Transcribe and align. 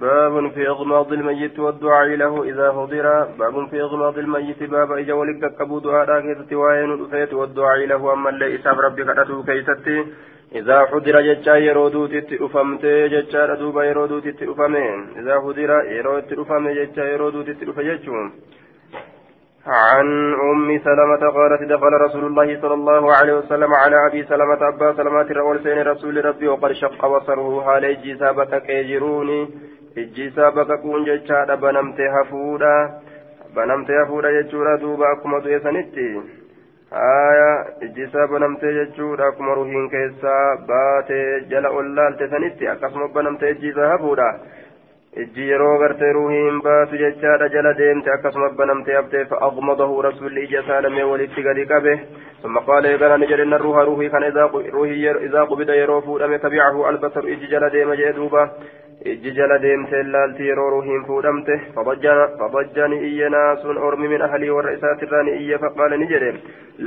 باب 0.00 0.50
في 0.54 0.68
إغماض 0.68 1.12
الميت 1.12 1.58
والدعاء 1.58 2.08
له 2.22 2.42
إذا 2.42 2.72
حضر. 2.72 3.06
باب 3.38 3.68
في 3.70 3.80
إغماض 3.80 4.18
الميت 4.18 4.62
باب 4.62 4.92
إجا 4.92 5.14
ولك 5.14 5.42
كبو 5.58 5.78
دعاء 5.78 6.20
كيستي 6.20 6.54
وين 6.54 6.92
الأفيت 6.92 7.34
والدعاء 7.34 7.86
له. 7.86 8.12
أما 8.12 8.30
اللي 8.30 8.54
إساب 8.54 8.80
ربي 8.80 9.04
كتاتو 9.04 9.42
كيستي 9.42 9.98
إذا 10.54 10.86
حضر 10.86 11.20
جتشا 11.20 11.54
يرودو 11.56 12.06
تتي 12.06 12.36
أفمت 12.44 12.84
جتشا 13.12 13.54
دوبا 13.54 13.84
يرودو 13.84 14.18
تتي 14.18 14.44
أفمين 14.52 14.98
إذا 15.20 15.34
حضر 15.40 15.70
يرود 15.98 16.32
أفمي 16.32 16.74
جتشا 16.74 17.00
يرودو 17.00 17.42
تتي 17.42 17.70
أفجتشون 17.70 18.26
عن 19.66 20.34
أم 20.50 20.68
سلمة 20.84 21.22
قالت 21.36 21.62
دخل 21.72 21.92
رسول 22.06 22.24
الله 22.24 22.60
صلى 22.62 22.74
الله 22.74 23.02
عليه 23.18 23.34
وسلم 23.38 23.70
على 23.82 23.96
أبي 24.06 24.22
سلمة 24.24 24.60
أبا 24.68 24.92
سلمة 24.96 25.28
سين 25.64 25.78
رسول 25.82 26.24
ربي 26.24 26.48
وقد 26.48 26.72
شق 26.72 27.06
بصره 27.06 27.62
حال 27.66 28.02
جسابة 28.02 28.58
كيجروني. 28.58 29.48
إجسابة 29.96 30.76
كون 30.76 31.04
جتشا 31.04 31.54
بنمت 31.54 32.00
هفودا 32.00 33.00
بنمت 33.56 33.90
هفودا 33.90 34.40
جتشورا 34.40 34.76
دوبا 34.76 35.12
أكما 35.12 35.38
دويسانيتي 35.38 36.20
آية 36.92 37.50
إجسابة 37.82 38.38
نمت 38.38 38.64
جتشورا 38.64 39.28
أكما 39.28 39.54
روحين 39.54 39.88
كيسا 39.88 40.36
باتي 40.68 41.48
جلا 41.50 41.68
أولال 41.68 42.16
تسانيتي 42.16 42.72
أكسما 42.72 43.06
بنمت 43.06 43.42
إجسا 43.42 43.94
هفودا 43.94 44.40
ijji 45.22 45.48
yeroo 45.50 45.78
gartee 45.78 46.12
ruuhiin 46.12 46.60
baatu 46.62 46.98
jechaadha 47.00 47.48
jala 47.54 47.72
deemte 47.78 48.10
akkasuma 48.12 48.50
banamte 48.58 48.94
haftee 48.96 49.24
fa'aqmadahu 49.30 50.02
rasuulli 50.06 50.44
ija 50.44 50.60
isaa 50.60 50.82
lamee 50.82 51.06
walitti 51.10 51.42
gadi 51.42 51.66
qabe. 51.66 51.94
ثم 52.42 52.58
قال 52.58 52.84
يقال 52.84 53.12
أن 53.12 53.26
جل 53.26 53.54
الروح 53.54 53.76
روحي 53.76 54.08
كان 54.08 54.22
إذا 54.22 54.50
إذا 55.26 55.42
قبض 55.42 55.70
يروف 55.70 56.08
لم 56.08 56.36
تبعه 56.36 56.90
البصر 56.90 57.20
إج 57.20 57.50
جل 57.50 57.70
ديم 57.70 57.92
ijji 59.04 59.30
jala 59.34 59.58
deemtee 59.62 60.02
laalti 60.02 60.46
yeroo 60.48 60.70
ruuhiin 60.70 61.04
fuudhamte 61.06 61.60
fabajjani 61.74 62.96
iyya 63.08 63.28
naasuun 63.30 63.78
ormi 63.88 64.08
min 64.08 64.22
ahalii 64.26 64.50
warra 64.50 64.72
isaatirraa 64.76 65.22
ni 65.22 65.36
iyya 65.42 65.58
faqaala 65.64 65.96
ni 65.96 66.08
jedhe 66.12 66.32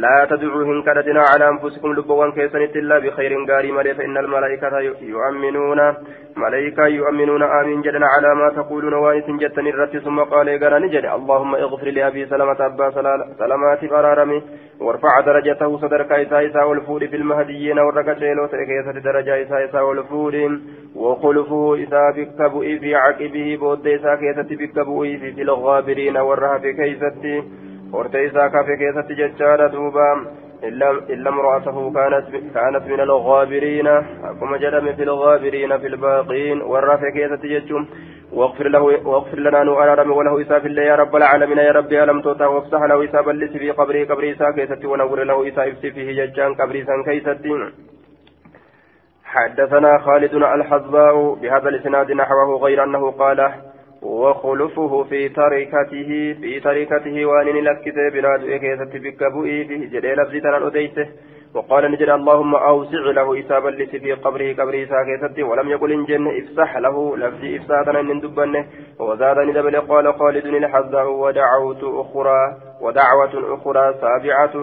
laa 0.06 0.26
tadcuu 0.32 0.64
hin 0.70 0.84
kadhatinaa 0.88 1.28
calaa 1.32 1.48
anfusikum 1.54 1.96
lubbawwan 2.00 2.34
keessanitti 2.40 2.80
illaa 2.84 3.00
bikayrin 3.06 3.46
gaarii 3.52 3.72
malee 3.78 3.94
fa 4.00 4.04
inna 4.08 4.20
almalaa'ikata 4.24 4.82
yu'amminuuna 5.12 5.86
malaa'ikaa 6.44 6.88
yu'amminuuna 6.98 7.50
aamiin 7.60 7.86
jedhan 7.88 8.08
calaa 8.16 8.36
maa 8.42 8.52
taquuluuna 8.60 9.02
waan 9.06 9.22
isin 9.22 9.40
jettan 9.46 9.72
irratti 9.74 10.04
summa 10.04 10.26
qaalee 10.34 10.58
gara 10.66 10.80
ni 10.80 10.92
jedhe 10.98 11.16
allahumma 11.16 11.64
ighfir 11.68 11.94
li 12.00 12.04
abii 12.10 12.28
salamata 12.34 12.66
abbaa 12.66 12.92
salamaatiif 13.40 13.96
araarami 14.02 14.44
وارفع 14.82 15.20
درجته 15.20 15.78
صدر 15.78 16.04
كايسا 16.04 16.46
إسا 16.46 16.64
والفود 16.64 17.06
في 17.06 17.16
المهديين 17.16 17.80
ورقة 17.80 18.20
شيلو 18.20 18.46
تأكيسة 18.46 18.92
درجة 18.92 19.42
إسا 19.42 19.66
إسا 19.66 19.82
والفود 19.82 20.62
وخلفه 20.96 21.84
إسا 21.84 22.12
بك 22.12 22.52
في 22.80 22.96
عقبه 22.96 23.58
بود 23.60 23.88
إسا 23.88 24.16
كيسة 24.16 24.56
بك 24.62 24.80
بؤي 24.80 25.18
في, 25.18 25.34
في 25.34 25.42
الغابرين 25.42 26.18
ورها 26.18 26.58
في 26.58 26.74
كيسة 26.74 27.44
كافي 28.48 28.76
كيسة 28.78 29.08
ججارة 29.10 29.68
دوبا. 29.68 30.26
إلا 30.64 31.30
امرأته 31.30 31.94
كانت 31.94 32.26
كانت 32.54 32.84
من 32.88 33.00
الغابرين. 33.00 33.88
أقوم 33.88 34.56
جدم 34.56 34.94
في 34.94 35.04
الغابرين 35.04 35.78
في 35.78 35.88
الباقين. 35.88 36.62
ورها 36.62 36.98
في 36.98 37.12
كيسة 37.12 37.42
ججم 37.44 37.86
واغفر 38.34 38.68
له 38.68 38.82
واغفر 38.82 39.40
لنا 39.40 39.64
نؤرم 39.64 40.12
وله 40.12 40.42
إساف 40.42 40.66
الله 40.66 40.82
يا 40.82 40.96
رب 40.96 41.16
العالمين 41.16 41.58
يا 41.58 41.72
ربي 41.72 42.04
ألم 42.04 42.22
توتا 42.22 42.46
وافتح 42.46 42.82
له 42.82 43.04
إساف 43.04 43.30
اللي 43.30 43.48
في 43.48 43.72
قبري 43.72 44.04
قبري 44.04 44.32
إسا 44.32 44.52
كيستي 44.52 44.88
ونور 44.88 45.24
له 45.24 45.48
إساف 45.48 45.80
فيه 45.80 46.26
ججان. 46.26 46.54
قبري 46.54 46.86
سان 46.86 47.04
كيستي 47.04 47.72
حدثنا 49.26 49.98
خالد 49.98 50.34
الحزباء 50.34 51.34
بهذا 51.34 51.70
الإسناد 51.70 52.12
نحوه 52.12 52.58
غير 52.58 52.84
أنه 52.84 53.12
قال 53.12 53.52
وخلفه 54.02 55.04
في 55.04 55.30
تركته 55.30 56.36
في 56.42 56.60
تركته 56.60 57.26
وأن 57.26 57.48
لكت 57.48 57.96
بلاد 58.14 58.42
كيست 58.42 58.96
بك 58.96 59.24
به 59.34 59.68
جدي 59.92 60.14
لفظ 60.14 60.32
تنال 60.32 60.64
أديسه. 60.64 61.08
وقال 61.56 61.92
نجد 61.92 62.10
اللهم 62.10 62.56
أوسع 62.56 63.04
له 63.12 63.40
إسابا 63.40 63.70
لس 63.70 63.90
في 63.90 64.14
قبره 64.14 64.54
قبره 64.54 64.86
ساكيستي 64.86 65.44
ولم 65.44 65.70
يقل 65.70 65.92
إن 65.92 66.06
جن 66.06 66.28
إفسح 66.28 66.78
له 66.78 67.18
لفظ 67.18 67.46
إفسادنا 67.46 68.02
من 68.02 68.20
دبنه 68.20 68.66
وزادني 69.00 69.52
دبل 69.54 69.82
قال 69.82 70.14
خالد 70.14 70.46
الحزاء 70.46 71.08
ودعوت 71.12 71.84
أخرى 71.84 72.58
ودعوة 72.82 73.56
أخرى 73.56 73.94
سابعة. 74.02 74.54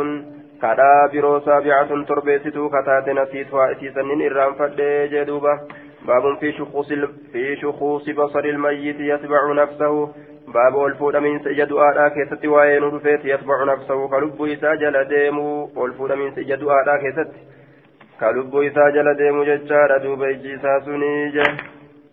كذا 0.62 1.10
برو 1.12 1.40
سابعة 1.40 2.04
تربيستو 2.04 2.68
كتات 2.68 3.08
نسيت 3.08 3.54
وإتيسن 3.54 4.22
إرام 4.22 4.54
فدي 4.54 5.06
جدوبة. 5.08 5.54
باب 6.06 6.38
في 6.40 6.52
شخوص 6.52 6.92
في 7.32 7.56
شخوص 7.56 8.10
بصر 8.10 8.38
الميت 8.38 9.00
يتبع 9.00 9.52
نفسه. 9.52 10.08
باب 10.54 10.74
والفود 10.74 11.16
من 11.16 11.38
سجد 11.38 11.72
آلا 11.72 12.08
كيست 12.08 12.46
وين 12.46 12.82
رفيت 12.82 13.24
يتبع 13.24 13.64
نفسه. 13.64 14.08
كلب 14.08 14.42
إسا 14.42 14.74
جل 14.74 15.04
ديمو 15.04 15.70
والفود 15.76 16.12
من 16.12 16.30
سجد 16.34 16.62
آلا 16.62 16.96
كيست. 17.02 17.30
كلب 18.20 18.56
إسا 18.56 18.90
جل 18.90 19.16
ديمو 19.16 19.44
ججار 19.44 19.98
دوب 19.98 20.22
إجيسا 20.22 20.80
سنيجة 20.84 21.42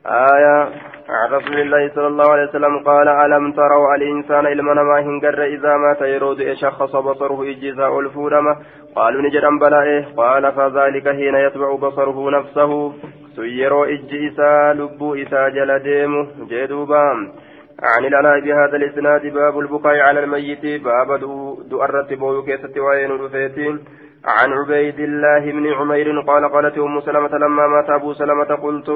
آية 0.05 0.69
عن 1.09 1.31
رسول 1.31 1.59
الله 1.61 1.91
صلى 1.95 2.07
الله 2.07 2.31
عليه 2.31 2.49
وسلم 2.49 2.83
قال 2.85 3.07
ألم 3.07 3.51
تروا 3.51 3.95
الإنسان 3.95 4.45
إلما 4.45 4.73
ما 4.73 4.99
هنجر 4.99 5.43
إذا 5.43 5.77
مات 5.77 6.01
يرود 6.01 6.41
إشخص 6.41 6.95
بصره 6.95 7.43
إجيسا 7.43 7.87
الفودما 7.87 8.55
قالوا 8.95 9.21
نجرا 9.21 9.49
بلا 9.61 9.83
إيه 9.83 10.05
قال 10.17 10.51
فذلك 10.51 11.09
حين 11.09 11.35
يتبع 11.35 11.75
بصره 11.75 12.29
نفسه. 12.39 12.93
سيرو 13.35 13.83
إجيسا 13.83 14.73
لبو 14.73 15.15
إسا 15.15 15.49
جل 15.49 15.79
ديمو 15.79 16.27
جدوبام 16.49 17.17
عن 17.83 18.05
العلاء 18.05 18.39
بهذا 18.39 18.75
الإسناد 18.75 19.33
باب 19.33 19.59
البكاء 19.59 19.99
على 19.99 20.19
الميت 20.19 20.65
باب 20.83 21.19
دؤرة 21.69 22.09
بويو 22.11 22.43
كيست 22.43 22.77
وين 22.77 23.11
رفيتين 23.11 23.79
عن 24.25 24.53
عبيد 24.53 24.99
الله 24.99 25.51
بن 25.51 25.73
عمير 25.73 26.21
قال 26.21 26.43
قالت 26.53 26.77
أم 26.77 27.01
سلمة 27.01 27.37
لما 27.37 27.67
مات 27.67 27.89
أبو 27.89 28.13
سلمة 28.13 28.51
قلت 28.65 28.89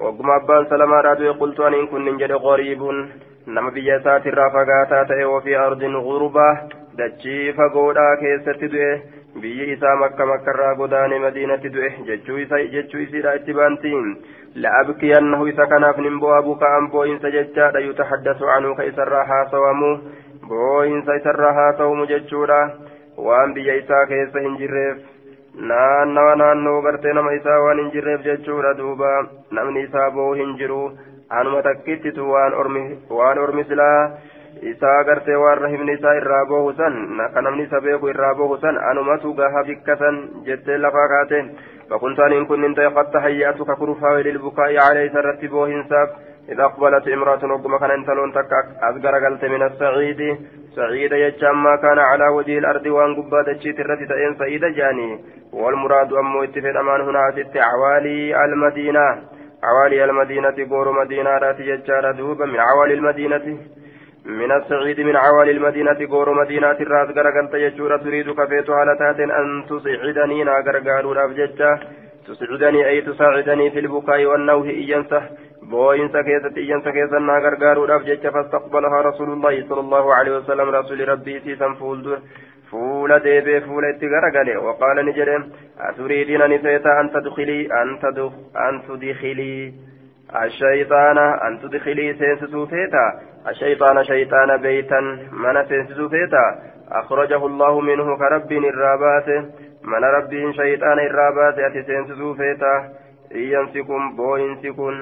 وقم 0.00 0.30
أبان 0.30 0.64
سلمة 0.70 1.00
رادو 1.00 1.32
قلت 1.32 1.60
أن 1.60 1.74
إن 1.74 1.86
كن 1.86 2.04
نجد 2.04 2.32
غريب 2.32 2.82
نما 3.48 3.70
بيا 3.70 3.98
ساتر 4.04 4.38
فقاتا 4.54 5.26
وفي 5.26 5.56
أرض 5.56 5.82
غربة 5.82 6.48
دجي 6.98 7.52
فقودا 7.52 8.14
كيست 8.20 8.64
دوئه 8.64 9.17
biyyi 9.42 9.72
isaa 9.74 9.96
makka 10.02 10.26
makkarraa 10.30 10.74
godaane 10.80 11.18
madiinatti 11.24 11.72
du'e 11.76 11.90
jechuu 12.10 12.38
isiidha 13.04 13.34
itti 13.40 13.56
baantiin 13.58 14.06
la'abkiyannahu 14.64 15.48
isa 15.52 15.66
kanaaf 15.72 15.98
nin 16.06 16.20
bo'aa 16.24 16.42
buka'an 16.48 16.88
boo'insa 16.94 17.32
jechaadha 17.36 17.84
yutaxaddasu 17.86 18.50
anuu 18.56 18.74
ka 18.78 18.88
isarraa 18.90 19.24
haasawamu 19.32 19.90
boo'insa 20.52 21.18
isarraa 21.20 21.52
haasawamu 21.60 22.06
jechuudha 22.12 22.60
waan 23.28 23.54
biyya 23.58 23.78
isaa 23.82 24.06
keessa 24.12 24.46
hin 24.46 24.56
jirreef 24.62 25.04
naannawa 25.72 26.34
naannoo 26.42 26.80
gartee 26.88 27.12
nama 27.18 27.36
isaa 27.40 27.60
waan 27.66 27.82
hin 27.82 27.92
jirreef 27.96 28.24
jechuudha 28.30 28.74
duuba 28.80 29.12
namni 29.58 29.84
isaa 29.88 30.10
boo'u 30.16 30.34
hin 30.40 30.56
jiru 30.62 30.82
anuma 31.40 31.62
takkittitu 31.68 32.30
waan 32.32 32.58
ormi 33.44 33.64
silaa 33.70 34.00
isaa 34.72 35.04
gartee 35.04 35.40
waan 35.44 35.58
rahimni 35.64 35.96
isaa 35.98 36.14
irraa 36.20 36.44
boohu 36.52 36.76
san 36.76 36.94
ka 37.34 37.40
namni 37.40 37.66
isa 37.68 37.80
beeku 37.80 38.08
irraa 38.14 38.34
boohu 38.34 38.60
san 38.60 38.78
anumatu 38.90 39.34
gaha 39.34 39.64
bikkasan 39.70 40.22
jettee 40.46 40.78
lafaa 40.78 41.08
kaate 41.14 41.42
فكنت 41.90 42.20
أن 42.20 42.46
كن 42.46 42.64
انت 42.64 42.80
قد 42.80 43.10
تهيأت 43.10 43.62
ككرفا 43.62 44.22
للبكاء 44.26 44.76
عليه 44.76 45.08
سرت 45.12 45.44
بوهنساف 45.44 46.08
إذا 46.52 46.64
أقبلت 46.64 47.08
امرأة 47.08 47.44
نقم 47.44 47.76
كان 47.76 47.90
انت 47.90 48.08
لون 48.10 48.32
تك 48.32 48.52
أصغر 48.82 49.14
قلت 49.24 49.44
من 49.44 49.62
السعيد 49.62 50.20
سعيد 50.76 51.12
يجام 51.12 51.62
ما 51.62 51.76
كان 51.76 51.98
على 51.98 52.28
وجه 52.28 52.58
الأرض 52.58 52.86
وأن 52.86 53.14
قبادة 53.16 53.62
الرد 53.82 54.08
تأين 54.08 54.34
سعيد 54.38 54.64
جاني 54.64 55.18
والمراد 55.52 56.12
أمو 56.12 56.42
اتفق 56.44 56.78
أمان 56.80 57.00
هنا 57.00 57.30
ست 57.36 57.56
عوالي 57.56 58.44
المدينة 58.44 59.06
عوالي 59.64 60.04
المدينة 60.04 60.56
قور 60.70 60.92
مدينة 61.00 61.30
راتي 61.30 61.62
يجار 61.62 62.12
دوبا 62.12 62.46
من 62.46 62.60
عوالي 62.60 62.94
المدينة 62.94 63.46
من 64.28 64.52
السعيد 64.52 65.00
من 65.00 65.16
عوالي 65.16 65.50
المدينة 65.50 65.98
غور 66.10 66.34
مدينة 66.42 66.70
الراس 66.70 67.08
غرغلت 67.16 67.54
يجور 67.54 67.96
تريد 67.96 68.30
كفيت 68.30 68.70
على 68.70 68.96
تات 68.98 69.20
أن 69.20 69.64
تسعدني 69.68 70.44
ناغرغارو 70.44 71.12
رابجتا 71.12 71.78
تسعدني 72.26 72.88
أي 72.88 73.00
تساعدني 73.00 73.70
في 73.70 73.78
البكاء 73.78 74.24
والنوه 74.24 74.68
إيانسه 74.68 75.22
بوينسا 75.62 76.22
كيست 76.22 76.56
إيانسا 76.58 76.90
كيسا 76.90 77.18
ناغرغارو 77.18 77.84
رابجتا 77.84 78.30
فاستقبلها 78.30 79.00
رسول 79.00 79.30
الله 79.32 79.64
صلى 79.68 79.80
الله 79.80 80.14
عليه 80.14 80.36
وسلم 80.36 80.68
رسول 80.68 81.08
ربي 81.08 81.40
سيسا 81.40 81.74
فول 81.80 82.18
فول 82.70 83.18
ديبي 83.18 83.60
فول 83.60 83.84
اتغرغلي 83.84 84.56
وقال 84.56 85.06
نجرم 85.06 85.42
أتريدين 85.80 86.42
نسيتا 86.46 86.90
ashayxaana 90.32 91.40
an 91.46 91.58
tudkilii 91.58 92.14
seensisuu 92.14 92.66
teeta 92.66 93.04
ashayxaana 93.44 94.04
shayxaana 94.04 94.58
beeytan 94.58 95.06
mana 95.30 95.64
seensisuu 95.64 96.08
teeta 96.08 96.42
akrajahu 97.00 97.48
allahu 97.50 97.82
minhu 97.82 98.16
ka 98.18 98.28
rabbiin 98.28 98.64
irraa 98.70 98.98
baase 98.98 99.36
mana 99.82 100.10
rabbiin 100.10 100.52
shayxaana 100.58 101.06
irraa 101.08 101.32
baase 101.32 101.64
ati 101.64 101.82
seensisuu 101.82 102.34
feeta 102.34 102.72
iyyansi 103.34 103.84
kun 103.84 104.12
booyinsi 104.16 104.72
kun 104.72 105.00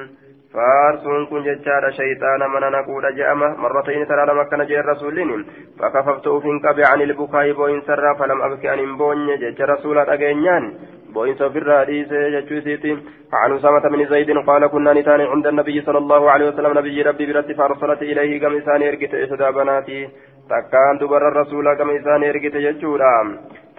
faarsuun 0.52 1.26
kun 1.26 1.44
jechaadha 1.44 1.90
shayxaana 1.98 2.48
mana 2.48 2.70
naquudha 2.70 3.12
je'ama 3.18 3.48
marratayni 3.64 4.06
taraa 4.06 4.26
lama 4.26 4.46
akkana 4.46 4.64
jeen 4.64 4.84
rasuulin 4.84 5.46
fakafaftu 5.78 6.36
ufin 6.36 6.60
qabe 6.60 6.84
ani 6.92 7.04
ilbukaayi 7.04 7.54
booyinsarraa 7.54 8.14
falam 8.14 8.42
abki 8.42 8.68
an 8.68 8.78
hin 8.78 9.40
jecha 9.40 9.66
rasuula 9.66 10.06
dhageenyaan 10.06 10.70
بوين 11.16 11.34
سفر 11.40 11.68
حديث 11.80 12.10
جتشوسيتي 12.34 12.92
عن 13.32 13.50
أسامة 13.56 13.84
بن 13.92 14.00
زيد 14.12 14.30
قال 14.48 14.66
كنا 14.66 14.92
نتاني 14.92 15.24
عند 15.32 15.46
النبي 15.46 15.76
صلى 15.86 15.98
الله 15.98 16.22
عليه 16.30 16.46
وسلم. 16.48 16.78
نبي 16.78 17.02
ربي 17.02 17.24
برت 17.26 17.52
فأرسلت 17.58 18.02
إليه 18.02 18.40
كم 18.42 18.56
إسان 18.56 18.82
إرقت 18.82 19.14
إسدا 19.14 19.50
بناتي. 19.50 20.08
تكان 20.50 20.94
دبر 21.00 21.22
الرسول 21.28 21.66
كم 21.78 21.90
إسان 21.98 22.24
إرقت 22.30 22.56
جتشورا 22.64 23.14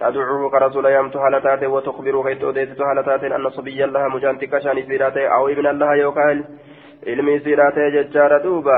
تدعوه 0.00 0.50
كرسول 0.50 0.86
يمت 0.96 1.16
هالتات 1.16 1.62
وتخبره 1.74 2.22
كيت 2.26 2.44
أديت 2.44 2.80
هالتات 2.80 3.22
أن 3.24 3.50
صبي 3.56 3.84
الله 3.84 4.08
مجانتك 4.14 4.58
شان 4.64 4.78
سيراته 4.88 5.24
أو 5.36 5.48
ابن 5.48 5.66
الله 5.66 5.94
يوكال. 5.94 6.38
ilmi 7.06 7.40
siiraatee 7.40 7.90
jechaadha 7.90 8.38
duuba 8.44 8.76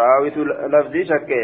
raawitu 0.00 0.44
lafzii 0.44 1.04
shakke 1.04 1.40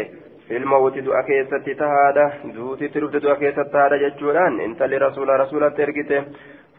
ilmawuti 0.57 1.01
du'a 1.05 1.23
keessatti 1.23 1.75
tahaadha 1.75 2.25
duutitti 2.55 2.99
dhufte 3.01 3.21
du'a 3.25 3.35
keessatti 3.41 3.71
tahaadha 3.75 3.97
jechuudhaan 4.05 4.59
intalli 4.67 4.97
rasuula 5.05 5.37
rasuulatti 5.43 5.81
ergite 5.87 6.23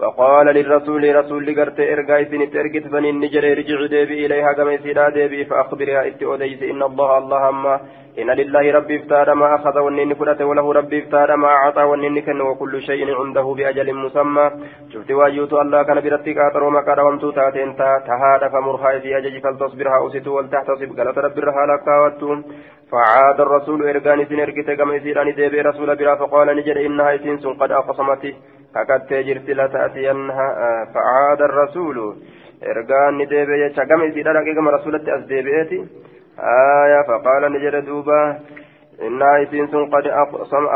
فقال 0.00 0.46
للرسول 0.46 1.16
رسول 1.16 1.60
قرت 1.60 1.80
ارقى 1.80 2.24
سنت 2.24 2.56
إرقت 2.56 2.86
فنين 2.92 3.20
نجر 3.20 3.44
ارجع 3.52 3.86
ديبي 3.86 4.26
إليها 4.26 4.52
كما 4.52 4.72
يسيرا 4.72 5.08
ديبي 5.08 5.44
فأخبرها 5.44 6.06
ات 6.06 6.22
أوديس 6.22 6.62
إن 6.62 6.82
الله 6.82 7.18
اللهم 7.18 7.66
إن 8.18 8.30
لله 8.40 8.72
ربي 8.72 8.96
افتاد 8.96 9.28
ما 9.30 9.54
أخذ 9.54 9.78
ونين 9.78 10.14
فرت 10.14 10.40
وله 10.42 10.72
ربي 10.72 10.98
افتاد 11.02 11.30
ما 11.30 11.48
أعطى 11.48 11.82
ونين 11.82 12.20
كن 12.20 12.40
وكل 12.40 12.82
شيء 12.82 13.14
عنده 13.20 13.46
بأجل 13.58 13.94
مسمى. 13.94 14.50
شفت 14.92 15.10
واجوت 15.10 15.52
الله 15.52 15.82
كان 15.82 16.00
برتك 16.04 16.38
اثر 16.38 16.62
وما 16.64 16.80
قال 16.80 17.00
ومتو 17.00 17.30
تاتين 17.30 17.76
تهاد 18.08 18.42
فمرها 18.52 18.98
في 19.02 19.18
اجج 19.18 19.34
فلتصبرها 19.44 20.06
أسيت 20.06 20.28
ولتحتسب 20.28 20.88
قالت 20.98 21.18
رب 21.18 21.38
الرها 21.38 21.76
فعاد 22.92 23.40
الرسول 23.40 23.88
إرقاني 23.88 24.24
سن 24.24 24.40
إرقت 24.40 24.70
كما 24.78 24.94
يسيرا 24.94 25.24
ديبي 25.24 25.60
رسول 25.60 25.96
برا 25.96 26.14
فقال 26.14 26.56
نجر 26.56 26.76
إنها 26.86 27.16
سنس 27.16 27.46
قد 27.46 27.70
أقسمت. 27.72 28.24
Jecha 33.62 33.84
gama 33.86 34.04
isiidha 34.06 34.32
dhaqee 34.32 34.54
gama 34.54 34.70
rasuulatti 34.76 35.10
as 35.10 35.26
deebi'eeti 35.28 35.78
aya 36.54 37.04
faqaala 37.10 37.48
ni 37.48 37.60
jedhe 37.64 37.82
duuba 37.86 38.18
innaa 39.08 39.36
isiin 39.44 39.68
sun 39.72 39.90
qad 39.90 40.06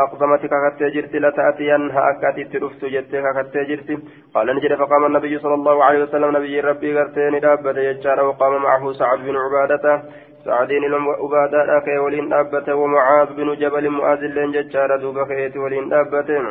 aqsamati 0.03 0.49
kakattee 0.49 0.91
jirti 0.95 1.19
lata'atiyanha 1.19 2.05
akka 2.11 2.27
ati 2.29 2.41
itti 2.41 2.61
dhuftu 2.63 2.89
jettee 2.89 3.21
kakattee 3.21 3.65
jirti 3.71 3.97
qaala 4.33 4.53
ni 4.53 4.61
jedhe 4.65 4.77
faqaama 4.83 5.09
nabiyyu 5.09 5.39
sala 5.39 5.55
allahu 5.59 5.81
alehi 5.87 6.05
wasalam 6.05 6.33
nabiyyiin 6.37 6.67
rabbii 6.69 6.93
gartee 6.99 7.31
ni 7.31 7.39
dhaabbate 7.47 7.81
jechaadha 7.89 8.27
waqaama 8.29 8.59
macahu 8.67 8.93
sacad 8.93 9.25
bin 9.25 9.43
cubaadata 9.45 9.95
سعدين 10.45 10.83
العبادة 10.83 11.79
كي 11.85 11.97
ولين 11.97 12.29
دابته 12.29 12.75
ومعاذ 12.75 13.33
بن 13.33 13.55
جبل 13.55 13.89
معاذ 13.89 14.19
لين 14.19 14.51
ججار 14.51 14.97
دوبا 15.01 15.23
كيتي 15.25 15.59
ولين 15.59 15.89
دابته 15.89 16.41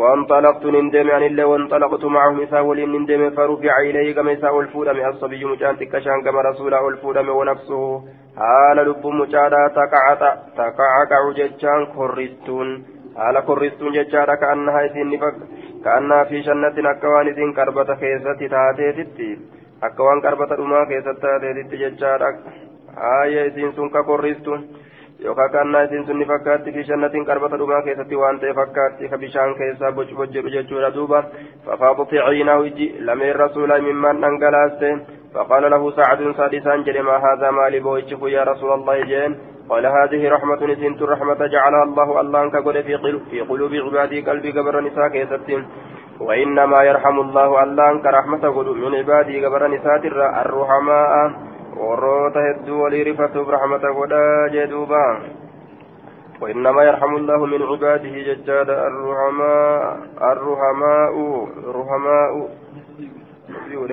وانطلقت 0.00 0.64
نندم 0.76 1.10
عن 1.10 1.22
الله 1.22 1.44
وانطلقت 1.46 2.04
معهم 2.04 2.40
إساء 2.40 2.62
ولين 2.68 2.92
نندم 2.92 3.22
فرفع 3.36 3.74
إليه 3.88 4.14
كما 4.16 4.32
إساء 4.32 4.60
الفودم. 4.60 4.96
الصبي 5.10 5.44
مجان 5.44 5.74
تكشان 5.78 6.18
كما 6.24 6.40
رسول 6.50 6.74
الفودم 6.74 7.28
ونفسه. 7.28 7.82
حال 8.36 8.76
لب 8.88 9.06
مجادا 9.06 9.62
تقعقع 10.56 11.22
ججان 11.38 11.86
كرستون 11.96 12.68
حال 13.16 13.36
كرستون 13.46 13.92
ججادا 13.92 14.34
كأنها 14.34 14.82
نفق 15.12 15.34
كأنها 15.84 16.24
في 16.24 16.42
شنة 16.42 16.76
أكوان 16.90 17.28
إسين 17.28 17.52
كربة 17.52 17.94
خيزة 17.94 18.40
تاتيتي 18.52 19.38
أكوان 19.82 20.20
كربة 20.20 20.50
أما 20.64 20.84
خيزة 20.88 21.12
تاتيتي 21.22 21.76
ججادا 21.82 22.30
آية 23.22 23.48
إسين 23.48 23.72
سن 23.72 23.88
كرستون 23.88 24.60
yookaan 25.24 25.50
kaannaa 25.54 25.82
isiin 25.88 26.06
sunni 26.06 26.26
fakkaatti 26.32 26.72
fi 26.72 26.84
shannatiin 26.90 27.26
qarbata 27.30 27.58
dhumaa 27.58 27.82
keessatti 27.86 28.20
waan 28.22 28.40
ta'e 28.40 28.54
fakkaatti 28.60 29.08
ka 29.08 29.18
bishaan 29.24 29.54
keessaa 29.62 29.92
bocbojjedhu 29.98 30.54
jechuudha 30.54 30.94
duuba 30.94 31.24
fafaadu 31.66 32.06
ficiinaa 32.12 32.60
iji 32.70 32.94
lameen 33.10 33.36
rasuulaa 33.44 33.82
mimmaan 33.88 34.22
dhangalaaste 34.26 34.94
فقال 35.34 35.70
له 35.70 35.90
سعد 35.90 36.20
سادسان 36.36 36.82
جل 36.86 37.02
ما 37.02 37.16
هذا 37.16 37.50
مالي 37.50 37.80
بوجه 37.80 38.20
يا 38.28 38.42
رسول 38.44 38.72
الله 38.72 39.04
جين 39.04 39.32
قال 39.68 39.86
هذه 39.86 40.28
رحمة 40.28 40.60
نسنت 40.70 41.02
الرحمة 41.02 41.46
جعلها 41.46 41.82
الله 41.82 42.20
الله 42.20 42.40
قد 42.48 42.80
في, 43.30 43.40
قلوب 43.40 43.72
عبادي 43.74 44.20
قلبي 44.20 44.50
قبر 44.50 44.80
نساء 44.80 45.08
كيستين 45.08 45.62
وإنما 46.20 46.82
يرحم 46.82 47.20
الله 47.20 47.62
الله 47.62 47.90
انك 47.90 48.06
رحمة 48.06 48.44
قد 48.56 48.68
من 48.68 48.94
عبادي 48.94 49.46
قبر 49.46 49.66
نساء 49.66 50.00
الرحماء 50.46 51.12
warroota 51.88 52.44
hedduu 52.48 52.82
walii 52.82 53.04
rifatuuf 53.10 53.48
rahmata 53.48 53.94
godhaa 54.00 54.48
jee 54.56 54.66
duuba. 54.66 55.04
وإنما 56.42 56.82
يرحم 56.82 57.16
الله 57.16 57.46
من 57.46 57.62
عباده 57.62 58.14
ججاد 58.28 58.70
الرحماء 58.70 59.82
الرحماء 60.32 61.14
رحماء 61.78 62.32
نسبي 63.50 63.76
قول 63.76 63.92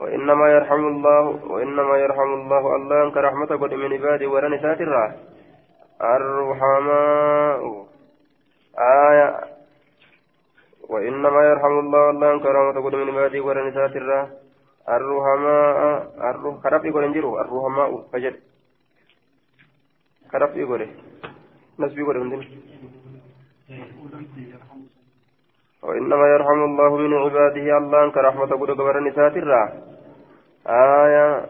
وإنما 0.00 0.46
يرحم 0.48 0.86
الله 0.86 1.22
وإنما 1.52 1.96
يرحم 1.96 2.30
الله 2.34 2.76
الله 2.76 3.04
أنك 3.04 3.16
رحمة 3.16 3.46
قد 3.46 3.74
من 3.74 3.92
عباده 3.92 4.26
ولن 4.28 4.58
ساترا 4.62 5.14
الرحماء 6.02 7.86
آية 8.78 9.40
وإنما 10.88 11.40
يرحم 11.50 11.78
الله 11.78 12.10
الله 12.10 12.32
أنك 12.32 12.46
رحمة 12.46 12.84
قد 12.84 12.94
من 12.94 13.08
عباده 13.08 13.40
ولن 13.40 13.72
ساترا 13.72 14.39
الرحماء 14.96 15.78
الروح 16.30 16.62
كرف 16.62 16.84
يقول 16.84 17.04
انجرو 17.04 17.40
الرحماء 17.40 17.90
فجر 18.12 18.34
كرف 20.32 20.56
يقول 20.56 20.88
نسب 21.78 21.98
يقول 21.98 22.16
عندنا 22.16 22.44
وإنما 25.82 26.26
يرحم 26.34 26.60
الله 26.64 26.96
من 26.96 27.14
عباده 27.14 27.78
الله 27.78 28.04
أنك 28.04 28.16
رحمة 28.16 28.46
قد 28.46 28.70
قبر 28.70 29.00
نسات 29.00 29.36
آية 30.66 31.46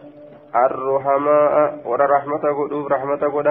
الرحماء 0.55 1.81
ولا 1.85 2.05
رحمة 2.05 2.43
قد 2.59 2.73
رحمة 2.91 3.23
قد 3.35 3.47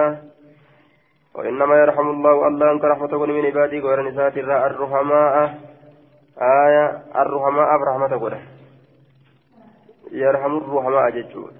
وإنما 1.35 1.75
يرحم 1.75 2.07
الله 2.09 2.47
الله 2.47 2.71
أنك 2.71 2.83
رحمة 2.83 3.07
قد 3.07 3.29
من 3.29 3.45
عباده 3.45 3.79
قبر 3.79 4.01
نسات 4.09 4.37
الرحماء 4.37 5.33
آية 6.41 6.85
الرحماء 7.15 7.69
برحمة 7.77 8.13
قد 8.23 8.60
يرحم 10.11 10.57
الرحماء 10.57 11.09
ججود 11.09 11.53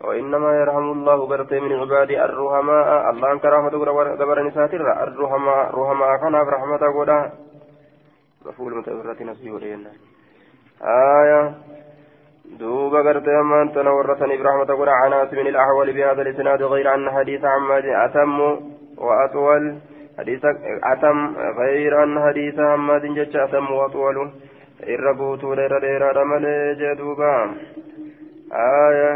وإنما 0.00 0.60
يرحم 0.60 0.86
الله 0.92 1.26
برتي 1.26 1.60
من 1.60 1.72
عبادي 1.72 2.24
الرحماء. 2.24 3.10
الله 3.10 3.32
أنك 3.32 3.44
رحمة 3.44 3.70
قبر 4.20 4.42
نساتر 4.42 4.80
الرحماء 5.02 5.64
رحماء 5.78 6.16
كان 6.22 6.32
برحمة 6.32 6.82
قدا 6.98 7.32
مفعول 8.46 8.76
متأثرة 8.78 9.22
نسبي 9.22 9.50
ولينا. 9.50 9.90
آية. 10.82 11.54
دوبا 12.58 12.98
قرتي 12.98 13.30
أمان 13.40 13.72
تنورتني 13.72 14.36
برحمة 14.36 14.70
قدا 14.80 14.90
عناس 14.90 15.32
من 15.32 15.46
الأحوال 15.46 15.92
بهذا 15.92 16.22
الإسناد 16.22 16.62
غير 16.62 16.94
أن 16.94 17.10
حديث 17.10 17.44
عماد 17.44 17.84
أتم 17.84 18.40
وأطول. 18.98 19.78
حديث 20.18 20.40
أتم 20.92 21.36
غير 21.36 22.02
أن 22.04 22.14
حديث 22.26 22.58
عماد 22.58 23.02
جج 23.02 23.36
أتم 23.36 23.70
وأطول. 23.70 24.30
Irra 24.86 25.12
guutuudha 25.14 25.64
irra 25.64 25.80
dheeraadha 25.80 26.24
malee 26.24 26.74
jee 26.80 26.94
duuba. 26.96 27.32
Aaya 28.52 29.10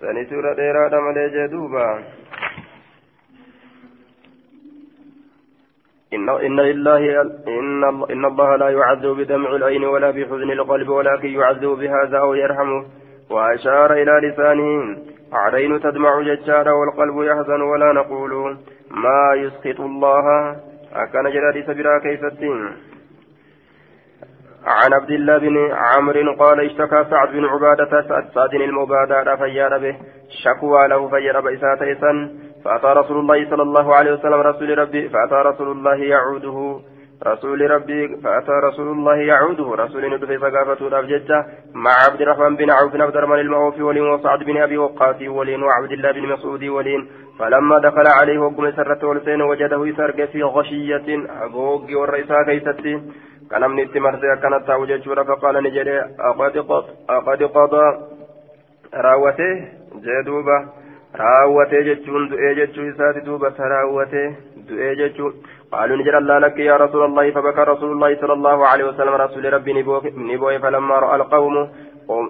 sanitu 0.00 0.38
irra 0.38 0.54
dheeraadha 0.54 1.00
malee 1.00 1.30
jee 1.30 1.48
duuba. 1.48 1.86
إن 6.14 6.28
إن 6.28 6.60
لله 6.60 7.22
إن 7.48 7.84
إن 8.10 8.24
الله 8.24 8.56
لا 8.56 8.68
يعذب 8.70 9.16
بدمع 9.16 9.56
العين 9.56 9.84
ولا 9.84 10.10
بحزن 10.10 10.50
القلب 10.50 10.88
ولكن 10.88 11.28
يعذب 11.28 11.68
بهذا 11.68 12.18
أو 12.18 12.34
يرحمه 12.34 12.84
وأشار 13.30 13.92
إلى 13.92 14.28
لسانه 14.28 14.96
عين 15.32 15.80
تدمع 15.80 16.20
ججارا 16.20 16.72
والقلب 16.72 17.22
يحزن 17.22 17.60
ولا 17.60 17.92
نقول 17.92 18.56
ما 18.90 19.34
يسخط 19.34 19.80
الله 19.80 20.56
أكن 20.92 21.30
جرادي 21.30 21.62
سبرا 21.62 21.98
كيف 21.98 22.24
الدين 22.24 22.95
عن 24.66 24.92
عبد 24.92 25.10
الله 25.10 25.38
بن 25.38 25.72
عمرو 25.72 26.34
قال 26.34 26.60
اشتكى 26.60 27.04
سعد 27.10 27.28
بن 27.28 27.44
عبادة 27.44 28.02
سعد 28.34 28.54
المبادرة 28.54 29.36
فجار 29.36 29.78
به 29.78 29.96
شكوى 30.44 30.88
له 30.88 31.08
فجر 31.08 31.40
بإساءة 31.40 32.28
فأتى 32.64 32.86
رسول 32.86 33.18
الله 33.18 33.50
صلى 33.50 33.62
الله 33.62 33.94
عليه 33.94 34.12
وسلم 34.12 34.34
رسول 34.34 34.78
ربي 34.78 35.08
فأتى 35.08 35.34
رسول 35.34 35.70
الله 35.70 35.94
يعوده 35.94 36.80
رسول 37.26 37.70
ربي 37.70 38.16
فأتى 38.24 38.52
رسول 38.68 38.88
الله 38.88 39.16
يعوده 39.16 39.74
رسول 39.74 40.14
ندفع 40.14 40.36
ثقافة 40.36 40.86
الأبجدة 40.86 41.46
مع 41.74 41.90
عبد 42.10 42.20
الرحمن 42.20 42.56
بن 42.56 42.70
عوف 42.70 42.92
بن 42.92 43.00
عبد 43.00 43.16
الرحمن 43.16 43.38
المعوفي 43.40 43.82
ولين 43.82 44.02
وسعد 44.02 44.38
بن 44.38 44.56
أبي 44.56 44.78
وقاص 44.78 45.16
ولين 45.22 45.62
وعبد 45.62 45.92
الله 45.92 46.12
بن 46.12 46.28
مسعود 46.28 46.64
ولين 46.64 47.08
فلما 47.38 47.78
دخل 47.78 48.06
عليه 48.06 48.38
وقم 48.38 48.70
سرة 48.70 49.08
ولسين 49.08 49.42
وجده 49.42 49.86
يسرق 49.86 50.24
في 50.24 50.42
غشية 50.42 51.26
أبوك 51.44 51.90
والرئيسة 51.90 52.42
كيستي 52.42 53.00
كنمني 53.50 53.82
اتمرتي 53.82 54.32
أكنت 54.32 54.70
وجدت 54.70 55.08
فقال 55.28 55.54
نجري 55.64 55.96
أقد 57.08 57.42
قضى 57.56 57.86
راوته 58.94 59.52
جدوبة 60.04 60.58
راوته 61.20 61.80
جتشون 61.88 62.28
دؤي 62.28 62.54
جتشو 62.58 62.82
إساتي 62.90 63.20
دوبة 63.20 63.58
راوته 63.72 64.26
دؤي 64.68 64.94
جتشو 65.00 65.26
قالوا 65.72 65.96
نجر 65.96 66.18
الله 66.18 66.38
لك 66.38 66.58
يا 66.58 66.76
رسول 66.84 67.04
الله 67.04 67.30
فبكى 67.30 67.62
رسول 67.72 67.90
الله 67.92 68.10
صلى 68.22 68.32
الله 68.38 68.58
عليه 68.70 68.84
وسلم 68.90 69.14
رسول 69.24 69.52
ربي 69.52 69.72
نبوي 70.32 70.58
فلما 70.58 70.94
رأى 71.04 71.16
القوم 71.20 71.56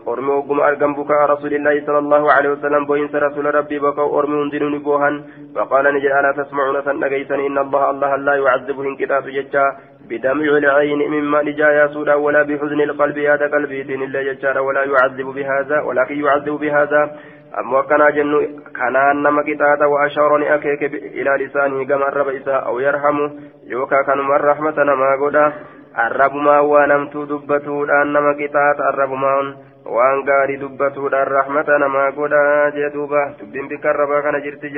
أرمي 0.08 0.32
وقم 0.38 0.60
أرقم 0.60 0.92
بكاء 0.94 1.20
رسول 1.32 1.52
الله 1.54 1.74
صلى 1.86 1.98
الله 1.98 2.32
عليه 2.32 2.50
وسلم 2.50 2.82
بوين 2.86 3.08
رسول 3.14 3.54
ربي 3.54 3.78
بكاء 3.78 4.18
أرمي 4.18 4.36
هندنون 4.42 4.78
بوهن 4.78 5.14
فقال 5.54 5.84
نجد 5.94 6.10
ألا 6.18 6.32
تسمعون 6.38 6.76
سنقيتني 6.86 7.46
إن 7.46 7.58
الله 7.58 7.90
الله 7.90 8.16
لا 8.16 8.34
يعذبه 8.34 8.82
انكتاب 8.90 9.22
ججا 9.36 9.64
بدمع 10.08 10.56
العين 10.62 11.10
مما 11.10 11.42
نجايا 11.42 11.86
سودا 11.86 12.14
ولا 12.14 12.42
بحزن 12.42 12.80
القلب 12.80 13.16
يا 13.16 13.36
قلبي 13.36 13.82
دين 13.82 14.02
الله 14.02 14.22
ججا 14.22 14.60
ولا 14.60 14.84
يعذب 14.84 15.26
بهذا 15.26 15.80
ولكن 15.80 16.24
يعذب 16.24 16.52
بهذا. 16.52 17.02
أما 17.58 17.82
كان 17.82 18.02
جن 18.16 18.32
كان 18.78 19.22
نما 19.22 19.42
كتاتا 19.42 19.86
وأشارني 19.86 20.54
أكيك 20.54 20.82
إلى 21.18 21.44
لسانه 21.44 21.84
كما 21.84 22.08
الرب 22.08 22.48
أو 22.48 22.78
يرحمه. 22.78 23.30
يوكا 23.66 24.02
كان 24.02 24.18
من 24.18 24.38
رحمة 24.50 24.82
نما 24.82 25.10
قدا. 25.22 25.52
arrabumaan 25.96 26.68
waan 26.68 26.90
hamtuu 26.92 27.24
dubbatuudhaan 27.28 28.12
nama 28.12 28.34
qixaata 28.36 28.88
arrabumaan 28.88 29.46
waan 29.96 30.18
gaarii 30.28 30.60
dubbatuudhaan 30.60 31.30
rahmata 31.36 31.78
namaa 31.78 32.10
godhaa 32.18 32.90
duuba 32.96 33.22
dubbiin 33.40 33.68
bikka 33.68 33.90
arrabaa 33.90 34.22
kana 34.22 34.40
jirti 34.44 34.72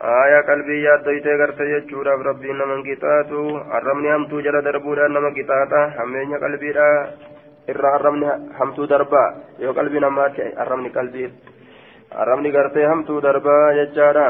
aayaa 0.00 0.42
qalbii 0.48 0.82
yaaddoytee 0.82 1.36
garte 1.36 1.64
jechuudhaaf 1.70 2.20
rabbiin 2.28 2.56
naman 2.58 2.82
qixaatu 2.84 3.40
arrabni 3.78 4.08
hamtuu 4.08 4.40
jala 4.46 4.62
darbuudhaan 4.64 5.12
nama 5.12 5.30
qixaata 5.38 5.80
hammeenya 5.98 6.38
qalbiidha 6.44 6.86
irraa 7.68 7.94
arrabni 7.98 8.30
hamtuu 8.58 8.88
darbaa 8.92 9.28
yoo 9.64 9.74
qalbii 9.78 10.00
namaatti 10.06 10.46
arrabni 10.64 10.90
qalbii 10.96 11.28
arrabni 12.22 12.52
gartee 12.56 12.86
hamtuu 12.92 13.20
darbaa 13.26 13.74
jechaadha 13.80 14.26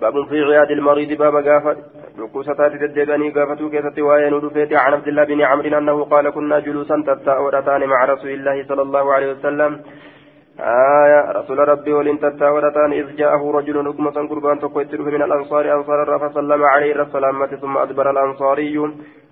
baabun 0.00 0.28
fi 0.28 0.44
ciyaadil 0.48 0.84
mariidi 0.88 1.16
baaba 1.16 1.42
gaafa 1.48 1.74
dhukkubsataati 2.18 2.82
deddeebi'anii 2.82 3.32
gaafatuu 3.38 3.70
keessatti 3.70 4.06
waa'ee 4.08 4.30
nu 4.30 4.42
dhufeeti 4.44 4.76
can 4.76 4.98
abdillah 4.98 5.26
bini 5.30 5.48
camrin 5.50 5.78
annahu 5.80 6.04
qaala 6.12 6.36
kunnaa 6.36 6.60
juluusan 6.66 7.04
tattaa'oodhataani 7.08 7.88
maca 7.92 8.10
rasuulillaahi 8.12 8.66
sala 8.68 8.84
allahu 8.86 9.16
alehi 9.16 9.32
wasalam 9.34 9.80
آية 10.60 11.32
رسول 11.32 11.58
ربي 11.58 11.92
ولن 11.92 12.18
تتاورتان 12.18 12.92
إذ 12.92 13.16
جاءه 13.16 13.50
رجل 13.50 13.84
نقمة 13.84 14.28
قربان 14.28 14.60
تقويت 14.60 14.94
من 14.94 15.22
الأنصار 15.22 15.74
أنصار 15.76 16.18
فسلم 16.18 16.62
عليه 16.64 17.02
السلامة 17.02 17.46
ثم 17.46 17.78
أدبر 17.78 18.10
الأنصاري. 18.10 18.78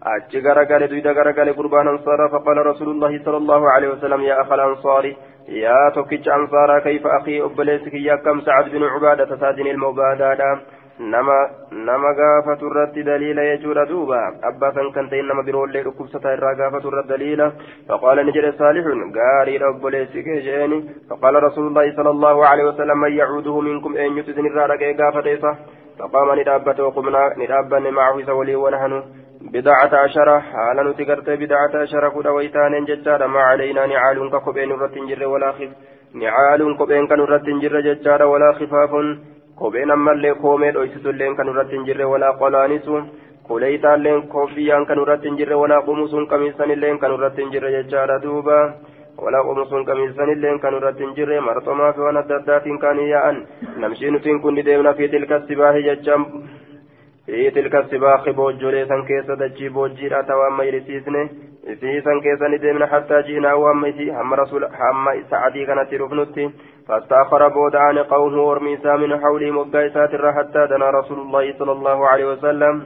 أجي 0.03 0.41
غرقل 0.41 0.87
دويدا 0.89 1.13
غرقل 1.13 1.53
قربان 1.53 1.89
أنصار 1.89 2.29
فقال 2.33 2.67
رسول 2.67 2.89
الله 2.89 3.25
صلى 3.25 3.37
الله 3.37 3.71
عليه 3.71 3.89
وسلم 3.89 4.21
يا 4.21 4.41
أخ 4.41 4.53
الأنصاري 4.53 5.17
يا 5.49 5.91
توكيج 5.95 6.29
أنصار 6.29 6.81
كيف 6.81 7.07
أخي؟ 7.07 7.43
أبليسك 7.43 7.95
يا 7.95 8.17
كم 8.17 8.41
سعد 8.41 8.69
بن 8.69 8.83
عبادة 8.83 9.37
سادن 9.37 9.67
المبادة 9.67 10.61
nama 10.99 12.13
gaafatu 12.15 12.67
irratti 12.71 13.03
daliila 13.03 13.45
jechuudha 13.45 13.87
duuba 13.87 14.19
abbaa 14.51 14.73
san 14.73 14.93
kan 14.93 15.09
ta'in 15.09 15.27
nama 15.27 15.43
biroollee 15.43 15.85
dhukkubsataa 15.85 16.35
irraa 16.37 16.55
gaafatu 16.55 16.89
irratti 16.89 17.13
daliila 17.15 17.53
faqaala 17.89 18.25
ni 18.25 18.33
jedhe 18.33 18.53
saalixun 18.59 19.13
gaariidha 19.19 19.71
obboleessi 19.75 20.25
kee 20.27 20.43
jeeni 20.49 20.83
faqaala 21.09 21.45
rasuulullaahi 21.47 21.97
sala 21.97 22.11
allahu 22.17 22.45
alehi 22.51 22.69
wasalam 22.71 23.03
man 23.07 23.17
yacuuduhu 23.21 23.63
minkum 23.71 23.97
eenyutu 23.97 24.37
isin 24.37 24.51
irraa 24.53 24.69
dhaqee 24.75 24.95
gaafate 25.01 25.33
isa 25.39 25.57
waqumnaa 25.99 27.27
ni 27.37 27.47
dhaabbanne 27.47 27.91
macahu 27.91 28.21
isa 28.21 28.41
walii 28.41 28.63
wanahanu 28.67 29.03
بدعة 29.43 29.95
عشرة 29.95 30.39
حالا 30.39 30.83
نتقرت 30.83 31.31
بدعة 31.31 31.73
عشرة 31.75 32.09
كدا 32.09 32.31
ويتان 32.31 32.85
ججارة 32.85 33.27
ما 33.27 33.41
علينا 33.41 33.87
نعال 33.87 34.31
ككبين 34.31 34.73
رتنجر 34.73 35.27
ولا 35.27 35.53
خف 35.53 35.71
نعال 36.15 36.77
كبين 36.79 37.07
كان 37.07 37.21
رتنجر 37.21 37.81
ججارة 37.81 38.27
ولا 38.27 38.53
خفاف 38.53 38.91
kopheen 39.63 39.95
ammallee 39.97 40.35
koomee 40.45 40.71
dhoysitulleen 40.77 41.37
kan 41.41 41.51
irratti 41.55 41.77
hin 41.79 41.85
jirre 41.89 42.07
walaa 42.13 42.33
qolaanisu 42.45 43.03
kuleeytaalleen 43.49 44.23
koofiyyaan 44.37 44.87
kan 44.87 45.03
irratti 45.03 45.31
hin 45.31 45.39
jirre 45.43 45.61
walaa 45.65 45.83
qumusuun 45.91 46.27
qamiisanilleen 46.33 46.99
kan 47.05 47.15
irratti 47.19 47.43
hin 47.45 47.53
jirre 47.57 47.71
jechaadha 47.77 48.23
duuba 48.25 48.57
walaa 49.27 49.45
qumusuun 49.51 49.87
qamiisanilleen 49.91 50.61
kan 50.65 50.81
irratti 50.81 51.07
hin 51.07 51.15
jirre 51.21 51.45
marxomaa 51.51 51.93
fi 51.99 52.07
waan 52.07 52.25
adda 52.25 52.41
addaatiin 52.43 52.83
kaanii 52.87 53.13
yaa'an 53.13 53.45
namshii 53.85 54.11
nutiin 54.17 54.43
kun 54.47 54.61
ni 54.61 54.67
deemna 54.71 54.95
fi 55.01 55.09
tilka 55.15 55.41
sibaahi 55.53 55.87
jechaan 55.91 56.27
في 57.27 57.51
تلك 57.51 57.75
السباق 57.75 58.31
بوجولي 58.31 58.87
سن 58.87 59.03
كيسة 59.05 59.35
دجي 59.35 59.69
بوجيرا 59.69 60.23
توام 60.23 60.57
ميرسيسني 60.59 61.29
في 61.81 62.01
سن 62.01 62.21
كيسة 62.21 62.49
ندمنا 62.49 62.87
حتى 62.87 63.23
جينا 63.23 63.55
وامتي 63.55 64.11
هم 64.11 64.35
رسول 64.35 64.65
هم 64.65 65.07
سعدي 65.31 65.67
كانت 65.67 65.95
رفنتي 65.95 66.51
فاستأخر 66.93 67.49
بودعان 67.49 67.99
قومه 67.99 68.43
ورميسا 68.43 68.97
من 68.97 69.21
حوله 69.21 69.51
مقايسات 69.51 70.11
حتى 70.37 70.67
دنا 70.71 70.91
رسول 70.91 71.19
الله 71.19 71.55
صلى 71.59 71.73
الله 71.73 72.09
عليه 72.09 72.25
وسلم. 72.33 72.83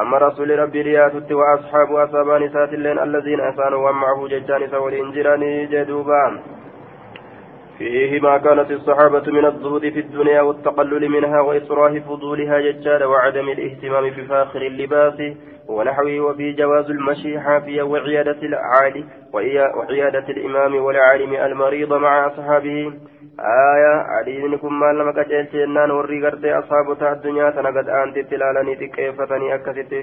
أما 0.00 0.18
رسول 0.18 0.58
ربي 0.58 0.82
رياتت 0.82 1.32
وأصحاب 1.32 1.92
أصابان 1.92 2.48
سات 2.48 2.72
اللين 2.72 2.98
الذين 2.98 3.40
أسانوا 3.40 3.90
ومعه 3.90 4.28
ججان 4.28 4.70
سولين 4.70 5.12
جراني 5.12 5.66
جدوبان 5.66 6.40
فيه 7.78 8.20
ما 8.20 8.38
كانت 8.38 8.70
الصحابة 8.70 9.32
من 9.32 9.44
الزهد 9.44 9.92
في 9.92 10.00
الدنيا 10.00 10.42
والتقلل 10.42 11.08
منها 11.08 11.40
وإصراه 11.40 11.98
فضولها 11.98 12.60
ججال 12.60 13.04
وعدم 13.04 13.48
الاهتمام 13.48 14.10
في 14.10 14.24
فاخر 14.24 14.62
اللباس 14.62 15.18
ونحوه 15.68 16.20
وفي 16.20 16.52
جواز 16.52 16.90
المشي 16.90 17.40
حافيا 17.40 17.82
وعيادة 17.82 18.38
العالي 18.42 19.04
وعيادة 19.76 20.26
الإمام 20.28 20.84
والعالم 20.84 21.34
المريض 21.34 21.92
مع 21.92 22.26
أصحابه. 22.26 22.92
آية 23.39 23.93
عليكم 24.15 24.79
ما 24.79 24.93
لم 24.93 25.11
كجلت 25.11 25.55
أنان 25.55 25.91
ورغرت 25.91 26.45
أصحاب 26.45 26.87
الدنيا 27.01 27.49
تنقد 27.49 27.89
أنت 27.89 28.19
تلالني 28.19 28.75
تكيفتني 28.75 29.55
أكست 29.55 29.93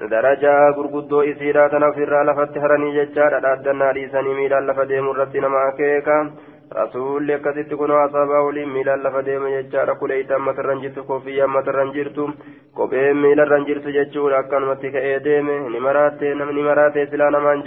درجaa 0.00 0.72
gurguddoo 0.76 1.22
isiidhaa 1.24 1.68
tana 1.72 1.86
ofirraa 1.92 2.24
lafatti 2.28 2.58
haranii 2.64 2.92
jechaadha 2.96 3.38
dhaaddannaa 3.44 3.92
dhiisanii 3.98 4.34
miilaan 4.38 4.66
lafa 4.70 4.84
deemu 4.90 5.14
irratti 5.14 5.40
nama 5.44 5.62
akeeka 5.68 6.16
rasuulli 6.78 7.34
akkasitti 7.36 7.78
kunoo 7.82 8.00
asaabaa 8.00 8.42
waliin 8.46 8.74
miilaan 8.74 9.04
lafa 9.06 9.22
deeme 9.28 9.52
jechaadha 9.54 9.94
kuleeytaan 10.00 10.44
matarran 10.48 10.82
jirtu 10.82 11.04
kofiyyaan 11.10 11.54
matarran 11.54 11.92
jirtu 11.94 12.26
kopheen 12.80 13.22
miilarran 13.24 13.64
jirtu 13.70 13.94
jechuudha 13.98 14.38
akkanumatti 14.44 14.90
ka'ee 14.96 15.18
deeme 15.28 15.56
ni 15.76 15.80
maraatee 15.86 16.34
ni 16.34 16.62
maraatee 16.68 17.06
silaa 17.06 17.30
namaan 17.30 17.64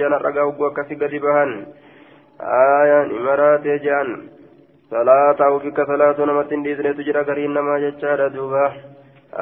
jaan 4.94 5.06
salaataa 5.06 5.50
ufika 5.56 5.86
salaatu 5.86 6.26
namatti 6.26 6.54
hin 6.54 6.64
dhiisnetu 6.64 7.02
jira 7.02 7.24
gariin 7.24 7.54
namaa 7.54 7.78
jechaadha 7.84 8.28
duuba 8.34 8.64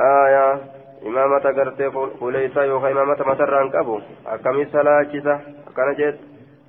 aayaa 0.04 0.58
imaamata 1.10 1.52
gartee 1.52 1.90
fuuleysaa 2.18 2.64
yookaan 2.64 2.92
imaamata 2.92 3.24
matarraan 3.24 3.70
qabu 3.70 4.00
akkamii 4.24 4.66
salaachisa 4.72 5.34
akkana 5.68 5.94
jeet 6.00 6.20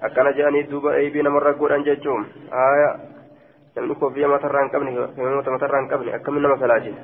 akkana 0.01 0.31
jedhanii 0.31 0.63
duuba 0.71 0.95
eebii 0.95 1.23
namarra 1.23 1.53
godhan 1.53 1.85
jechuun 1.89 2.25
haaya 2.51 2.89
namni 3.75 3.95
koffiyya 3.95 4.27
matarraan 4.35 4.69
qabne 4.69 4.91
imaamata 5.17 5.51
matarraan 5.57 5.87
qabne 5.87 6.13
akkamiin 6.19 6.43
nama 6.43 6.57
salaachisa 6.57 7.01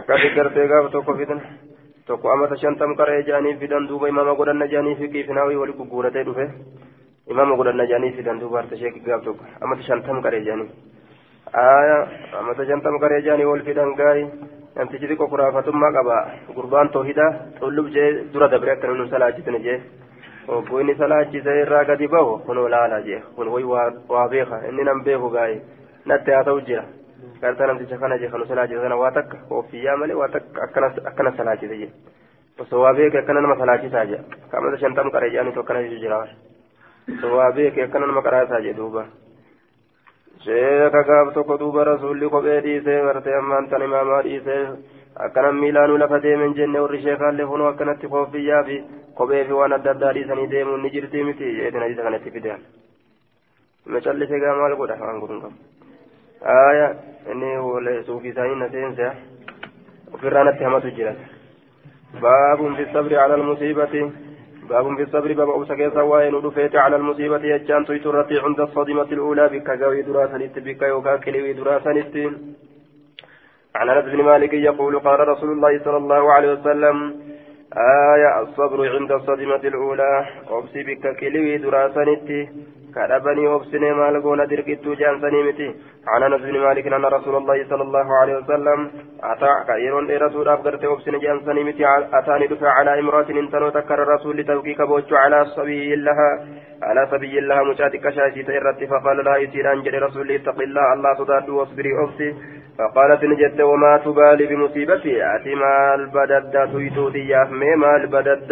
akkasi 0.00 0.30
gartee 0.40 0.68
gaafa 0.68 0.88
tokko 0.96 1.14
fidan 1.22 1.42
tokko 2.06 2.30
amata 2.32 2.56
shantam 2.56 2.96
qaree 2.96 3.22
jedhanii 3.22 3.56
fidan 3.64 3.88
duuba 3.88 4.08
imaama 4.08 4.34
godhanna 4.34 4.66
jedhanii 4.66 4.96
fiqii 5.04 5.24
finaawii 5.32 5.56
wali 5.56 5.72
gugguuratee 5.72 6.24
dhufe 6.30 6.48
imaama 7.30 7.56
godhanna 7.56 7.86
jedhanii 7.90 8.12
fidan 8.18 8.40
duuba 8.40 8.60
harta 8.62 8.76
sheekii 8.82 9.04
gaaf 9.08 9.24
tokko 9.24 9.44
amata 9.60 9.82
shantam 9.88 10.22
qaree 10.26 10.42
jedhanii 10.44 10.70
haaya 11.58 11.98
amata 12.40 12.66
shantam 12.70 12.98
qaree 13.04 13.22
jedhanii 13.26 13.50
wal 13.52 13.62
fidan 13.70 13.94
gaa'ii. 14.02 14.28
namtichi 14.78 15.06
xiqqoo 15.10 15.26
kuraafatummaa 15.30 15.92
qaba 15.96 16.16
gurbaan 16.56 16.88
toohida 16.96 17.24
xullub 17.60 17.86
jee 17.94 18.08
dura 18.32 18.48
dabre 18.52 18.70
akka 18.72 18.86
nun 18.90 19.08
salaachisne 19.14 19.58
jee 19.64 19.78
obbo 20.56 20.80
inni 20.80 20.94
salaachise 21.00 21.54
irraa 21.62 21.84
gadi 21.88 22.06
bahu 22.12 22.36
kun 22.46 22.58
olaala 22.64 23.00
jee 23.06 23.18
kun 23.36 23.48
way 23.54 23.64
waa 23.64 24.28
beeka 24.34 24.60
inni 24.68 24.84
nan 24.88 25.02
beeku 25.08 25.30
gaa'e 25.36 25.56
natti 26.12 26.30
haa 26.36 26.44
ta'u 26.48 26.60
jira 26.68 26.84
garta 27.42 27.66
namticha 27.70 27.98
kana 28.04 28.18
jee 28.22 28.30
kanu 28.34 28.46
salaachise 28.52 28.80
sana 28.84 28.96
waa 29.02 29.10
takka 29.18 29.36
oofiyyaa 29.50 29.96
malee 30.02 30.14
waa 30.20 30.28
takka 30.36 30.62
akkana 31.10 31.32
salaachise 31.40 31.76
jee 31.82 31.90
osoo 32.64 32.82
waa 32.84 32.94
beeke 33.00 33.18
akkana 33.22 33.40
nama 33.46 33.56
salaachisaa 33.62 34.06
jee 34.12 34.20
kamata 34.52 34.78
shantam 34.84 35.10
qaree 35.16 35.30
jedhanitu 35.34 35.60
akkana 35.64 35.82
jechu 35.88 36.00
jira 36.04 36.22
duuba 41.58 41.84
rasuulli 41.84 42.28
kophee 42.30 42.60
dhiisee 42.66 43.02
bartee 43.06 43.36
ammaan 43.38 43.68
tan 43.68 43.82
imaamaa 43.82 44.22
dhiisee 44.26 44.60
akkana 45.26 45.52
miilaanuu 45.52 45.98
lafa 45.98 46.20
deemen 46.22 46.54
jenne 46.58 46.80
warri 46.84 47.02
sheekaallee 47.02 47.46
kunoo 47.52 47.68
akkanatti 47.70 48.08
koofiyyaa 48.12 48.62
fi 48.68 48.76
kophee 49.20 49.44
fi 49.48 49.52
waan 49.60 49.72
adda 49.78 49.90
addaa 49.94 50.12
dhiisanii 50.18 50.50
deemuun 50.52 50.82
ni 50.82 50.90
jirti 50.90 51.24
miti 51.30 51.54
jeetin 51.56 51.80
hadiisa 51.80 52.02
kanatti 52.02 52.30
fidean 52.36 52.60
ma 53.86 54.00
callisee 54.06 54.40
gaa 54.44 54.54
maal 54.60 54.76
godha 54.82 55.00
waan 55.06 55.20
gudun 55.24 55.40
qabu 55.42 55.56
aaya 56.58 56.86
inni 57.32 57.56
wole 57.66 57.98
suufii 58.06 58.30
isaanii 58.34 58.60
na 58.62 58.68
seense 58.76 59.10
ofirraa 60.14 60.44
natti 60.44 60.64
hamatu 60.64 60.90
jira 61.00 61.12
baabun 62.22 62.76
fi 62.76 62.86
sabri 62.92 63.16
ala 63.24 63.34
almusiibati 63.40 64.02
باب 64.68 64.96
في 64.96 65.02
الصبر 65.02 65.32
باب 65.32 65.48
أوسى 65.50 65.76
كيسا 65.76 66.02
وين 66.02 66.34
ودفيت 66.34 66.76
على 66.76 66.96
المصيبة 66.96 67.44
يجان 67.44 67.86
تيترتي 67.86 68.38
عند 68.38 68.60
الصدمة 68.60 69.02
الأولى 69.02 69.48
بك 69.48 69.70
قوي 69.82 70.02
دراسة 70.02 70.60
بك 70.66 70.82
يوكا 70.82 71.16
كلوي 71.16 71.52
دراسة 71.52 71.90
عن 73.74 73.88
أنس 73.88 74.04
بن 74.04 74.22
مالك 74.22 74.52
يقول 74.52 74.98
قال 74.98 75.28
رسول 75.28 75.50
الله 75.52 75.84
صلى 75.84 75.96
الله 75.96 76.32
عليه 76.32 76.52
وسلم 76.52 76.96
آية 77.76 78.40
الصبر 78.42 78.96
عند 78.96 79.12
الصدمة 79.12 79.62
الأولى 79.64 80.26
أبسي 80.48 80.82
بك 80.82 81.16
كلوي 81.20 81.58
دراسة 81.58 82.04
كربني 82.98 83.48
وبسني 83.48 83.90
مال 83.98 84.22
قول 84.22 84.40
دركتو 84.46 84.94
جانسني 84.94 85.42
متي. 85.42 85.68
عن 86.12 86.22
أنس 86.22 86.42
بن 86.42 86.58
مالك 86.58 86.86
أن 86.86 87.04
رسول 87.04 87.34
الله 87.36 87.58
صلى 87.70 87.82
الله 87.82 88.08
عليه 88.20 88.36
وسلم 88.36 88.90
أتى 89.22 89.52
كيرون 89.68 90.10
رسول 90.26 90.48
افغرت 90.48 90.84
وبسني 90.84 91.18
جانسني 91.18 91.64
متي. 91.64 91.84
أتاني 92.18 92.46
دفع 92.46 92.70
على 92.78 93.00
امرأة 93.00 93.28
انتنو 93.30 93.68
تكر 93.68 94.02
الرسول 94.02 94.36
لتوكيك 94.36 94.80
بوجو 94.82 95.16
على 95.16 95.44
صبي 95.44 95.94
لها. 95.96 96.30
على 96.82 97.02
صبي 97.12 97.40
لها 97.40 97.62
مشاتك 97.62 98.10
شاشي 98.10 98.42
تيرت 98.42 98.80
فقال 98.90 99.24
لها 99.24 99.36
يسير 99.36 99.72
انجل 99.72 100.02
رسول 100.02 100.30
اتق 100.30 100.58
الله. 100.60 100.92
الله 100.94 101.14
صداد 101.14 101.48
واصبري 101.48 101.92
أبسي. 102.02 102.34
فقالت 102.78 103.24
نجد 103.24 103.60
وما 103.60 103.92
تبالي 104.04 104.46
بمصيبتي. 104.46 105.14
أتي 105.36 105.54
مال 105.54 106.02
بدد 106.16 106.54
تيتو 106.72 107.08
دياف 107.08 107.50
مال 107.52 108.06
بدد 108.06 108.50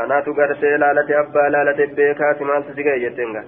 anaatu 0.00 0.34
gartee 0.34 0.78
laalate 0.82 1.14
abbaa 1.22 1.50
laalate 1.54 1.86
beekaati 1.98 2.48
maaltu 2.50 2.74
si 2.76 2.88
gahe 2.88 3.04
jettenga 3.04 3.44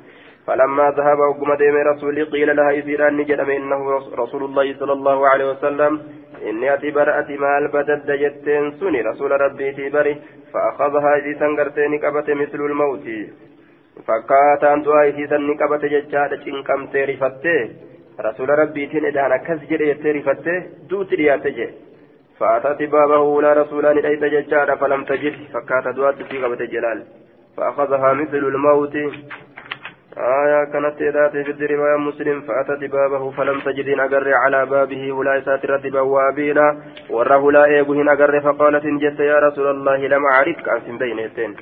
فلما 0.47 0.91
ذهب 0.91 1.19
وقم 1.19 1.55
ديم 1.55 1.77
رسولي 1.77 2.23
قيل 2.23 2.57
لها 2.57 2.71
يسيران 2.71 3.17
نجدم 3.17 3.51
إنه 3.51 3.81
رسول 4.23 4.45
الله 4.45 4.75
صلى 4.81 4.93
الله 4.93 5.29
عليه 5.29 5.47
وسلم 5.51 5.93
إني 6.49 6.75
أتي 6.75 6.91
برأت 6.91 7.31
مال 7.31 7.69
بدد 7.69 8.11
جتين 8.23 8.65
سني 8.81 9.01
رسول 9.11 9.31
ربي 9.45 9.73
تبري 9.73 10.15
فأخذها 10.53 11.17
إذي 11.17 11.33
سنقرتين 11.41 11.93
قبت 12.05 12.29
مثل 12.31 12.61
الموت 12.71 13.07
فكاتا 14.07 14.73
أنت 14.75 14.87
إذي 14.89 15.25
سنقبت 15.33 15.85
ججاد 15.95 16.31
چنكم 16.45 16.81
تيرفتي 16.93 17.59
رسول 18.21 18.49
ربي 18.49 18.87
تين 18.87 19.05
إدانا 19.07 19.37
كسجر 19.47 19.81
يتيرفتي 19.91 20.55
دوت 20.91 21.11
رياتي 21.21 21.69
فأتت 22.39 22.83
بابه 22.83 23.19
ولا 23.19 23.53
رسولان 23.53 23.97
ليس 23.97 24.23
ججارا 24.25 24.75
فلم 24.75 25.05
تجد 25.05 25.35
فكات 25.53 25.95
دوات 25.95 26.23
في 26.23 26.45
قبة 26.45 26.65
جلال 26.65 27.03
فأخذها 27.57 28.13
مثل 28.13 28.37
الموت. 28.37 28.97
آية 30.17 30.65
كانت 30.73 31.03
ذاتي 31.03 31.45
في 31.45 31.67
رواية 31.67 31.97
مسلم. 31.97 32.41
فأتت 32.41 32.85
بابه 32.91 33.31
فلم 33.31 33.61
تجد 33.61 33.89
أجر 34.01 34.35
على 34.35 34.67
بابه. 34.67 35.13
ولا 35.13 35.41
ساترة 35.41 35.83
بوابين. 35.91 36.59
وره 37.11 37.53
لا 37.53 37.65
إيبه 37.65 38.13
أجر 38.13 38.41
فقالت 38.41 38.87
جت 38.87 39.21
يا 39.21 39.39
رسول 39.39 39.71
الله 39.71 40.07
لم 40.07 40.27
أعرفك. 40.27 40.69
أنت 40.69 40.89
بين 41.01 41.19
يتين 41.19 41.57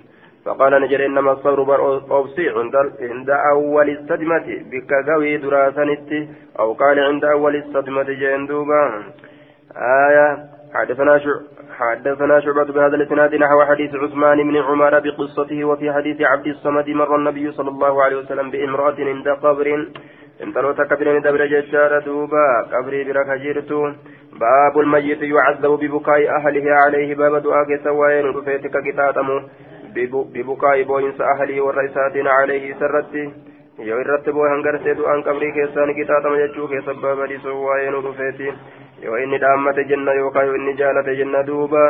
فقال 0.45 0.73
نجر 0.83 1.07
إنما 1.07 1.33
الصبر 1.33 1.87
أوصي 2.11 2.49
عند 2.49 3.31
أول 3.31 3.89
الصدمة. 3.91 4.47
بك 4.71 4.91
قوي 5.09 5.37
دراسة 5.37 6.29
أو 6.59 6.73
قال 6.73 6.99
عند 6.99 7.25
أول 7.25 7.57
الصدمة 7.57 8.03
جندوبا 8.03 9.03
آية 9.77 10.39
حدثنا 10.75 11.19
شع... 11.19 11.37
حدثنا 11.79 12.41
شعبة 12.41 12.65
بهذا 12.65 12.97
الإسناد 12.97 13.35
نحو 13.35 13.63
حديث 13.63 13.95
عثمان 13.95 14.39
بن 14.49 14.57
عمر 14.57 15.01
بقصته 15.01 15.65
وفي 15.65 15.93
حديث 15.93 16.21
عبد 16.21 16.47
الصمد 16.47 16.91
مر 16.91 17.17
النبي 17.17 17.53
صلى 17.53 17.71
الله 17.71 18.03
عليه 18.03 18.17
وسلم 18.17 18.51
بامرأة 18.51 18.97
عند 18.99 19.29
قبر. 19.29 19.87
انتلو 20.43 20.73
تكبر 20.73 21.19
دبر 21.19 21.47
ججار 21.47 21.99
دوبا 22.07 22.47
قبري 22.73 23.05
برك 23.05 23.29
باب 24.41 24.79
الميت 24.79 25.23
يعذب 25.23 25.71
ببكاء 25.83 26.37
أهله 26.37 26.67
عليه 26.85 27.15
باب 27.15 27.43
دعاء 27.43 27.77
سواين 27.85 28.27
رفيتك 28.27 28.75
كتاتمو 28.87 29.41
ببكاء 30.35 30.83
بوينس 30.83 31.21
أهله 31.21 31.61
والرئيسات 31.61 32.17
عليه 32.17 32.75
سرتي 32.81 33.33
yoo 33.89 33.99
irratti 33.99 34.33
boo 34.37 34.45
hangarsee 34.47 34.95
du'aan 34.97 35.23
qabrii 35.27 35.53
keessaa 35.57 35.87
ni 35.87 35.95
qixaaxama 35.99 36.37
jechuu 36.41 36.67
keessa 36.73 36.93
nu 37.95 38.03
dhufeeti 38.05 38.53
yoo 39.05 39.17
inni 39.25 39.39
dhaammate 39.45 39.85
jenna 39.91 40.13
yookaan 40.21 40.47
yoo 40.49 40.57
inni 40.61 40.75
jaalate 40.81 41.15
jenna 41.21 41.43
duuba 41.51 41.83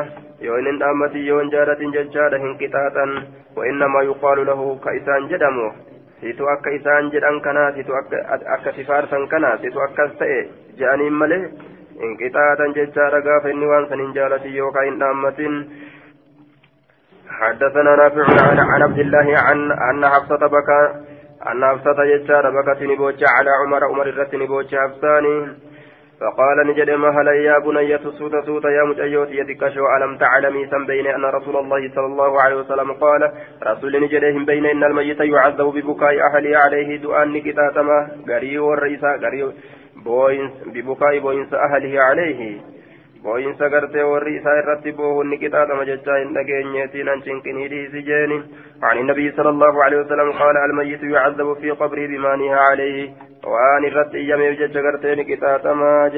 yoo 0.47 0.59
inni 0.61 0.79
dhaammati 0.83 1.27
yoo 1.27 1.41
hin 1.41 1.51
jaalatin 1.55 1.93
jechaadha 1.97 2.39
hin 2.45 2.55
qixaaxan 2.63 3.13
wa'innamaa 3.57 4.03
yuqaalu 4.11 4.47
lahu 4.51 4.69
ka 4.87 4.95
isaan 5.01 5.29
jedhamu 5.33 5.67
situ 6.23 6.49
akka 6.55 6.71
isaan 6.79 7.11
jedhan 7.15 7.41
kanaa 7.47 7.69
situ 7.79 7.99
akka 8.01 8.73
sifaarsan 8.79 9.29
kanaa 9.35 9.57
situ 9.65 9.85
akkas 9.87 10.17
ta'e 10.23 10.41
je'aniin 10.81 11.17
malee 11.23 11.43
hin 12.03 12.17
qixaaxan 12.23 12.77
jechaadha 12.81 13.21
gaafa 13.29 13.55
inni 13.55 13.71
waan 13.73 13.89
san 13.93 14.05
hin 14.07 14.15
jaalatin 14.21 14.57
yookaan 14.61 14.91
hin 14.91 15.01
dhaammatin 15.05 15.57
حدثنا 17.43 17.97
نافع 17.97 18.25
عن 18.73 18.83
عبد 18.83 18.99
الله 18.99 19.39
عن 19.39 19.73
أن 19.73 20.07
حفصة 20.09 20.43
بكى 20.57 20.83
أن 21.53 21.65
حفصة 21.65 22.03
يجار 22.05 22.45
بكت 22.57 22.83
نبوجة 22.83 23.27
على 23.37 23.51
عمر 23.61 23.85
عمر 23.85 24.07
الرت 24.09 24.35
نبوجة 24.35 24.77
حفصاني 24.83 25.37
فقال 26.23 26.67
نجد 26.67 26.91
مهلا 26.91 27.33
يا 27.33 27.59
بني 27.59 27.99
سوت 27.99 28.45
سوت 28.47 28.65
يا 28.65 28.85
مجيوت 28.85 29.31
يدك 29.31 29.69
شو 29.69 29.85
ألم 29.97 30.17
تعلمي 30.17 30.67
سم 30.67 30.87
بين 30.87 31.07
أن 31.07 31.25
رسول 31.25 31.57
الله 31.57 31.91
صلى 31.95 32.07
الله 32.07 32.43
عليه 32.43 32.57
وسلم 32.57 32.93
قال 32.93 33.33
رسول 33.63 34.03
نجدهم 34.03 34.45
بين 34.45 34.67
أن 34.67 34.85
الميت 34.85 35.21
يعذب 35.21 35.67
ببكاء 35.67 36.15
أهلي 36.27 36.57
عليه 36.57 36.97
دعاء 36.97 37.29
نكتاتما 37.29 38.09
قري 38.29 38.59
والرئيس 38.59 39.05
قري 39.05 39.53
بوينس 40.05 40.53
ببكاء 40.67 41.19
بوينس 41.19 41.55
أهله 41.55 42.01
عليه. 42.01 42.61
Boo'insa 43.25 43.71
gartee 43.77 44.11
warri 44.13 44.37
isaa 44.41 44.59
irratti 44.63 44.97
boohunni 45.01 45.41
qixaaxama 45.45 45.89
jechaa 45.91 46.19
hin 46.23 46.35
dhageenyeetiin 46.39 47.15
an 47.15 47.25
cinqinii 47.29 47.71
dhiisi 47.75 48.07
jeeni. 48.11 48.43
عن 48.83 48.99
النبي 48.99 49.33
صلى 49.33 49.49
الله 49.49 49.85
عليه 49.85 49.97
وسلم 49.97 50.33
قال 50.33 50.57
الميت 50.57 51.03
يعذب 51.03 51.57
في 51.61 51.71
قبره 51.71 52.07
بما 52.07 52.37
نهى 52.37 52.55
عليه 52.55 53.11
وان 53.47 53.85
الرد 53.85 54.15
يمي 54.15 54.55
ججغرتين 54.55 55.23
كتاتما 55.23 56.11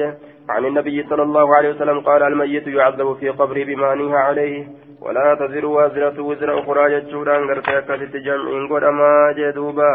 عن 0.49 0.65
النبي 0.65 1.03
صلى 1.09 1.23
الله 1.23 1.55
عليه 1.55 1.69
وسلم 1.69 1.99
قال 1.99 2.23
الميت 2.23 2.67
يعذب 2.67 3.17
في 3.19 3.29
قبره 3.29 3.63
بما 3.63 3.95
نهى 3.95 4.17
عليه 4.17 4.67
ولا 5.01 5.35
تزر 5.35 5.65
وازرة 5.65 6.21
وزر 6.21 6.59
أخرى 6.59 6.99
ججوران 7.01 7.49
غرتي 7.49 7.77
أكاسيت 7.77 8.15
جمعين 8.15 8.67
قدما 8.67 9.33
جدوبا 9.37 9.93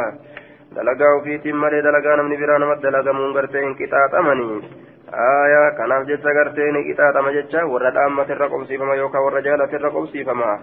دلقا 0.76 1.10
في 1.24 1.38
تمالي 1.38 1.80
دلقا 1.82 2.16
نمني 2.16 2.36
بران 2.36 2.62
مد 2.70 2.80
دلقا 2.80 3.12
من 3.12 3.30
غرتين 3.36 3.74
كتاتمني 3.74 4.62
kanaaf 5.10 6.06
jecha 6.06 6.34
gartee 6.34 6.72
ni 6.72 6.84
qixaaxama 6.84 7.32
jecha 7.32 7.66
warra 7.66 7.90
dhaammate 7.90 8.32
irra 8.32 8.48
qobsiifama 8.48 8.94
yookaan 8.94 9.24
warra 9.24 9.42
jaalate 9.42 9.74
irra 9.76 9.90
qobsiifama 9.90 10.58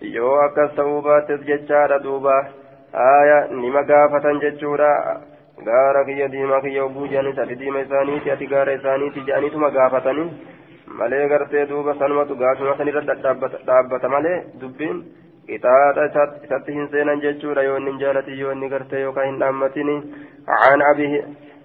yoo 0.00 0.36
akkas 0.44 0.72
ta'uu 0.76 1.02
baates 1.02 1.40
jechaadha 1.46 2.02
duuba 2.02 2.36
aayaa 2.94 3.48
nima 3.50 3.82
gaafatan 3.82 4.40
jechuudha 4.40 4.90
gaara 5.64 6.04
kiyya 6.04 6.28
diimaa 6.32 6.60
kiyya 6.60 6.84
oguu 6.84 7.06
jedhanis 7.12 7.38
ati 7.38 7.58
diima 7.62 7.80
isaaniiti 7.80 8.30
ati 8.30 8.46
gaara 8.46 8.72
isaaniiti 8.72 9.26
jedhaniituma 9.26 9.70
gaafatanii 9.70 10.30
malee 10.86 11.28
gartee 11.28 11.66
duuba 11.66 11.94
sanumatu 11.98 12.36
gaafuma 12.36 12.76
sanirra 12.78 13.02
dhaabbata 13.04 14.08
malee 14.08 14.42
dubbiin 14.60 15.04
qixaaxa 15.46 16.26
isatti 16.46 16.72
hin 16.72 16.88
seenan 16.96 17.20
jechuudha 17.20 17.68
yoo 17.68 17.76
inni 17.76 17.92
hin 17.92 18.00
jaalatin 18.06 18.40
yoo 18.40 18.52
inni 18.56 18.72
gartee 18.74 19.04
yookaan 19.06 19.28
hin 19.32 19.40
dhaammatini 19.44 19.96
عن 20.50 20.82
أبيه 20.82 21.24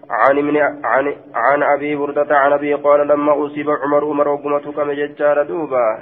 عن 0.09 0.35
من 0.35 0.57
عن 0.83 1.15
عن 1.35 1.63
أبي 1.63 1.95
بردة 1.95 2.37
عن 2.37 2.53
أبي 2.53 2.73
قال 2.73 3.07
لما 3.07 3.45
أصيب 3.45 3.69
عمر 3.69 4.05
عمر 4.05 4.27
وقمته 4.27 4.71
كما 4.71 4.93
ججار 4.93 5.43
دوبا. 5.43 5.99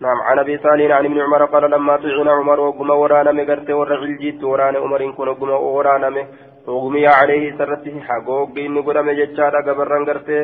نعم 0.00 0.18
عن 0.28 0.38
أبي 0.38 0.58
سالين 0.58 0.92
عن 0.92 1.04
ابن 1.04 1.20
عمر 1.20 1.44
قال 1.44 1.70
لما 1.70 1.96
طعن 1.96 2.28
عمر 2.28 2.60
وقم 2.60 2.90
ورانا 2.90 3.32
مغرت 3.32 3.70
ورعل 3.70 4.18
جيت 4.18 4.44
ورانا 4.44 4.78
عمر 4.78 5.10
كن 5.10 5.28
وقم 5.28 5.50
ورانا 5.50 6.26
وقمي 6.66 7.06
عليه 7.06 7.44
سرته 7.58 8.00
حقوق 8.08 8.50
اني 8.58 8.80
قدام 8.86 9.10
ججار 9.10 9.54
قبرن 9.66 10.02
غرته 10.08 10.42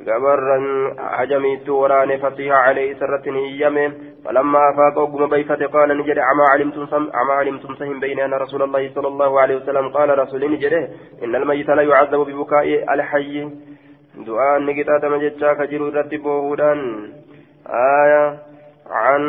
gabarran 0.00 0.96
hajamiitu 0.96 1.80
waraane 1.80 2.18
fasiha 2.18 2.64
alayhi 2.64 2.98
sarratin 2.98 3.34
hiyyame 3.34 3.92
فلما 4.22 4.70
أفاق 4.70 4.98
وقم 4.98 5.26
بيفة 5.26 5.66
قال 5.66 5.98
نجد 5.98 6.18
أما 6.18 6.44
علمتم 6.52 6.86
أما 6.94 7.32
علمتم 7.32 7.74
سهم 7.74 8.00
بين 8.00 8.20
أن 8.20 8.34
رسول 8.34 8.62
الله 8.62 8.90
صلى 8.94 9.08
الله 9.08 9.40
عليه 9.40 9.56
وسلم 9.56 9.88
قال 9.88 10.18
رسول 10.18 10.52
نجده 10.52 10.88
إن 11.24 11.34
الميت 11.34 11.68
لا 11.68 11.82
يعذب 11.82 12.20
ببكاء 12.20 12.94
الحي 12.94 13.50
دعاء 14.26 14.62
نجد 14.62 15.04
مجد 15.04 15.44
كجر 15.58 15.80
رتبه 15.94 16.54
آية 17.66 18.38
عن 18.90 19.22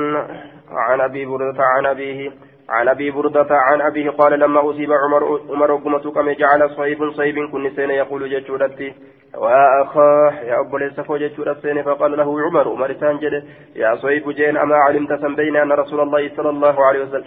عن 0.72 1.02
أبي 1.02 1.26
بردة 1.26 1.64
عن 1.64 1.86
أبيه 1.86 2.32
عن 2.70 2.88
أبي 2.88 3.12
بردة 3.12 3.48
عن 3.52 3.82
أبيه 3.82 4.10
قال 4.10 4.40
لما 4.40 4.70
أصيب 4.70 4.92
عمر 4.92 5.42
عمر 5.50 5.76
قمت 5.76 6.08
كما 6.08 6.34
جعل 6.34 6.70
صيب 6.70 7.12
صيب 7.12 7.36
كن 7.52 7.70
سين 7.76 7.90
يقول 7.90 8.30
جتشورتي 8.30 8.94
واخاه 9.38 10.32
يا 10.44 10.60
أبو 10.60 10.78
ليس 10.78 11.00
فوج 11.00 11.24
جتشورتين 11.24 11.84
فقال 11.84 12.18
له 12.18 12.42
عمر 12.42 12.68
عمر 12.70 12.94
سانجد 12.94 13.44
يا 13.76 13.96
صيب 13.96 14.30
جين 14.30 14.58
أما 14.58 14.76
علمت 14.76 15.14
سنبين 15.22 15.56
أن 15.56 15.72
رسول 15.72 16.00
الله 16.00 16.30
صلى 16.38 16.50
الله 16.50 16.86
عليه 16.86 17.04
وسلم 17.04 17.26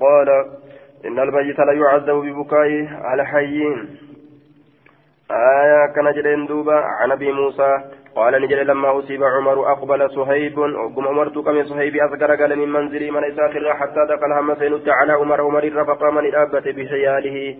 قال 0.00 0.28
إن 1.04 1.18
الميت 1.18 1.58
لا 1.58 1.72
يعذب 1.72 2.14
ببكائه 2.14 2.88
على 2.90 3.26
حيين 3.26 3.98
آية 5.30 5.92
كان 5.94 6.12
جدين 6.12 6.46
دوبا 6.46 6.74
عن 6.74 7.12
أبي 7.12 7.32
موسى 7.32 7.84
قال 8.16 8.42
نجد 8.42 8.58
لما 8.58 8.98
أصيب 8.98 9.24
عمر 9.24 9.72
أقبل 9.72 10.10
صهيب 10.10 10.58
وقم 10.58 11.06
أمرت 11.08 11.38
كم 11.38 11.64
صهيب 11.64 11.96
أصغر 11.96 12.34
قال 12.34 12.58
من 12.58 12.68
منزلي 12.68 13.10
من 13.10 13.24
إسافر 13.24 13.74
حتى 13.74 14.00
دخل 14.08 14.32
هم 14.32 14.54
سينت 14.54 14.88
على 14.88 15.12
عمر. 15.12 15.40
عمر 15.40 15.84
فقام 15.84 16.18
الأبة 16.18 16.66
بحياله. 16.72 17.56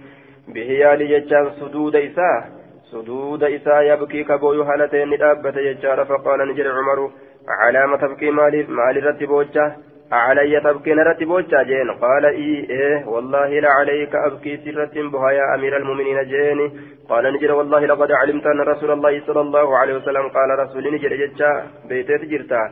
بحيال 0.49 1.09
ججان 1.09 1.51
سدود 1.61 1.97
إساه 1.97 2.45
سدود 2.91 3.45
إساه 3.45 3.81
يبكي 3.81 4.25
كبوي 4.25 4.65
هالتين 4.65 5.13
الأبة 5.13 5.51
ججار 5.51 6.05
فقال 6.05 6.49
نجد 6.49 6.67
عمر 6.67 7.11
على 7.49 7.87
ما 7.87 7.97
تبكي 7.97 8.31
مالي 8.31 8.63
مالي 8.63 9.01
رتبوجه 9.01 9.77
علي 10.13 10.61
تبكي 10.61 10.95
نرتي 10.95 11.25
بوجا 11.25 11.63
جين. 11.63 11.91
قال 11.91 12.25
إيه, 12.25 12.71
إيه 12.71 13.07
والله 13.07 13.61
لعليك 13.61 14.15
أبكي 14.15 14.57
سرة 14.57 15.09
بها 15.13 15.31
يا 15.31 15.55
أمير 15.55 15.77
المؤمنين 15.77 16.23
جيني. 16.23 16.73
قال 17.09 17.35
نجر 17.35 17.53
والله 17.53 17.87
لقد 17.87 18.13
علمت 18.13 18.47
أن 18.47 18.61
رسول 18.61 18.91
الله 18.91 19.23
صلى 19.27 19.41
الله 19.41 19.79
عليه 19.79 19.95
وسلم 19.95 20.29
قال 20.29 20.59
رسول 20.59 20.95
نجر 20.95 21.17
ججا 21.17 21.67
بيتت 21.89 22.25
جرتا. 22.25 22.63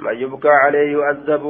ما 0.00 0.10
يبكى 0.10 0.48
عليه 0.48 0.92
يؤذب. 0.92 1.44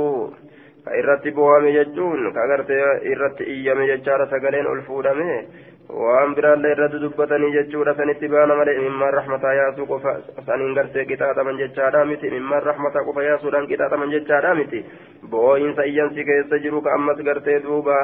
فإرت 0.87 1.29
بوام 1.29 1.67
يجون 1.67 2.33
كأغرت 2.33 2.71
إرت 3.07 3.41
إيام 3.41 3.83
يجار 3.83 4.27
سقلين 4.27 4.67
ألفودمه 4.67 5.43
waan 5.89 6.35
biraallee 6.37 6.71
irratti 6.75 6.99
dubbatanii 7.03 7.53
jechuudha 7.53 7.95
sanitti 7.99 8.29
baana 8.29 8.57
malee 8.57 8.75
imimmaan 8.81 9.15
rahmataa 9.15 9.53
yaasuu 9.59 9.87
qofa 9.93 10.13
saniin 10.49 10.75
gartee 10.79 11.05
qixaaxaman 11.11 11.61
jechaadha 11.61 12.05
miti 12.11 12.27
imimmaan 12.33 12.63
rahmataa 12.71 13.05
qofa 13.07 13.23
yaasuudhaan 13.29 13.69
qixaaxaman 13.71 14.13
jechaadha 14.17 14.55
miti 14.59 14.85
boo'insa 15.31 15.87
iyyansi 15.93 16.27
keessa 16.31 16.59
jiru 16.65 16.83
ka 16.83 16.95
ammas 16.99 17.23
gartee 17.31 17.57
duuba 17.63 17.97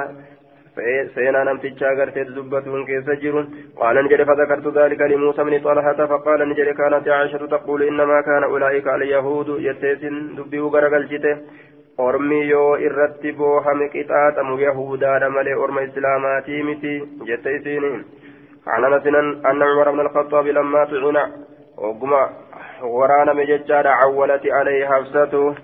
seenaa 1.15 1.45
namtichaa 1.45 1.95
gartee 2.01 2.25
dubbatuun 2.37 2.87
keessa 2.87 3.17
jiru 3.27 3.45
qaalan 3.83 4.09
jedhe 4.13 4.25
فذكرت 4.31 4.67
ذلك 4.79 5.01
لموسى 5.01 5.45
بن 5.45 5.59
طلحة 5.59 6.07
فقال 6.07 6.49
نجد 6.49 6.69
كانت 6.81 7.09
عائشة 7.09 7.47
تقول 7.47 7.83
إنما 7.83 8.21
كان 8.21 8.43
أولئك 8.45 8.89
اليهود 8.89 9.49
يتيسن 9.69 10.35
دبيه 10.37 10.65
غرقل 10.75 11.09
ormi 11.99 12.49
yoo 12.49 12.77
irratti 12.77 13.33
boohame 13.33 13.89
qixaaxamu 13.89 14.59
yahudaadha 14.67 15.31
malee 15.31 15.55
orma 15.55 15.83
islaamaatii 15.89 16.63
miti 16.63 16.95
jette 17.27 17.57
isiin 17.57 18.05
عن 18.67 18.85
انس 18.85 19.07
ان 19.07 19.63
عمر 19.63 19.91
بن 19.91 20.01
الخطاب 20.01 20.47
لما 20.47 20.85
طعن 20.85 21.17
وقما 21.79 22.31
ورانا 22.83 23.33
مججاد 23.33 23.87
عولت 23.87 24.47
عليه 24.47 24.87
حفصته 24.87 25.55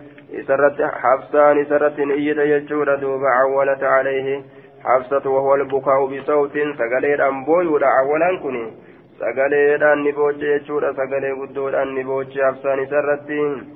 سرت 0.46 0.82
حفصان 0.82 1.64
سرت 1.64 2.00
نية 2.00 2.40
يجور 2.42 2.94
دوب 2.94 3.24
عولت 3.24 3.82
عليه 3.82 4.42
حفصة 4.84 5.30
وهو 5.30 5.54
البكاء 5.54 6.06
بصوت 6.06 6.52
سقليل 6.52 7.20
أنبوي 7.20 7.66
ولا 7.66 7.86
عولان 7.86 8.38
كني 8.38 8.72
سقليل 9.18 9.84
أن 9.84 10.04
نبوج 10.04 10.42
يجور 10.42 10.92
سقليل 10.92 11.40
قدود 11.40 11.74
أن 11.74 11.94
نبوج 11.94 12.40
حفصان 12.40 12.86
سرتين 12.86 13.74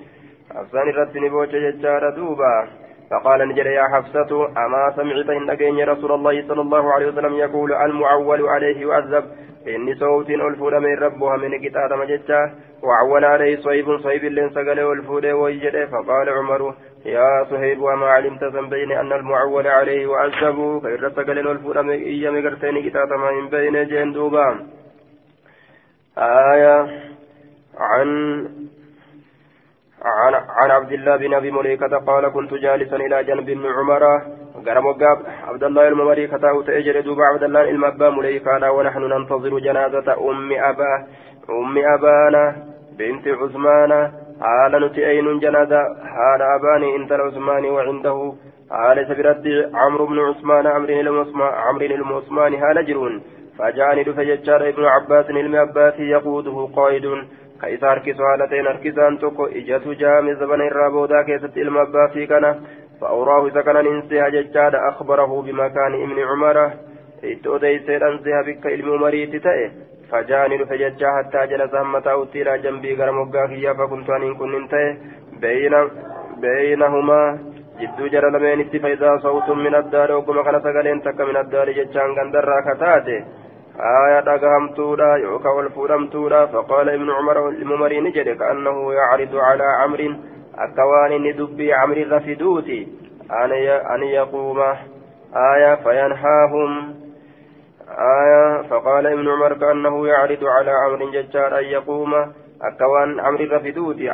حفصان 0.54 0.88
رتني 0.88 1.28
بوجه 1.28 1.70
ججار 1.70 2.10
دوبا. 2.10 2.68
فقال 3.10 3.48
نجري 3.48 3.74
يا 3.74 3.84
حفصة 3.94 4.30
أما 4.46 4.92
سمعت 4.96 5.28
إن 5.30 5.50
أجيني 5.50 5.84
رسول 5.84 6.12
الله 6.12 6.48
صلى 6.48 6.60
الله 6.60 6.92
عليه 6.92 7.06
وسلم 7.06 7.34
يقول 7.34 7.72
المعول 7.72 8.48
عليه 8.48 8.86
يعذب 8.86 9.24
إني 9.68 9.94
صوت 9.94 10.30
ألفود 10.30 10.74
من 10.74 10.94
ربها 10.98 11.36
من 11.36 11.58
كتاب 11.58 11.92
مججة 11.92 12.52
وعول 12.82 13.24
عليه 13.24 13.56
صيب 13.56 13.98
صيب 13.98 14.24
لين 14.24 14.50
سقل 14.50 14.78
ألفود 14.92 15.26
ويجده 15.26 15.86
فقال 15.86 16.28
عمر 16.28 16.74
يا 17.04 17.44
صهيب 17.50 17.82
وما 17.82 18.06
علمت 18.06 18.44
ذنبين 18.44 18.92
أن 18.92 19.12
المعول 19.12 19.66
عليه 19.66 20.08
يعذب 20.10 20.80
فإن 20.82 21.10
سقل 21.10 21.38
ألفود 21.38 21.78
من 21.78 21.90
إيام 21.90 22.34
قرتين 22.44 22.88
كتاب 22.88 23.08
من 23.12 23.48
بين 23.48 23.86
جين 23.86 24.12
دوبا. 24.12 24.66
آية 26.18 26.76
عن 27.78 28.08
عبد 30.84 30.92
الله 30.92 31.16
بن 31.16 31.34
أبي 31.34 31.50
مليكة 31.50 31.98
قال 31.98 32.28
كنت 32.28 32.54
جالسا 32.54 32.96
إلى 32.96 33.24
جنب 33.24 33.48
ابن 33.48 33.66
عمر. 33.66 34.02
قرم 34.66 34.86
وقاب 34.86 35.18
عبد 35.48 35.64
الله 35.64 35.88
الممليكة 35.88 36.50
أو 36.50 36.62
تاجر 36.62 37.00
دوب 37.00 37.20
عبد 37.20 37.42
الله 37.42 37.70
المبا 37.70 38.10
مليكة. 38.10 38.72
ونحن 38.72 39.02
ننتظر 39.02 39.58
جنازة 39.58 40.08
أم 40.30 40.52
أبا 40.52 40.92
أم 41.50 41.78
أبانا 41.94 42.44
بنت 42.98 43.28
عثمان. 43.28 43.92
حال 44.40 44.72
نتئين 44.84 45.38
جنازة 45.38 45.80
حال 46.14 46.42
أباني 46.56 46.96
انت 46.96 47.12
العثمان 47.12 47.64
وعنده. 47.64 48.32
حال 48.70 49.06
سبرت 49.08 49.44
عمرو 49.74 50.06
بن 50.06 50.18
عثمان 50.18 50.66
عمرو 50.66 50.92
المعثمان 52.00 52.60
حال 52.60 52.86
جرون 52.86 53.22
فجاءني 53.58 54.02
دفجتشار 54.04 54.68
ابن 54.68 54.84
عباس 54.84 55.26
عباس 55.54 55.94
يقوده 55.98 56.68
قائد. 56.76 57.04
Ka 57.60 57.68
isa 57.76 57.88
harkisu 57.92 58.22
haala 58.28 58.48
ta'een 58.48 58.66
harkisaan 58.72 59.18
tokko 59.18 59.48
ijatu 59.60 59.94
jaame 60.02 60.34
zabana 60.42 60.66
irraa 60.70 60.90
boodaa 60.96 61.24
keessatti 61.30 61.60
ilma 61.60 61.86
abbaa 61.86 62.08
fi 62.14 62.26
kana 62.26 62.54
kanan 63.64 63.86
hin 63.90 64.02
seha 64.08 64.30
jechaadha 64.36 64.84
akhbarahu 64.90 65.42
bimakaani 65.48 66.02
ibni 66.04 66.28
cumara 66.30 66.66
itti 67.32 67.48
odeyseedhan 67.56 68.18
seha 68.24 68.42
bikka 68.50 68.74
ilmi 68.76 68.96
umariitti 68.98 69.40
ta'e 69.48 69.66
fajaani 70.10 70.58
dhufe 70.58 70.78
jechaa 70.78 71.14
hattaa 71.16 71.46
jala 71.52 71.68
saammataa 71.74 72.16
uttiidha 72.22 72.58
jambii 72.66 72.96
gara 72.96 73.12
moggaa 73.12 73.48
kiyyaa 73.48 73.74
fakuntaaniin 73.80 74.36
kunnin 74.42 74.68
ta'e 74.68 74.88
beeynahumaa 76.40 77.28
jidduu 77.78 78.08
jara 78.16 78.32
lameenitti 78.32 78.82
faayidaa 78.84 79.14
sawtun 79.22 79.62
min 79.66 79.74
addaadha 79.80 80.16
ogguma 80.16 80.44
kana 80.44 80.60
sagaleen 80.66 81.00
takka 81.06 81.26
min 81.30 81.40
addaadha 81.42 81.76
jechaan 81.78 82.14
gandarraa 82.18 82.62
kataate 82.68 83.16
آية 83.80 84.20
دقهمتودا 84.20 85.16
يوكا 85.16 85.48
والفودمتودا 85.48 86.46
فقال 86.46 86.90
ابن 86.90 87.10
عمر 87.10 87.48
الممري 87.48 88.00
نجد 88.00 88.38
كأنه 88.38 88.92
يعرض 88.92 89.37
على 89.37 89.64
عمر 89.64 90.16
أكوان 90.58 91.22
ندبي 91.22 91.72
عمر 91.72 91.96
الرفدوتي 91.96 92.88
أن 93.94 94.02
يقوم. 94.02 94.60
آية 95.37 95.74
فينهاهم. 95.74 96.94
آية 98.22 98.62
فقال 98.62 99.06
ابن 99.06 99.28
عمر 99.28 99.54
كأنه 99.54 100.06
يعرض 100.06 100.44
على 100.44 100.70
عمر 100.70 101.10
ججار 101.10 101.58
أن 101.58 101.64
يقوم. 101.64 102.14
أكوان 102.62 103.20
عمر 103.20 103.40
الرفدوتي 103.40 104.10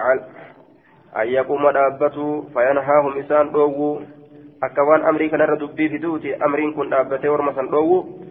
أن 1.16 1.26
يقوم 1.26 1.70
دابته 1.70 2.44
فينهاهم 2.54 3.18
إسان 3.18 3.52
دوغو. 3.52 4.00
أكوان 4.62 5.00
أمري 5.06 5.28
كان 5.28 5.40
ردبي 5.40 5.88
فدوتي 5.88 6.44
أمرين 6.44 6.72
كن 6.72 6.88
دابته 6.90 7.30
ورمسا 7.32 7.62
دوغو. 7.62 8.29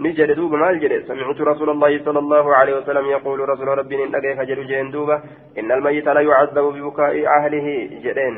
نجد 0.00 0.30
دوبا 0.38 0.56
مال 0.56 1.04
سمعت 1.08 1.40
رسول 1.40 1.70
الله 1.70 1.92
صلى 2.06 2.18
الله 2.18 2.44
عليه 2.58 2.74
وسلم 2.78 3.06
يقول 3.16 3.38
رسول 3.48 3.68
ربي 3.80 4.04
إن 4.04 4.12
جد 4.48 4.60
جين 4.70 4.90
دوبا 4.90 5.16
إن 5.58 5.72
الميت 5.72 6.06
لا 6.16 6.20
يعذب 6.20 6.64
ببكاء 6.76 7.14
أهله 7.36 7.66
جدين 8.04 8.34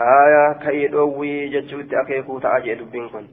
آية 0.00 0.44
كي 0.62 0.86
دووي 0.88 1.48
جتشوت 1.52 1.92
تأجي 2.42 2.74
دبين 2.80 3.08
كن 3.12 3.26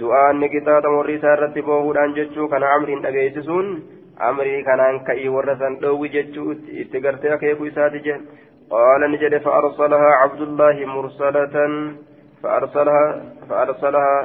du'aan 0.00 0.40
ni 0.40 0.48
qixaaxa 0.48 0.88
warri 0.96 1.14
isaa 1.18 1.34
irratti 1.36 1.62
boohuudhaan 1.66 2.14
jechuu 2.16 2.48
kana 2.48 2.70
amriin 2.76 3.02
dhageessisuun 3.04 3.66
amrii 4.28 4.62
kanaan 4.68 5.00
ka'ii 5.08 5.28
warra 5.34 5.56
san 5.60 5.76
dhoowwi 5.82 6.08
jechuu 6.14 6.54
itti 6.82 7.02
gartee 7.04 7.34
akeekuu 7.36 7.68
isaati 7.70 8.00
jedhe 8.06 8.24
qaala 8.72 9.08
ni 9.08 9.20
jedhe 9.22 9.40
fa'arsalahaa 9.46 10.14
cabdullaahi 10.22 10.88
mursalatan 10.94 11.76
fa'arsalahaa 12.42 13.12
fa'arsalahaa 13.50 14.22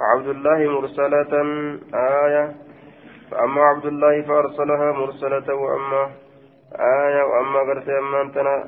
عبد 0.00 0.26
الله 0.26 0.58
مرسلة 0.80 1.32
آية. 1.94 2.54
فأما 3.30 3.62
عبد 3.62 3.86
الله 3.86 4.22
فأرسلها 4.22 4.92
مرسلة 4.92 5.54
وأما 5.54 6.10
آية 6.74 7.22
وأما 7.22 7.58
قرت 7.58 7.88
أما 7.88 8.22
أنتنا 8.22 8.64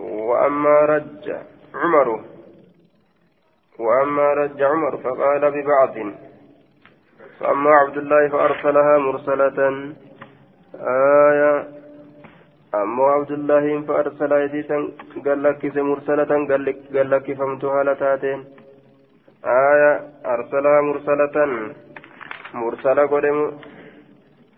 وأما 0.00 0.80
رج 0.80 1.36
عمر. 1.74 2.20
وأما 3.78 4.32
رج 4.34 4.62
عمر 4.62 4.96
فقال 4.96 5.50
ببعض. 5.50 5.94
فأما 7.40 7.70
عبد 7.70 7.96
الله 7.96 8.28
فأرسلها 8.28 8.98
مرسلة 8.98 9.58
آية. 10.80 11.68
أما 12.74 13.04
عبد 13.04 13.30
الله 13.30 13.80
فأرسل 13.80 14.32
يديسا 14.32 14.88
قال 15.24 15.42
لك 15.42 15.76
مرسلة 15.76 16.46
قال 16.94 17.10
لك 17.10 17.32
فهمتها 17.32 17.82
لتاتين. 17.84 18.61
آية 19.44 20.00
أرسلها 20.26 20.80
مرسلة 20.80 21.36
مرسلة 22.54 23.06
قدم. 23.06 23.52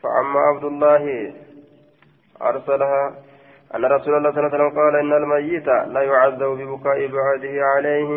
فأما 0.03 0.40
عبد 0.40 0.64
الله 0.64 1.33
أرسلها. 2.42 3.14
أن 3.75 3.85
رسول 3.85 4.14
الله 4.14 4.31
صلى 4.31 4.40
الله 4.40 4.51
عليه 4.51 4.57
وسلم 4.57 4.79
قال 4.79 4.97
إن 4.97 5.12
الميت 5.12 5.68
لا 5.94 6.03
يعذب 6.03 6.51
ببكاء 6.61 7.07
بعده 7.07 7.55
عليه. 7.75 8.11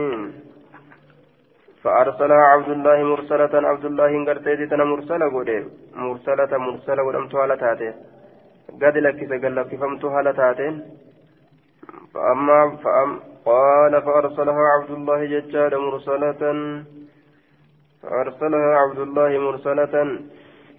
فأرسلها 1.84 2.43
عبد 2.53 2.69
الله 2.69 3.03
مرسلة. 3.03 3.67
عبد 3.69 3.86
الله 3.86 4.08
إن 4.08 4.25
قرتيت 4.30 4.73
مرسلة 4.73 5.25
قدم. 5.36 5.63
مرسلة 5.95 6.58
مرسلة 6.58 7.01
قدم 7.08 7.27
توالتاته 7.27 7.93
قد 8.82 8.97
لك 8.97 9.19
سقل 9.30 9.56
لك 9.56 9.75
فمتها 9.75 10.21
لتاتين 10.21 10.73
فأما 12.13 12.78
فأم 12.84 13.20
قال 13.46 14.02
فأرسلها 14.02 14.62
عبد 14.76 14.91
الله 14.91 15.26
ججار 15.26 15.78
مرسلة. 15.78 16.41
فأرسلها 18.04 18.78
عبد 18.78 19.00
الله 19.00 19.30
مرسلة. 19.38 20.20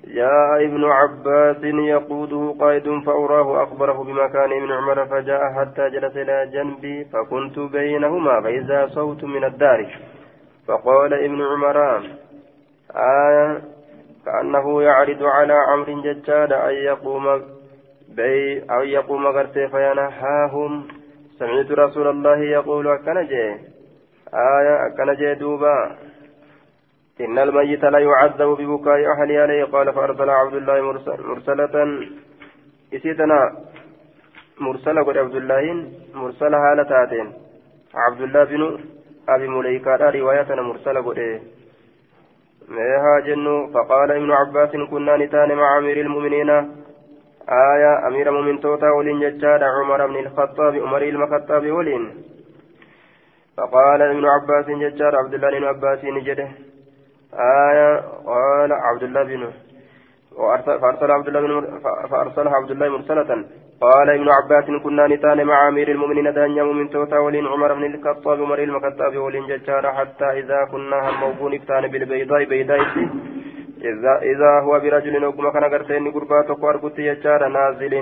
جاء 0.05 0.65
ابن 0.65 0.85
عباس 0.85 1.65
يقوده 1.65 2.55
قائد 2.61 3.03
فأراه 3.07 3.63
أخبره 3.63 4.05
بمكان 4.05 4.53
ابن 4.53 4.73
عمر 4.73 5.07
فجاء 5.07 5.53
حتى 5.53 5.91
جلس 5.91 6.17
إلى 6.17 6.51
جنبي 6.53 7.05
فكنت 7.05 7.59
بينهما 7.59 8.41
فإذا 8.41 8.87
صوت 8.87 9.25
من 9.25 9.45
الدار. 9.45 9.99
فقال 10.69 11.15
ابن 11.15 11.43
عمر 11.43 12.03
آية 12.97 13.63
كأنه 14.27 14.83
يعرض 14.83 15.23
على 15.23 15.53
عمرو 15.53 16.03
ججاد 16.03 16.53
أن 16.53 16.75
يقوم 16.75 17.43
بي 18.09 18.65
أو 18.71 18.83
يقوم 18.83 19.27
غرتي 19.27 19.69
فينهاهم. 19.69 20.89
سمعت 21.39 21.71
رسول 21.71 22.07
الله 22.09 22.39
يقول 22.39 22.89
أكنجي 22.89 23.45
آية 24.35 24.75
أكنجي 24.87 25.35
دوبا. 25.35 25.97
إن 27.21 27.39
الميت 27.39 27.85
لا 27.85 27.99
يعذب 27.99 28.51
ببكاء 28.59 28.99
أهله 29.13 29.41
عليه. 29.43 29.65
قال 29.65 29.93
فأرسل 29.93 30.31
عبد 30.31 30.55
الله 30.55 30.81
مرسل 30.81 31.19
مرسلة. 31.27 31.75
إسيتنا 32.95 33.39
مرسلة 34.61 35.03
قد 35.07 35.17
عبد 35.19 35.35
الله 35.35 35.65
مرسلة 36.15 36.59
هالتاتين 36.59 37.33
عبد 37.95 38.21
الله 38.21 38.45
بن 38.45 38.63
أبي 39.29 39.49
مليكة 39.49 40.11
روايتنا 40.11 40.63
مرسلة 40.63 41.01
قد. 41.07 41.19
ميها 42.69 43.21
جنو. 43.27 43.67
فقال 43.75 44.11
ابن 44.11 44.31
عباس 44.33 44.71
كنا 44.91 45.17
نتان 45.17 45.51
مع 45.55 45.79
أمير 45.79 46.01
المؤمنين. 46.01 46.51
آية 47.49 48.09
أمير 48.09 48.29
المؤمنين 48.29 48.61
توتا 48.61 48.91
ولين 48.91 49.21
ججاد 49.21 49.63
عمر 49.63 50.07
بن 50.07 50.17
الخطاب 50.17 50.75
عمر 50.75 51.03
المخطاب 51.03 51.71
ولين. 51.71 52.05
فقال 53.57 54.03
ابن 54.03 54.25
عباس 54.27 54.67
ججاد 54.67 55.15
عبد 55.15 55.35
الله 55.35 55.59
بن 55.59 55.65
عباس 55.65 56.05
نجده. 56.05 56.49
آية 57.69 57.97
قال 58.27 58.73
عبد 58.73 59.03
الله 59.03 59.23
بن 59.23 59.51
فأرسل 60.83 61.11
عبد 61.11 61.29
الله 61.29 61.41
بن 61.41 61.81
فأرسلها 62.11 62.57
عبد 62.57 62.71
الله 62.71 62.89
مرسلة. 62.89 63.45
قال 63.81 64.11
ابن 64.11 64.29
عباس 64.29 64.65
كنا 64.85 65.07
نتان 65.07 65.47
مع 65.47 65.69
أمير 65.69 65.89
المؤمنين 65.91 66.33
دانيا 66.35 66.63
من 66.63 66.91
توتا 66.91 67.19
ولين 67.19 67.47
عمر 67.47 67.75
بن 67.75 67.85
الخطاب 67.95 68.43
عمر 68.43 68.59
المخطاب 68.63 69.17
ولين 69.17 69.47
ججار 69.47 69.93
حتى 69.93 70.25
إذا 70.25 70.65
كنا 70.73 70.99
هم 71.09 71.55
افتان 71.55 71.87
بالبيضاء 71.87 72.45
بيضاء 72.45 72.81
إذا 74.33 74.61
هو 74.61 74.81
برجل 74.81 75.25
وكما 75.25 75.51
كان 75.51 75.65
قرتين 75.65 76.11
قربات 76.11 76.51
وقربت 76.51 76.99
يجار 76.99 77.49
نازل 77.49 77.95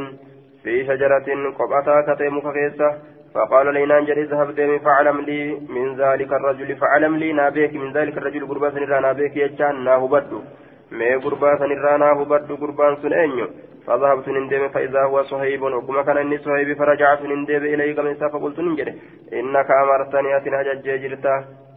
في 0.63 0.85
شجرة 0.87 1.29
قبطا 1.59 2.15
كتيم 2.15 2.41
كيسة 2.41 2.89
فقال 3.35 3.75
لينان 3.75 4.05
جري 4.05 4.23
ذهب 4.23 4.55
ديمي 4.55 4.79
فعلم 4.79 5.21
لي 5.21 5.41
من 5.69 5.97
ذلك 5.97 6.33
الرجل 6.33 6.77
فعلم 6.77 7.17
لي 7.17 7.33
نابيك 7.33 7.75
من 7.75 7.93
ذلك 7.93 8.19
الرجل 8.19 8.47
قربا 8.49 8.71
سنرى 8.71 9.01
نابيك 9.01 9.37
يجان 9.37 9.85
ناه 9.85 10.09
بدو. 10.09 10.41
مي 10.93 11.15
قربا 11.15 11.59
سنرى 11.61 11.99
ناه 11.99 12.25
بدو 12.25 12.55
قربان 12.63 12.97
سن 13.03 13.13
أنيو. 13.13 13.49
فذهبت 13.87 14.29
نندم 14.29 14.69
فإذا 14.69 15.03
هو 15.03 15.23
صهيب 15.23 15.63
وكما 15.63 16.03
كان 16.03 16.17
إني 16.17 16.39
صهيب 16.39 16.79
فرجعت 16.79 17.23
نندم 17.23 17.63
إليه 17.73 17.95
كما 17.97 18.29
فقلت 18.33 18.59
ننجري 18.61 18.95
إنك 19.33 19.71
أمرتني 19.83 20.37
أتنا 20.37 20.63
ججيجرتا 20.63 21.35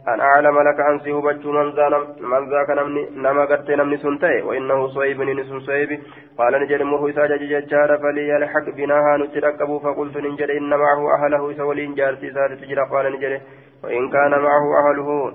أن 0.08 0.20
أعلم 0.20 0.60
لك 0.60 0.80
أن 0.80 0.98
سيهبت 1.00 1.46
من 1.46 1.70
ذا 1.76 1.88
من 2.20 2.50
ذاك 2.50 2.70
نما 3.16 3.44
قرت 3.44 3.70
نمني 3.70 3.96
سنتي 3.96 4.42
وإنه 4.42 4.88
صيب 4.88 5.20
نسن 5.20 5.60
صيب 5.60 6.00
قال 6.38 6.52
نجد 6.62 6.82
مره 6.82 7.10
إساجة 7.10 7.36
ججارة 7.36 7.96
فليلحق 7.96 8.70
بناها 8.76 9.16
نتركبوا 9.16 9.78
فقلت 9.78 10.16
نجد 10.16 10.50
إن 10.50 10.70
معه 10.70 11.00
أهله 11.14 11.52
سولين 11.52 11.94
جارتي 11.94 12.30
سارة 12.30 12.54
تجرى 12.54 12.84
قال 12.92 13.12
نجد 13.12 13.40
وإن 13.84 14.10
كان 14.10 14.30
معه 14.30 14.64
أهله 14.80 15.32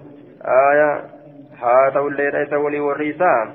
آية 0.71 1.04
هاتوا 1.62 2.10
الليلة 2.10 2.45
سولي 2.45 2.80
والريسان 2.80 3.47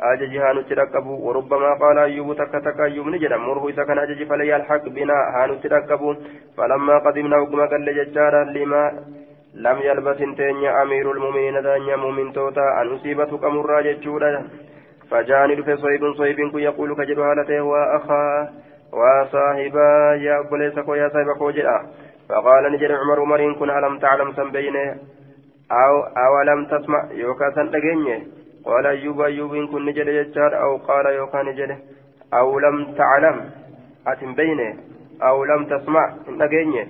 أجج 0.00 0.36
هانو 0.36 0.60
تركبوا 0.60 1.18
وربما 1.26 1.74
قال 1.74 1.98
أيوب 1.98 2.36
تك 2.36 2.52
تك 2.64 2.80
أيوب 2.80 3.06
نجد 3.08 3.32
مره 3.32 3.68
إذا 3.68 3.84
كان 3.84 3.98
أجج 3.98 4.28
فليلحق 4.28 4.84
بنا 4.88 5.14
هانو 5.34 5.54
تركبوا 5.54 6.14
فلما 6.56 6.98
قدمنا 6.98 7.36
وكما 7.42 7.66
قال 7.66 7.86
ججارا 7.98 8.44
لما 8.44 8.82
لم 9.54 9.78
يلبث 9.78 10.18
تنيا 10.18 10.82
أمير 10.82 11.12
المؤمنين 11.12 11.62
دانيا 11.62 11.96
مؤمن 11.96 12.32
توتا 12.32 12.80
أن 12.82 12.94
أصيبت 12.94 13.30
كمرة 13.34 13.80
جتشودا 13.80 14.48
فجاني 15.10 15.54
دفع 15.54 15.74
صيب 15.76 16.12
صيب 16.18 16.38
يقول 16.54 16.94
كجد 16.94 17.18
هالته 17.18 17.60
وأخا 17.62 18.48
وصاحبا 18.92 20.14
يا 20.14 20.40
أبليسك 20.40 20.88
يا 20.88 21.08
صاحبك 21.08 21.40
وجدا 21.40 21.78
فقال 22.28 22.72
نجد 22.72 22.90
عمر 22.90 23.20
عمر 23.20 23.52
كن 23.58 23.70
ألم 23.70 23.98
تعلم 23.98 24.32
سنبينه 24.32 24.96
أو 25.72 25.94
أولم 26.26 26.64
تسمع 26.66 27.08
يوكا 27.12 27.50
سنتجنيه 27.54 28.18
قال 28.64 28.86
أيوب 28.86 29.20
أيوب 29.20 29.50
كن 29.72 29.84
نجد 29.84 30.08
يجار 30.08 30.62
أو 30.62 30.76
قال 30.76 31.06
يوكا 31.06 31.42
نجد 31.42 31.78
أو 32.34 32.58
لم 32.58 32.94
تعلم 32.94 33.50
أتم 34.06 34.34
بينه 34.34 34.74
أو 35.22 35.44
لم 35.44 35.64
تسمع 35.64 36.14
نجنيه 36.28 36.86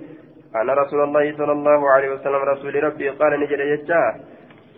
أن 0.55 0.69
رسول 0.69 1.03
الله 1.03 1.37
صلى 1.37 1.51
الله 1.51 1.91
عليه 1.91 2.09
وسلم 2.09 2.35
رسول 2.35 2.83
ربي 2.83 3.09
قال 3.09 3.39
نجد 3.39 3.59
يجاه 3.59 4.15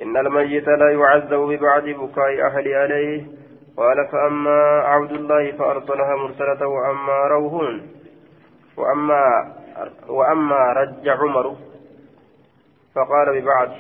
إن 0.02 0.18
الميت 0.18 0.68
لا 0.68 0.90
يعذب 0.92 1.40
ببعد 1.40 1.84
بكاء 1.84 2.48
أهل 2.48 2.74
عليه. 2.74 3.26
قال 3.78 4.08
فأما 4.12 4.60
عبد 4.86 5.12
الله 5.12 5.52
فأرسلها 5.52 6.16
مرسلة 6.16 6.68
وأما 6.68 7.28
روح 7.28 7.54
وأما 8.78 9.54
وأما 10.08 10.74
رج 10.74 11.10
عمر. 11.10 11.56
فقال 12.96 13.42
ببعد 13.42 13.72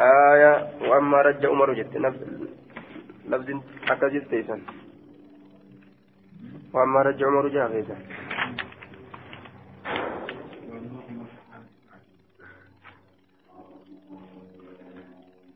آية 0.00 0.68
وأما 0.88 1.22
رج 1.22 1.46
عمر 1.46 1.72
جت 1.72 1.96
لفظ 1.96 2.20
أكجت 3.90 4.60
وأما 6.74 7.02
رج 7.02 7.24
عمر 7.24 7.48
جاء 7.48 7.84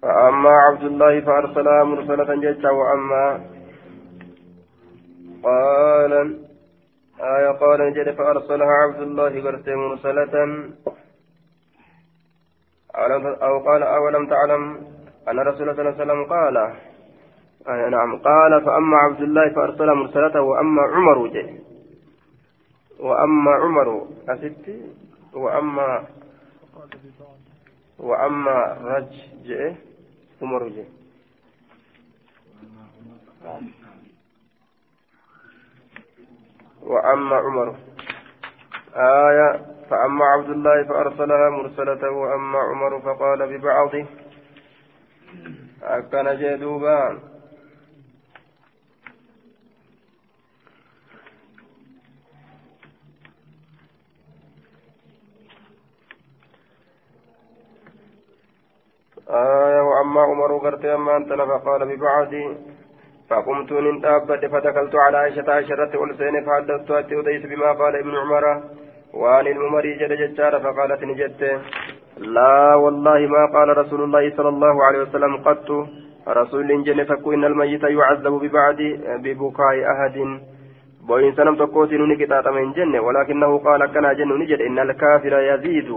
فأما 0.04 0.50
عبد 0.50 0.82
الله 0.82 1.20
فأرسلها 1.20 1.84
مرسلة 1.84 2.34
جتا 2.34 2.70
وأما 2.70 3.40
قال 5.44 6.12
آية 7.20 7.50
قال 7.50 7.80
نجد 7.80 8.10
فأرسلها 8.14 8.72
عبد 8.84 9.00
الله 9.00 9.42
قرت 9.44 9.68
مرسلة 9.68 10.34
أو 13.42 13.58
قال 13.58 13.82
أولم 13.82 14.26
تعلم 14.26 14.62
أن 15.28 15.38
رسول 15.38 15.62
الله 15.62 15.74
صلى 15.74 15.82
الله 15.82 15.94
عليه 16.00 16.04
وسلم 16.04 16.24
قال؟ 16.24 16.56
آه 17.68 17.88
نعم. 17.88 18.18
قال 18.18 18.64
فأما 18.64 18.96
عبد 18.96 19.20
الله 19.20 19.48
فأرسل 19.54 19.86
مرسلته 19.86 20.40
وأما 20.40 20.82
عمر 20.82 21.26
جي 21.26 21.60
وأما 23.00 23.50
عمر 23.50 24.06
أستي؟ 24.28 24.80
وأما 25.34 26.04
وأما 27.98 28.78
رج 28.84 29.12
جي 29.42 29.93
عمر 30.44 30.68
جي 30.68 30.84
وأما 36.82 37.36
عمر. 37.36 37.68
آية 38.94 39.50
فأما 39.90 40.24
عبد 40.24 40.50
الله 40.50 40.84
فأرسلها 40.84 41.50
مرسلة 41.50 42.10
وأما 42.10 42.58
عمر 42.58 43.00
فقال 43.00 43.40
ببعضه. 43.58 44.06
أكن 45.82 46.26
جدوبان 46.40 47.18
آية 59.28 59.80
وأما 60.04 60.20
عمر 60.20 60.58
قرت 60.64 60.84
أما 60.84 61.16
أنت 61.16 61.32
فقال 61.32 61.80
ببعدي 61.90 62.44
فقمت 63.30 63.72
من 63.72 64.00
تابت 64.00 64.42
فدخلت 64.52 64.94
على 64.94 65.16
عائشة 65.16 65.48
عشرة 65.58 65.92
والسين 66.00 66.34
فحدثت 66.44 66.90
أتي 66.90 67.46
بما 67.50 67.72
قال 67.72 67.96
ابن 67.96 68.14
عمر 68.22 68.44
وعن 69.14 69.46
الممري 69.46 69.92
جد 70.00 70.12
ججار 70.12 70.60
فقالت 70.60 71.04
نجدت. 71.04 71.42
لا 72.36 72.74
والله 72.74 73.18
ما 73.34 73.42
قال 73.54 73.68
رسول 73.78 74.00
الله 74.04 74.24
صلى 74.36 74.48
الله 74.48 74.84
عليه 74.84 75.00
وسلم 75.04 75.36
قط. 75.36 75.68
رسول 76.28 76.84
جن 76.84 77.04
فكو 77.04 77.32
إن 77.32 77.44
الميت 77.44 77.82
يعذب 77.82 78.34
ببعد 78.44 78.80
ببكاء 79.24 79.76
أحد. 79.92 80.16
بوين 81.08 81.32
سنم 81.36 81.54
تقوتي 81.56 81.96
نكتات 81.96 82.46
من 82.48 82.72
جنة 82.72 83.00
ولكنه 83.00 83.58
قال 83.58 83.80
كنا 83.92 84.12
جن 84.12 84.30
نجد 84.40 84.60
إن 84.60 84.78
الكافر 84.78 85.34
يزيد. 85.50 85.90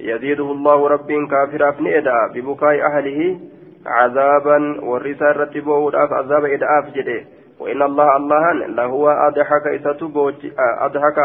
يزيده 0.00 0.52
الله 0.52 0.88
رب 0.88 1.10
كافر 1.30 1.68
أفنئدا 1.68 2.18
ببكاء 2.34 2.86
أهله 2.86 3.40
عذابا 3.86 4.58
والرسالة 4.82 5.32
رتبه 5.32 5.90
عذاب 5.96 6.44
إدعاف 6.44 6.84
جده. 6.96 7.24
وإن 7.60 7.82
الله 7.82 8.16
الله 8.16 8.52
لهو 8.66 9.08
أضحك 9.08 9.66
أضحك 10.86 11.18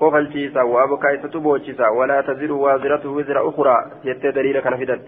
كفلتيسا 0.00 0.62
وأبكى 0.62 1.14
إستبوتيسا 1.14 1.88
ولا 1.88 2.20
تزر 2.20 2.52
وازرة 2.52 3.04
وزر 3.06 3.48
أخرى. 3.48 3.76
جت 4.04 4.26
دليل 4.26 4.60
كان 4.60 4.76
فدت 4.76 5.04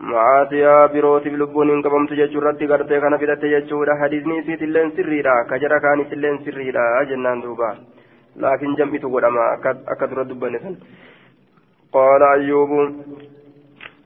معاصيها 0.00 0.86
بروت 0.86 1.28
بلبون 1.28 1.70
إن 1.70 1.82
قبمت 1.82 2.12
جتشو 2.12 2.38
ردي 2.38 2.66
قرتي 2.66 3.00
كان 3.00 3.14
جتشو 3.52 3.84
دا 3.84 3.94
حديثني 4.00 4.42
سيت 4.46 4.62
اللين 4.62 4.90
سريرا. 4.96 5.34
كجرا 5.50 5.78
كانت 5.78 6.12
اللين 6.12 6.38
سريرا. 6.44 7.04
جنان 7.08 7.40
دوبا. 7.40 7.70
لكن 8.36 8.74
جمعت 8.74 9.04
قدما 9.04 9.44
أكثر 9.88 10.22
دبني 10.22 10.58
قال 11.92 12.22
أيوب 12.22 12.70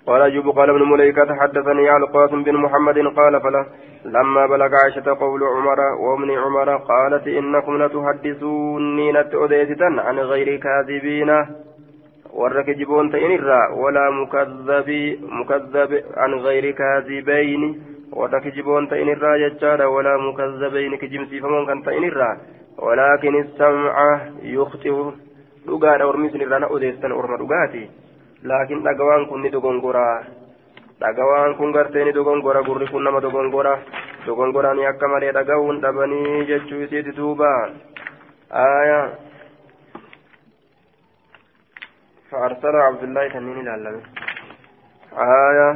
قال 0.07 0.23
أيوب 0.23 0.49
قال 0.49 0.71
ابن 0.71 0.83
مليكة 0.83 1.35
حدثني 1.41 1.89
على 1.89 2.05
القاسم 2.05 2.43
بن 2.43 2.55
محمد 2.55 2.99
قال 2.99 3.41
فلا 3.41 3.67
لما 4.05 4.47
بلغ 4.47 4.71
عائشة 4.83 5.17
قول 5.21 5.43
عمر 5.43 5.81
وابن 5.81 6.31
عمر 6.31 6.77
قالت 6.77 7.27
إنكم 7.27 7.83
لتحدثوني 7.83 9.13
نتؤذيتا 9.13 9.85
عن 9.85 10.19
غير 10.19 10.57
كاذبين 10.57 11.31
ta'in 12.37 13.33
irraa 13.33 13.73
walaa 13.81 14.11
mukazzabii 14.11 15.19
mukazzab 15.39 15.93
an 16.17 16.43
gayri 16.43 16.75
kaazibayni 16.75 17.81
warra 18.13 18.41
kijiboon 18.41 18.89
ta'in 18.89 19.09
irraa 19.09 19.39
jechaadha 19.39 19.89
walaa 19.89 20.19
mukazzabayni 20.19 20.99
kijibsiifamoon 20.99 21.67
kan 21.67 21.83
ta'in 21.83 22.05
irraa 22.05 22.37
walaakin 22.79 23.39
issamca 23.41 24.21
yukhxi'u 24.43 25.13
dhugaadha 25.67 26.09
ormi 26.11 26.29
isin 26.29 26.47
irraa 26.47 26.59
na 26.65 26.73
odeessan 26.79 27.13
orma 27.13 27.39
dhugaati 27.43 27.83
laakiin 28.43 28.83
dhagawaan 28.87 29.27
kun 29.29 29.43
ni 29.43 29.51
dogongoraa 29.51 30.17
dhagawaan 31.01 31.55
kun 31.59 31.73
gartee 31.77 32.05
ni 32.05 32.13
dogongora 32.13 32.63
gurri 32.63 32.87
kun 32.93 33.05
nama 33.05 33.21
dogongora 33.21 33.79
dogongoraan 34.27 34.81
akka 34.93 35.09
malee 35.09 35.33
dhaga'uun 35.39 35.81
dhabanii 35.85 36.47
jechuu 36.51 36.83
isiiti 36.87 37.17
duuba 37.21 37.53
aayaa 38.65 39.07
فأرسل 42.31 42.77
عبد 42.77 43.03
الله 43.03 43.29
كنين 43.29 43.59
العلمي 43.61 44.03
آية 45.15 45.69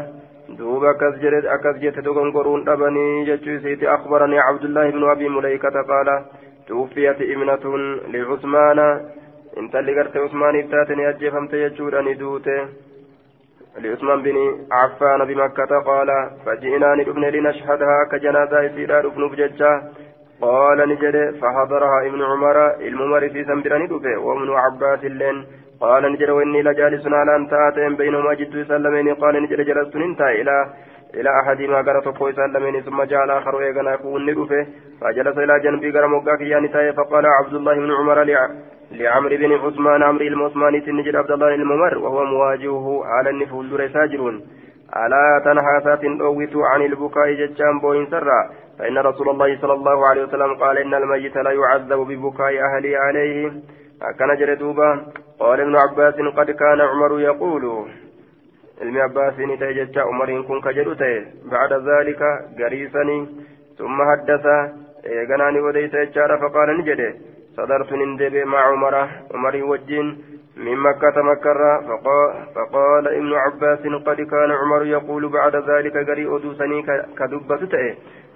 دوب 0.58 0.84
أكز 0.84 1.14
جرد 1.22 1.46
أكز 1.46 1.76
جت 1.82 1.98
دوغن 1.98 2.32
قرون 2.32 2.68
أبني 2.68 3.24
جتشو 3.24 3.58
سيتي 3.62 3.86
أخبرني 3.94 4.38
عبد 4.38 4.64
الله 4.64 4.90
بن 4.90 5.10
أبي 5.10 5.28
مليكة 5.28 5.76
قال 5.90 6.08
توفيت 6.68 7.20
ابنة 7.22 7.64
لعثمان 8.12 8.78
انت 9.58 9.74
اللي 9.76 9.92
قرت 10.00 10.16
عثمان 10.16 10.58
ابتاتني 10.58 11.08
أجفمت 11.08 11.52
يجودني 11.54 12.14
دوته 12.14 12.68
لعثمان 13.78 14.22
بن 14.22 14.36
عفان 14.72 15.24
بمكة 15.24 15.78
قال 15.90 16.30
فجئنا 16.46 16.94
ندفن 16.94 17.24
لنشهدها 17.34 17.98
كجنازة 18.12 18.68
سيرا 18.74 19.00
دفن 19.00 19.28
بججة 19.28 19.82
قال 20.40 20.88
نجد 20.88 21.16
فحضرها 21.40 22.06
ابن 22.08 22.22
عمر 22.22 22.56
الممر 22.88 23.28
في 23.28 23.44
سنبرني 23.44 23.86
دفه 23.86 24.16
وابن 24.18 24.50
عباس 24.50 25.04
اللين 25.04 25.46
قال 25.80 26.12
نجر 26.12 26.30
وإني 26.30 26.62
لجالس 26.62 27.06
على 27.06 27.36
أن 27.36 27.48
تاتين 27.50 27.96
بينهما 27.96 28.34
جد 28.34 28.54
سلمين 28.68 29.14
قال 29.14 29.42
نجر 29.42 29.62
جلست 29.62 29.96
انتهى 29.96 30.40
إلى 30.40 30.56
إلى 31.14 31.30
أحد 31.40 31.60
ما 31.60 31.78
قرأت 31.86 32.08
قوي 32.18 32.32
سلمين 32.32 32.80
ثم 32.82 33.02
جاء 33.02 33.24
الآخر 33.24 33.56
ويغنى 33.56 33.96
كون 33.96 34.30
ندفه 34.30 34.66
فجلس 35.00 35.38
إلى 35.38 35.60
جنبي 35.64 35.90
قرم 35.98 36.12
وقاك 36.14 36.40
يعني 36.40 36.92
فقال 36.92 37.24
عبد 37.26 37.54
الله 37.54 37.74
بن 37.74 37.90
عمر 37.92 38.22
لعمرو 38.92 39.36
بن 39.36 39.52
عثمان 39.52 40.02
عمرو 40.02 40.26
المعثماني 40.26 40.78
نجر 40.78 41.16
عبد 41.16 41.30
الله 41.30 41.54
الممر 41.54 41.98
وهو 41.98 42.24
مواجهه 42.24 43.04
على 43.04 43.30
النفول 43.30 43.70
در 43.70 43.88
ساجرون. 43.88 44.42
ألا 44.96 45.42
تنهى 45.44 45.80
سات 45.84 46.04
أويت 46.20 46.56
عن 46.56 46.82
البكاء 46.82 47.32
ججان 47.32 47.80
بوين 47.80 48.06
سرا. 48.10 48.50
فإن 48.78 48.98
رسول 48.98 49.28
الله 49.28 49.60
صلى 49.60 49.72
الله 49.72 50.06
عليه 50.06 50.22
وسلم 50.24 50.54
قال 50.54 50.78
إن 50.78 50.94
الميت 50.94 51.36
لا 51.36 51.50
يعذب 51.50 51.98
ببكاء 52.10 52.52
أهلي 52.66 52.96
عليه. 52.96 53.52
أكن 54.02 54.34
جري 54.40 54.54
دوبا. 54.54 55.06
قال 55.40 55.60
ابن 55.60 55.76
عباس 55.76 56.14
قد 56.14 56.50
كان 56.50 56.80
عمر 56.80 57.20
يقول. 57.20 57.64
علم 58.80 58.98
عباس 58.98 59.38
نتيجة 59.38 60.00
عمر 60.02 60.42
كن 60.42 60.60
كجدت 60.60 61.02
بعد 61.52 61.72
ذلك 61.72 62.22
قريسني 62.58 63.28
ثم 63.78 63.98
حدث. 64.10 64.46
إيغناني 65.06 65.60
وديت 65.60 65.94
فقال 66.42 66.78
نجده. 66.78 67.14
صدرت 67.56 67.92
نندب 67.92 68.34
مع 68.46 68.60
عمر. 68.72 68.94
عمر 69.34 69.54
وجين 69.70 70.06
من 70.56 70.76
مكة 70.76 71.16
مكرة. 71.22 71.72
فقال, 72.54 73.04
ابن 73.08 73.32
عباس 73.34 73.82
قد 74.06 74.20
كان 74.32 74.50
عمر 74.60 74.86
يقول 74.86 75.28
بعد 75.28 75.56
ذلك 75.56 75.96
قري 76.08 76.26
أدوسني 76.36 76.82
كدبة 77.18 77.62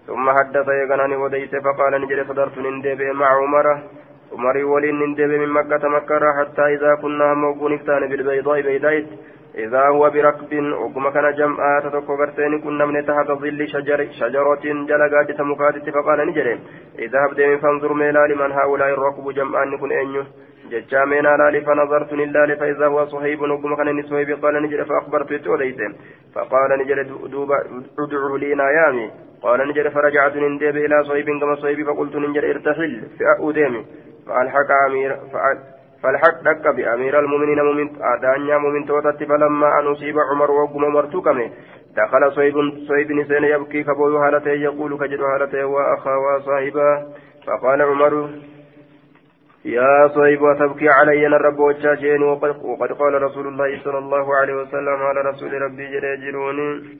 ثم 0.06 0.30
حدث 0.30 0.68
إيغناني 0.68 1.16
وديت 1.16 1.56
فقال 1.56 1.92
نجده 2.02 2.24
صدرت 2.28 2.58
نندب 2.58 3.00
مع 3.02 3.26
عمر. 3.26 3.66
عمر 4.32 4.56
ولين 4.64 5.00
ندب 5.10 5.30
من 5.42 5.48
مكة 5.48 5.88
مكة 5.88 6.24
حتى 6.38 6.64
إذا 6.74 6.94
كنا 7.02 7.34
موقون 7.34 7.72
افتان 7.74 8.08
بالبيضاء 8.08 8.60
بيدايت. 8.60 9.06
إذا 9.58 9.88
هو 9.88 10.10
بركب 10.10 10.52
وكما 10.82 11.10
كان 11.10 11.34
جمعات 11.34 11.86
تكو 11.86 12.14
غرتين 12.14 12.60
كنا 12.60 12.84
من 12.86 13.06
تحت 13.06 13.30
ظل 13.30 13.68
شجر 13.68 14.08
شجرة 14.20 14.64
جلقات 14.64 15.40
مكاتت 15.40 15.90
فقال 15.90 16.26
نجري. 16.28 16.60
اذهب 16.98 17.34
ديم 17.34 17.58
فانظر 17.58 17.92
ميلا 17.92 18.26
لمن 18.26 18.52
هؤلاء 18.52 18.88
الركب 18.88 19.30
جمعان 19.30 19.78
كن 19.78 19.92
أنيو. 19.92 20.24
ججا 20.70 21.04
مينا 21.04 21.36
لالي 21.36 21.60
فنظرت 21.60 22.12
لله 22.12 22.54
فإذا 22.54 22.86
هو 22.86 23.06
صهيب 23.06 23.40
وكما 23.42 23.76
كان 23.76 24.02
صهيب 24.02 24.44
قال 24.44 24.62
نجري 24.62 24.84
فأخبرت 24.84 25.32
توليت 25.32 25.80
فقال 26.34 26.70
نجري 26.80 27.02
دوبا 27.04 27.58
ادعوا 27.98 28.38
لي 28.38 28.54
نايامي. 28.54 29.10
قال 29.42 29.68
نجري 29.68 29.90
فرجعت 29.90 30.36
نندب 30.36 30.76
إلى 30.76 31.04
صهيب 31.04 31.26
كما 31.40 31.54
صهيب 31.54 31.86
فقلت 31.86 32.16
نجري 32.16 32.50
ارتحل. 32.50 33.02
فأؤدمي 33.18 33.84
فألحق 34.26 34.70
أمير 34.88 35.16
فالحق 36.04 36.70
بأمير 36.76 37.18
المؤمنين 37.18 37.60
مؤمن 37.64 37.88
أدانيا 38.02 38.58
مؤمن 38.58 38.86
توتت 38.86 39.24
فلما 39.24 39.80
أن 39.80 39.86
أصيب 39.86 40.16
عمر 40.18 40.50
وقم 40.50 40.82
مرتكمه 40.82 41.50
دخل 41.96 42.32
صيب 42.32 42.54
صيب 42.88 43.12
نسين 43.12 43.44
يبكي 43.44 43.82
كبوي 43.82 44.16
هالته 44.18 44.50
يقول 44.50 44.98
كجد 44.98 45.20
هالته 45.20 45.64
وأخا 45.64 46.14
وصاحبا 46.16 46.90
فقال 47.46 47.82
عمر 47.82 48.30
يا 49.64 50.08
صيب 50.08 50.42
وتبكي 50.42 50.88
علي 50.88 51.26
الرب 51.26 51.58
وجاجين 51.58 52.22
وقد, 52.22 52.50
وقد 52.64 52.92
قال 52.92 53.22
رسول 53.22 53.46
الله 53.46 53.80
صلى 53.84 53.98
الله 53.98 54.34
عليه 54.36 54.54
وسلم 54.54 54.98
على 55.08 55.20
رسول 55.20 55.62
ربي 55.62 55.86
جريجلوني 55.92 56.98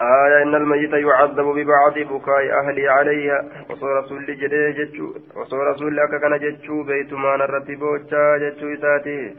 آية 0.00 0.42
إن 0.42 0.54
الميت 0.54 0.92
يعذب 0.92 1.44
ببعض 1.44 1.98
بكاء 1.98 2.44
أهلي 2.60 2.88
عليها. 2.88 3.44
وصور 3.70 4.04
رسول 4.04 4.26
جدي 4.26 5.00
وصور 5.36 5.70
رسول 5.70 5.96
لك 5.96 6.20
كان 6.20 6.38
جتشو. 6.38 6.82
بيت 6.82 7.12
ما 7.12 7.36
نرتب 7.36 7.82
وجا 7.82 8.38
جتشو 8.38 8.72
إساتي. 8.74 9.36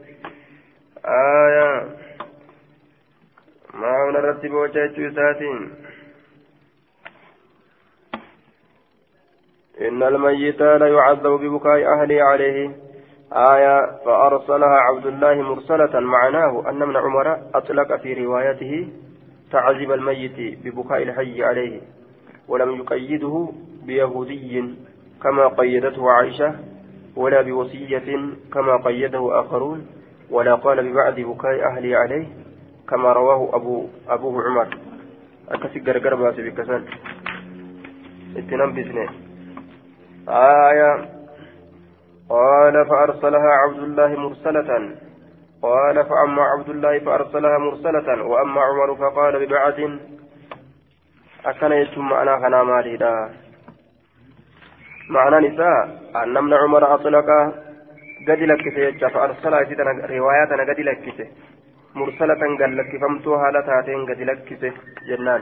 آية. 1.06 1.86
ما 3.74 4.12
نرتب 4.12 4.54
وجا 4.54 4.86
جتشو 4.86 5.08
إساتي. 5.08 5.50
إن 9.82 10.04
الميت 10.04 10.62
لا 10.62 10.88
يعذب 10.88 11.28
ببكاء 11.28 11.93
أهلي 11.93 12.21
عليه. 12.21 12.71
آية. 13.34 13.78
فأرسلها 14.06 14.78
عبد 14.88 15.06
الله 15.06 15.34
مرسلة 15.34 16.00
معناه 16.00 16.69
أن 16.69 16.82
ابن 16.82 16.97
عمر 16.97 17.38
أطلق 17.56 17.95
في 17.95 18.26
روايته 18.26 18.88
تعذيب 19.51 19.91
الميت 19.91 20.65
ببكاء 20.65 21.03
الحي 21.03 21.43
عليه 21.43 21.81
ولم 22.47 22.75
يقيده 22.75 23.49
بيهودي 23.85 24.63
كما 25.23 25.47
قيدته 25.47 26.11
عائشة 26.11 26.55
ولا 27.15 27.41
بوصية 27.41 28.19
كما 28.53 28.77
قيده 28.77 29.39
آخرون 29.39 29.87
ولا 30.29 30.55
قال 30.55 30.91
ببعد 30.91 31.19
بكاء 31.19 31.65
أهلي 31.71 31.95
عليه 31.95 32.27
كما 32.89 33.13
رواه 33.13 33.55
أبو 33.55 33.87
أبوه 34.09 34.43
عمر. 34.43 34.77
أكسي 35.49 35.79
قرقر 35.79 36.15
باسي 36.15 36.49
بكسان. 36.49 36.85
اتنام 38.37 38.71
بسنين 38.73 39.09
آية. 40.29 41.09
قال 42.29 42.85
فأرسلها 42.89 43.49
عبد 43.63 43.83
الله 43.83 44.07
مرسلة. 44.07 44.95
قال 45.62 46.06
فأما 46.06 46.43
عبد 46.43 46.69
الله 46.69 47.00
فأرسلها 47.00 47.58
مرسلة 47.58 48.24
وأما 48.26 48.62
عمر 48.62 48.95
فقال 48.95 49.45
ببعث. 49.45 49.80
أكن 51.45 51.71
يتم 51.71 52.13
أنا 52.13 52.38
خنا 52.38 52.63
مالي 52.63 53.30
معنى 55.10 55.47
نساء 55.47 56.02
أن 56.15 56.38
ابن 56.38 56.53
عمر 56.53 56.93
أطلق 56.95 57.30
قد 58.28 58.39
لكسه 58.39 59.07
فأرسلها 59.07 59.62
رواياتنا 60.09 60.64
قد 60.64 60.80
لكسه 60.80 61.28
مرسلة 61.95 62.41
قد 62.62 62.72
لكفمتها 62.80 63.51
لتاتين 63.51 64.05
قد 64.09 64.20
لكسه 64.22 64.74
جنان. 65.09 65.41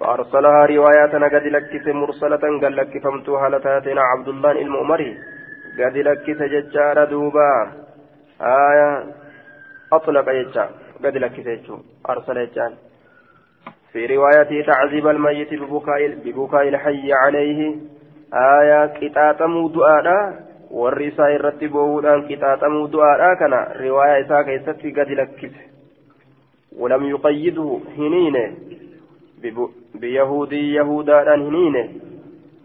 فأرسلها 0.00 0.66
رواياتنا 0.66 1.26
قد 1.26 1.46
لكسه 1.56 1.92
مرسلة 1.92 2.44
قد 2.62 2.72
لكفمتها 2.78 3.48
لتاتين 3.48 3.98
عبد 3.98 4.28
الله 4.28 4.52
المؤمري. 4.52 5.18
قد 5.78 5.96
لكسه 5.96 6.46
ججار 6.46 7.04
دوبا. 7.04 7.52
آية 8.40 9.17
أطلق 9.93 10.29
يجا 10.29 10.69
قد 11.03 11.17
لك 11.17 11.39
يجو 11.39 11.77
أرسل 12.09 12.37
يجان 12.37 12.73
في 13.91 14.05
رواية 14.05 14.65
تعذيب 14.65 15.07
الميت 15.07 15.53
ببكاء 15.53 16.07
ببكاء 16.25 16.67
الحي 16.67 17.13
عليه 17.13 17.75
آية 18.33 18.85
كتاتم 18.85 19.67
دعاء 19.67 20.07
warri 20.73 21.07
isaa 21.07 21.29
irratti 21.29 21.67
bo'uudhaan 21.73 22.23
qixaaxamuu 22.29 22.87
du'aadhaa 22.93 23.35
kana 23.41 23.57
riwaayaa 23.81 24.23
isaa 24.23 24.43
keessatti 24.47 24.91
gadi 24.91 25.15
lakkise 25.19 25.69
ولم 26.77 27.03
يقيده 27.05 27.79
هنين 27.97 28.55
بيهودي 29.95 30.73
يهودا 30.73 31.35
هنين 31.35 32.01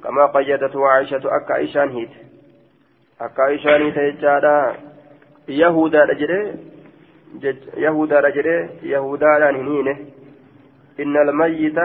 كما 0.04 0.26
قيدته 0.26 0.86
عائشة 0.86 1.20
أكا 1.24 1.56
إيشان 1.56 1.88
هيت 1.88 2.08
أكا 3.20 3.46
إيشان 3.46 3.82
هيت 3.82 3.96
يجادا 3.96 4.76
يهودا 5.48 6.04
رجل 6.04 6.54
يهودا 7.77 8.19
رجل 8.19 8.69
يهودا 8.83 9.49
هنين 9.49 9.87
إن 10.99 11.17
الميت 11.17 11.77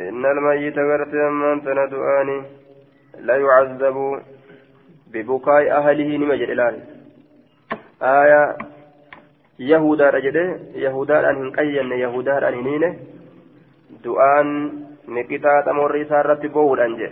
إن 0.00 0.26
الميت 0.26 0.78
غرت 0.78 1.14
من 1.14 1.62
تندؤاني 1.62 2.42
لا 3.18 3.36
يعذب 3.36 4.22
ببكاء 5.12 5.70
أهله 5.70 6.16
نمجد 6.16 6.48
الآن 6.50 6.80
آية 8.02 8.56
يهودا 9.58 10.10
رجل 10.10 10.36
يهودا 10.74 11.30
أن 11.30 11.92
يهودا 11.92 12.48
أن 12.48 12.96
دؤان 14.04 14.72
نكتا 15.08 15.60
تمر 15.66 16.04
سارة 16.04 16.48
بول 16.48 16.80
أنجي 16.80 17.08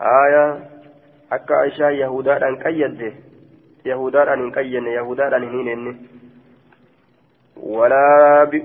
آية 0.00 0.70
akka 1.30 1.60
aishaa 1.64 1.90
yahudaadhaan 1.90 2.56
qayyadde 2.62 3.08
yahudaadhaan 3.84 4.42
hin 4.44 4.52
qayyenne 4.58 4.94
yahudaadhaan 4.94 5.42
hin 5.48 5.58
hineenne 5.58 5.92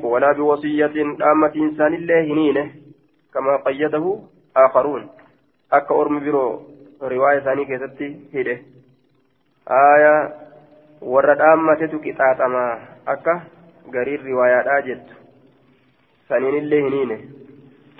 walaa 0.03 0.33
biwasiyyatiin 0.33 1.17
dhaammatiin 1.19 1.73
isaanillee 1.73 2.23
hin 2.29 2.39
hiine 2.43 2.63
kamaa 3.31 3.57
qayyadahu 3.67 4.15
aakaruun 4.63 5.09
akka 5.79 5.93
ormi 5.93 6.19
biroo 6.29 6.49
riwaaya 7.07 7.39
isaanii 7.39 7.65
keessatti 7.65 8.07
hidhe. 8.33 8.55
Aayaa 9.79 10.29
warra 11.13 11.35
dhaammatetu 11.41 11.99
qixaaxamaa 12.05 12.69
akka 13.13 13.41
gariin 13.95 14.23
riwaayaadhaa 14.29 14.81
jettu. 14.89 15.13
Saniinillee 16.29 16.81
hin 16.83 16.93
hiine. 16.97 17.19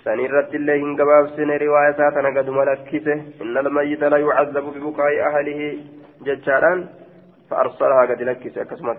Sanii 0.03 0.25
irrattillee 0.29 0.77
hin 0.77 0.95
gabaabsine 1.01 1.57
riwaaya 1.57 1.93
isaa 1.95 2.11
tana 2.11 2.31
gaduma 2.31 2.65
lakkise 2.71 3.17
innal 3.45 3.69
mayyita 3.77 4.09
la 4.09 4.17
yucazzabu 4.23 4.71
bibukaa'i 4.71 5.19
ahalihi 5.29 5.69
jechaadhaan 6.29 6.87
فأرسلها 7.49 8.05
قد 8.05 8.21
لكس 8.21 8.57
أكسمت. 8.57 8.97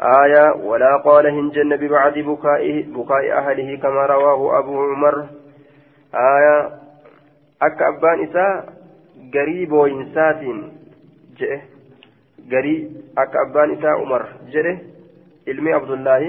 آية 0.00 0.52
ولا 0.64 0.96
قال 1.04 1.26
هنجن 1.26 1.76
ببعد 1.76 2.18
بكاء 2.18 3.32
أهله 3.38 3.76
كما 3.76 4.06
رواه 4.06 4.58
أبو 4.58 4.82
عمر. 4.82 5.26
آية 6.14 6.58
أك 7.62 7.82
أبان 7.82 8.24
إساء 8.24 8.72
قريب 9.34 9.72
وإنسات 9.72 10.40
جئه. 11.38 11.60
قري 12.52 12.90
أك 13.18 13.34
أبان 13.46 13.70
إساء 13.78 13.94
عمر. 14.00 14.22
جئه. 14.52 14.78
علمي 15.48 15.72
عبد 15.72 15.90
الله 15.90 16.22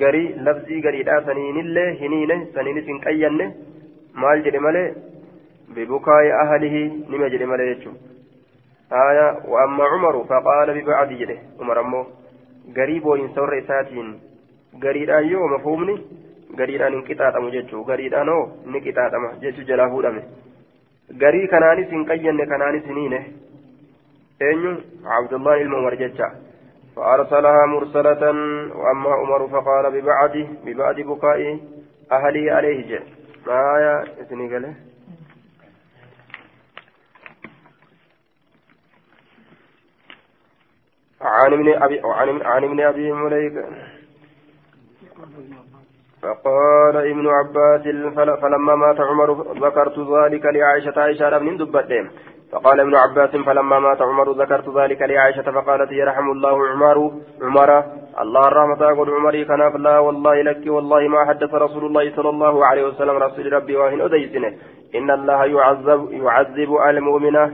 قري 0.00 0.24
لفظي 0.28 0.82
قري 0.82 1.02
لا 1.02 1.20
سنين 1.26 1.56
الله 1.60 1.88
هنين 2.02 2.46
سنين 2.54 3.68
maal 4.14 4.42
jedhe 4.44 4.60
malee 4.66 4.94
bibukaa'i 5.74 6.30
ahlihi 6.42 6.80
nima 7.10 7.30
jedhe 7.32 7.46
malee 7.50 7.68
jechuun 7.70 7.98
آية 8.92 9.36
وأما 9.48 9.84
عمر 9.84 10.24
فقال 10.24 10.80
ببعد 10.80 11.08
جده 11.08 11.38
عمر 11.60 11.80
أمه 11.80 12.06
قريب 12.76 13.06
وإن 13.06 13.28
سور 13.28 13.58
إساتين 13.58 14.20
قريب 14.82 15.10
أيوه 15.10 15.46
مفهومني 15.46 15.96
gariidhaan 16.58 16.92
hin 16.92 17.02
qixaaxamu 17.08 17.50
jechuu 17.54 17.84
gariidhaan 17.84 18.28
hoo 18.32 18.44
ni 18.72 18.80
qixaaxama 18.80 19.28
jechuu 19.42 19.66
jalaa 19.70 19.88
fuudhame 19.94 20.22
garii 21.22 21.48
kanaanis 21.54 21.90
hin 21.90 22.06
qayyanne 22.10 22.46
kanaanis 22.52 22.86
hiniine 22.90 23.18
eenyu 24.48 24.72
cabdullahi 25.08 25.60
ilma 25.66 25.78
umar 25.78 25.96
jecha 26.04 26.30
فأرسلها 26.96 27.66
مرسلة 27.66 28.22
وأما 28.80 29.10
عمر 29.20 29.48
فقال 29.48 29.84
ببعد 29.90 30.48
ببعد 30.66 31.00
بكاء 31.00 31.58
أهله 32.12 32.52
عليه 32.52 32.78
جاء 32.88 33.02
آية 33.48 34.02
إثني 34.22 34.46
قال 34.52 34.74
عن 41.22 41.52
ابن 41.52 41.82
أبي 41.82 42.00
عن 42.44 42.64
ابن 42.64 42.80
أبي 42.80 43.12
مليكة 43.12 43.64
فقال 46.22 46.96
ابن 46.96 47.26
عباس 47.28 47.82
فلما 48.42 48.74
مات 48.74 49.00
عمر 49.00 49.32
ذكرت 49.66 49.98
ذلك 49.98 50.44
لعائشة. 50.44 51.00
عائشة 51.00 51.38
بن 51.38 51.56
دبتين 51.56 52.10
فقال 52.52 52.80
ابن 52.80 52.94
عباس 52.94 53.36
فلما 53.36 53.78
مات 53.78 54.02
عمر 54.02 54.42
ذكرت 54.42 54.68
ذلك 54.78 55.02
لعائشة. 55.02 55.42
فقالت 55.42 55.92
يرحم 55.92 56.30
الله 56.30 56.68
عمر 56.68 57.12
عمر. 57.42 57.84
الله 58.22 58.48
الرحمة 58.48 58.90
أقول 58.90 59.10
عمري 59.10 59.44
كان 59.44 59.82
لا 59.82 59.98
والله 59.98 60.42
لك 60.42 60.62
والله 60.66 61.08
ما 61.08 61.24
حدث 61.28 61.54
رسول 61.54 61.84
الله 61.86 62.16
صلى 62.16 62.28
الله 62.28 62.66
عليه 62.66 62.84
وسلم 62.86 63.16
رسول 63.16 63.52
ربي 63.52 63.76
واهن 63.76 64.00
أديسنه. 64.00 64.52
إن 64.94 65.10
الله 65.10 65.44
يعذب 65.44 66.12
يعذب 66.12 66.70
المؤمنة 66.88 67.44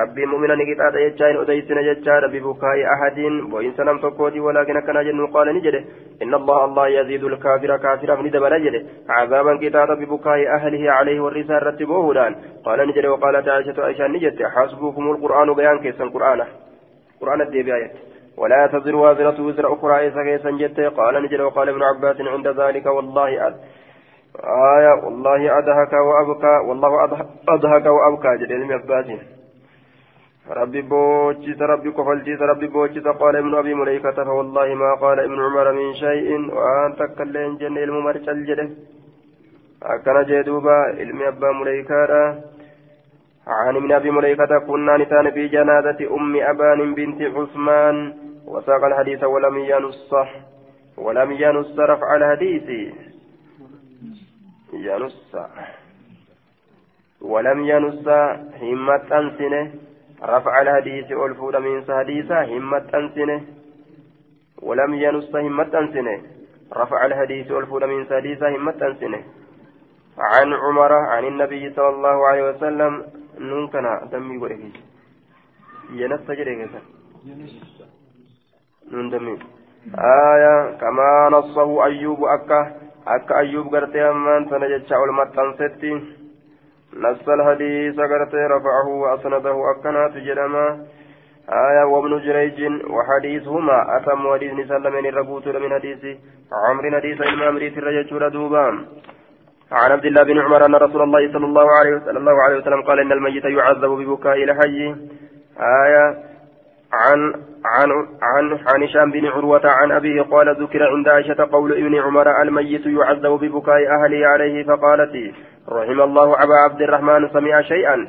ربي 0.00 0.26
مؤمنا 0.26 0.54
نقطع 0.54 0.98
يجاين 1.00 1.36
أديسنا 1.36 1.80
يجار 1.80 2.26
ببكاء 2.26 2.76
أحد. 2.94 3.18
وإن 3.52 3.72
سلم 3.76 3.98
تقودي 3.98 4.40
ولكن 4.40 4.80
كان 4.86 5.04
جن 5.04 5.26
قال 5.26 5.46
نجده. 5.56 5.84
إن 6.22 6.34
الله 6.34 6.64
الله 6.64 6.88
يزيد 6.88 7.24
الكافر 7.24 7.76
كافرا 7.76 8.14
من 8.22 8.30
دبل 8.30 8.54
جده 8.64 8.82
عذابا 9.08 9.52
قطعة 9.62 9.94
ببكاء 9.94 10.38
أهله 10.56 10.92
عليه 10.92 11.20
والرسالة 11.20 11.58
رتبوه 11.58 12.14
دان 12.14 12.34
قال 12.64 12.88
نجده 12.88 13.12
وقالت 13.12 13.48
عائشة 13.48 13.82
عائشة 13.84 14.06
نجده 14.06 14.48
حسبكم 14.54 15.04
القرآن 15.10 15.54
بيان 15.54 15.78
كيسا 15.78 16.04
القرآن. 16.04 16.40
قرآن 17.20 17.40
الدباية 17.40 18.13
ولا 18.36 18.66
تزر 18.66 18.96
وازرة 18.96 19.42
وزر 19.42 19.74
أخرى 19.74 20.06
إذا 20.06 20.22
كيسا 20.22 20.50
جده 20.50 20.88
قال 20.88 21.22
نجده 21.22 21.46
وقال 21.46 21.68
ابن 21.68 21.82
عباس 21.82 22.16
عند 22.20 22.48
ذلك 22.48 22.86
والله 22.86 23.46
أد 23.46 23.54
آية 24.78 25.04
والله 25.04 25.58
أدهك 25.58 25.92
وأبكى 25.92 26.54
والله 26.68 27.04
أدهك 27.48 27.86
وأبكى 27.86 28.36
جده 28.40 28.74
عباس. 28.74 29.06
ربي 30.50 30.82
بوجس 30.82 31.62
ربي 31.62 31.90
كفلجس 31.90 32.40
ربي 32.42 32.66
بوجس 32.66 33.06
قال 33.20 33.36
ابن 33.36 33.54
أبي 33.54 33.74
مليكة 33.74 34.24
فوالله 34.24 34.74
ما 34.74 34.94
قال 34.94 35.20
ابن 35.20 35.38
عمر 35.40 35.72
من 35.72 35.94
شيء. 35.94 36.28
وأن 36.54 36.96
تكلين 36.96 37.56
جن 37.56 37.78
الممرش 37.78 38.28
الجده 38.28 38.68
أكن 39.82 40.22
جدوبا 40.28 40.78
علم 40.98 41.22
أبا 41.22 41.52
مليكة. 41.52 42.10
عن 43.46 43.76
ابن 43.76 43.92
أبي 43.92 44.10
مليكة 44.10 44.58
كنا 44.68 44.96
نتان 44.96 45.30
في 45.30 45.48
جنازة 45.48 46.14
أم 46.16 46.36
أبان 46.36 46.94
بنت 46.94 47.22
عثمان. 47.22 48.23
وساق 48.46 48.84
الحديث 48.84 49.24
ولم 49.24 49.58
ينص 49.58 50.14
ولم 50.96 51.32
ينص 51.32 51.78
رفع 51.78 52.16
الحديث. 52.16 52.94
ينص 54.72 55.36
ولم 57.20 57.64
ينص 57.64 58.08
همة 58.62 59.04
أنسنه. 59.12 59.74
رفع 60.22 60.60
الحديث 60.62 61.12
ألفود 61.12 61.56
من 61.56 61.84
حديثا 61.88 62.44
همة 62.44 62.86
أنسنه. 62.94 63.40
ولم 64.62 64.94
ينص 64.94 65.34
همة 65.34 65.78
أنسنه. 65.78 66.22
رفع 66.76 67.06
الحديث 67.06 67.50
ألفود 67.50 67.84
من 67.84 68.06
حديثا 68.06 68.48
همة 68.48 68.78
أنسنه. 68.82 69.22
عن 70.18 70.52
عمر 70.52 70.92
عن 70.92 71.24
النبي 71.24 71.70
صلى 71.70 71.88
الله 71.88 72.26
عليه 72.28 72.50
وسلم 72.50 73.04
نون 73.38 73.70
دمي 74.12 74.38
ورقي 74.38 74.70
ينص 75.90 76.26
جريكا 76.30 76.80
نون 77.26 77.48
دمي 78.92 79.38
آية 79.98 80.76
كما 80.80 81.28
نصه 81.32 81.84
أيوب 81.84 82.24
أكا 82.24 82.72
أكا 83.08 83.38
أيوب 83.38 83.74
قرتي 83.74 84.10
أمان 84.10 84.48
سنجد 84.50 84.86
شعول 84.86 85.14
متنستي 85.14 85.92
نص 86.96 87.28
الحديث 87.28 87.96
قرت 87.96 88.34
رفعه 88.34 88.88
وأسنده 88.88 89.56
أكنات 89.70 90.16
جرما 90.16 90.86
آية 91.48 91.84
وابن 91.84 92.18
جريج 92.18 92.58
وحديثهما 92.90 93.96
أتم 93.96 94.32
حديث 94.34 94.68
سلمين 94.68 95.06
الربوت 95.06 95.48
من 95.48 95.72
حديث 95.72 96.02
عمر 96.52 96.84
حديث 97.00 97.22
إمام 97.22 97.56
ريت 97.56 97.78
الرجل 97.78 98.30
دوبان 98.30 98.86
عن 99.72 99.92
عبد 99.92 100.04
الله 100.04 100.22
بن 100.22 100.38
عمر 100.38 100.66
أن 100.66 100.74
رسول 100.74 101.02
الله 101.02 101.32
صلى 101.32 101.46
الله 101.46 101.66
عليه 101.78 101.96
وسلم, 101.96 102.16
الله 102.16 102.42
عليه 102.42 102.56
وسلم 102.56 102.82
قال 102.82 103.00
إن 103.00 103.12
الميت 103.12 103.44
يعذب 103.44 103.90
ببكاء 103.90 104.44
الحي 104.44 104.94
آية 105.84 106.33
عن 106.92 107.34
عن 107.64 107.90
عن 108.22 108.58
عن 108.74 108.82
هشام 108.82 109.10
بن 109.10 109.26
عروة 109.26 109.62
عن 109.64 109.92
أبيه 109.92 110.22
قال 110.22 110.62
ذكر 110.62 110.82
عند 110.82 111.08
عائشة 111.08 111.48
قول 111.52 111.72
ابن 111.72 111.94
عمر 111.94 112.42
الميت 112.42 112.86
يعذب 112.86 113.30
ببكاء 113.30 113.76
أهله 113.76 114.26
عليه 114.26 114.64
فقالت 114.64 115.34
رحم 115.68 116.00
الله 116.00 116.42
أبا 116.42 116.54
عبد 116.64 116.82
الرحمن 116.82 117.28
سمع 117.28 117.60
شيئا 117.60 118.08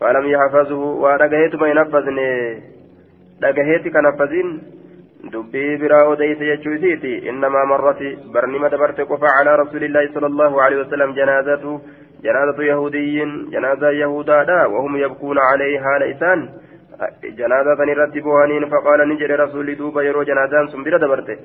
فلم 0.00 0.26
يحفظه 0.26 0.76
ودقهيت 0.76 1.54
ما 1.54 1.68
ينفذني 1.68 2.60
دقهيت 3.40 3.88
كنفذين 3.88 4.62
دبي 5.24 5.76
برا 5.76 6.12
أديس 6.12 6.40
يجوزيتي. 6.40 7.30
إنما 7.30 7.64
مرت 7.64 8.02
برنمة 8.34 8.68
دبرت 8.68 9.00
قفا 9.00 9.26
على 9.38 9.56
رسول 9.56 9.84
الله 9.84 10.10
صلى 10.14 10.26
الله 10.26 10.62
عليه 10.62 10.76
وسلم 10.76 11.12
جنازته. 11.12 11.80
جنازة 12.24 12.62
يهودي 12.62 13.24
جنازة 13.52 13.90
يهودا 13.90 14.66
وهم 14.66 14.96
يبكون 14.96 15.38
عليه 15.38 15.80
حال 15.80 16.02
جنازة 17.24 17.84
نرتي 17.84 18.20
بوهانين 18.20 18.68
فقال 18.68 19.08
نجد 19.08 19.30
رسول 19.30 19.74
دوبا 19.74 20.02
يرو 20.02 20.22
جنازان 20.22 20.68
سنبرة 20.68 20.98
دبرته. 20.98 21.36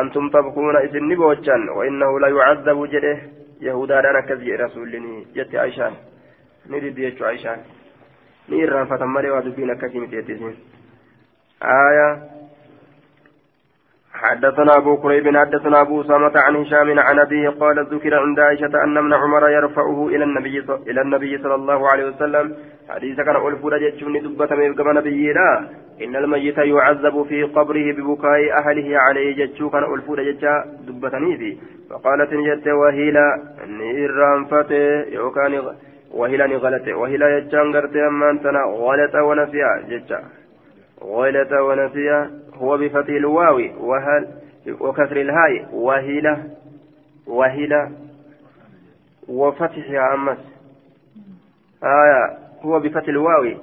أنتم 0.00 0.28
تبكون 0.28 0.76
إذن 0.76 1.14
بوچان 1.16 1.68
وإنه 1.68 2.20
لا 2.20 2.28
يعذب 2.28 2.78
جده. 2.92 3.18
يهودا 3.60 4.00
أنا 4.00 4.20
كذي 4.20 4.56
رسولني. 4.56 5.26
جت 5.36 5.54
عيشان 5.54 5.92
نريد 6.70 6.98
يجو 6.98 7.24
عيشان 7.24 7.58
نيران 8.48 8.86
فتمري 8.86 9.30
ودبين 9.30 9.74
كثير 9.74 10.06
تيتين 10.06 10.54
آية 11.62 12.08
حدثنا 14.22 14.76
أبو 14.76 14.96
كريب 14.96 15.36
حدثنا 15.36 15.80
أبو 15.80 16.00
أسامة 16.00 16.32
عن 16.36 16.56
هشام 16.56 16.98
عن 16.98 17.18
أبيه 17.18 17.48
قال 17.48 17.86
ذكر 17.92 18.14
عند 18.14 18.40
عائشة 18.40 18.84
أن 18.84 18.96
ابن 18.96 19.12
عمر 19.12 19.48
يرفعه 19.48 20.08
إلى 20.08 20.24
النبي 20.24 20.64
إلى 20.86 21.00
النبي 21.00 21.38
صلى 21.38 21.54
الله 21.54 21.88
عليه 21.88 22.04
وسلم. 22.08 22.56
حديث 22.88 23.16
كان 23.16 23.36
ألفور 23.36 23.78
جتشوني 23.78 24.20
دبة 24.20 24.56
من 24.56 24.74
إن 26.04 26.16
الميت 26.16 26.58
يعذب 26.58 27.22
في 27.28 27.42
قبره 27.42 27.92
ببكاء 27.92 28.40
أهله 28.58 28.98
عليه 28.98 29.44
جتشو 29.44 29.70
كان 29.70 29.84
ألفور 29.94 30.22
جتشا 30.22 30.64
دبة 30.86 31.10
في 31.10 31.58
فقالت 31.90 32.32
نجت 32.32 32.68
وهيلا 32.68 33.26
نيران 33.68 34.44
فتي 34.44 35.14
يوكان 35.14 35.62
وهيلا 36.14 36.46
نغلت 36.46 36.88
وهيلا 36.88 37.38
يجان 37.38 37.76
قرتي 37.76 38.06
أما 38.06 38.30
أنتنا 38.30 38.64
ونسيا 39.14 39.70
جتشا. 39.90 40.18
غلط 41.02 41.52
ونسيا. 41.52 42.41
هو 42.56 42.78
بفتح 42.78 43.08
الواو 43.08 43.60
وهل 43.80 44.28
وكسر 44.80 45.16
الهاء. 45.16 45.68
وهيلة. 45.72 46.44
وهيلة. 47.26 47.90
وفتحها 49.28 50.14
أمس 50.14 50.38
آية. 51.84 52.38
هو 52.62 52.80
بفتح 52.80 53.08
الواو 53.08 53.54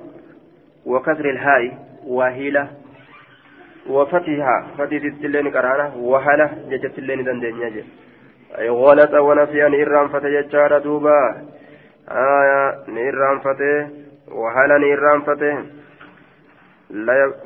وكسر 0.86 1.30
الهاء. 1.30 1.78
وهيلة. 2.06 2.68
وفتحها 3.90 4.68
فتح 4.78 4.92
التلين 4.92 5.52
كرانة 5.52 5.98
وهلة. 5.98 6.50
جت 6.70 6.86
التلين 6.86 7.24
دندن 7.24 7.62
يجي 7.62 7.84
أي 8.58 8.70
غلط. 8.70 9.14
ونسي 9.14 9.68
أن 9.68 9.74
إرام 9.82 10.08
فتح 10.08 10.28
جتشار 10.28 10.80
دوبا. 10.80 11.48
آية. 12.10 12.84
نيرام 12.88 13.40
فتح. 13.40 13.88
وهلة 14.32 14.78
نيرام 14.78 15.22
فتح. 15.22 15.79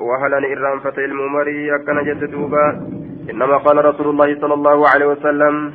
وهلني 0.00 0.52
إرام 0.52 0.80
فتى 0.80 1.04
الممري 1.04 1.74
أكن 1.74 2.30
دوبا. 2.30 2.66
إنما 3.30 3.56
قال 3.56 3.84
رسول 3.84 4.08
الله 4.08 4.40
صلى 4.40 4.54
الله 4.54 4.88
عليه 4.88 5.06
وسلم 5.06 5.72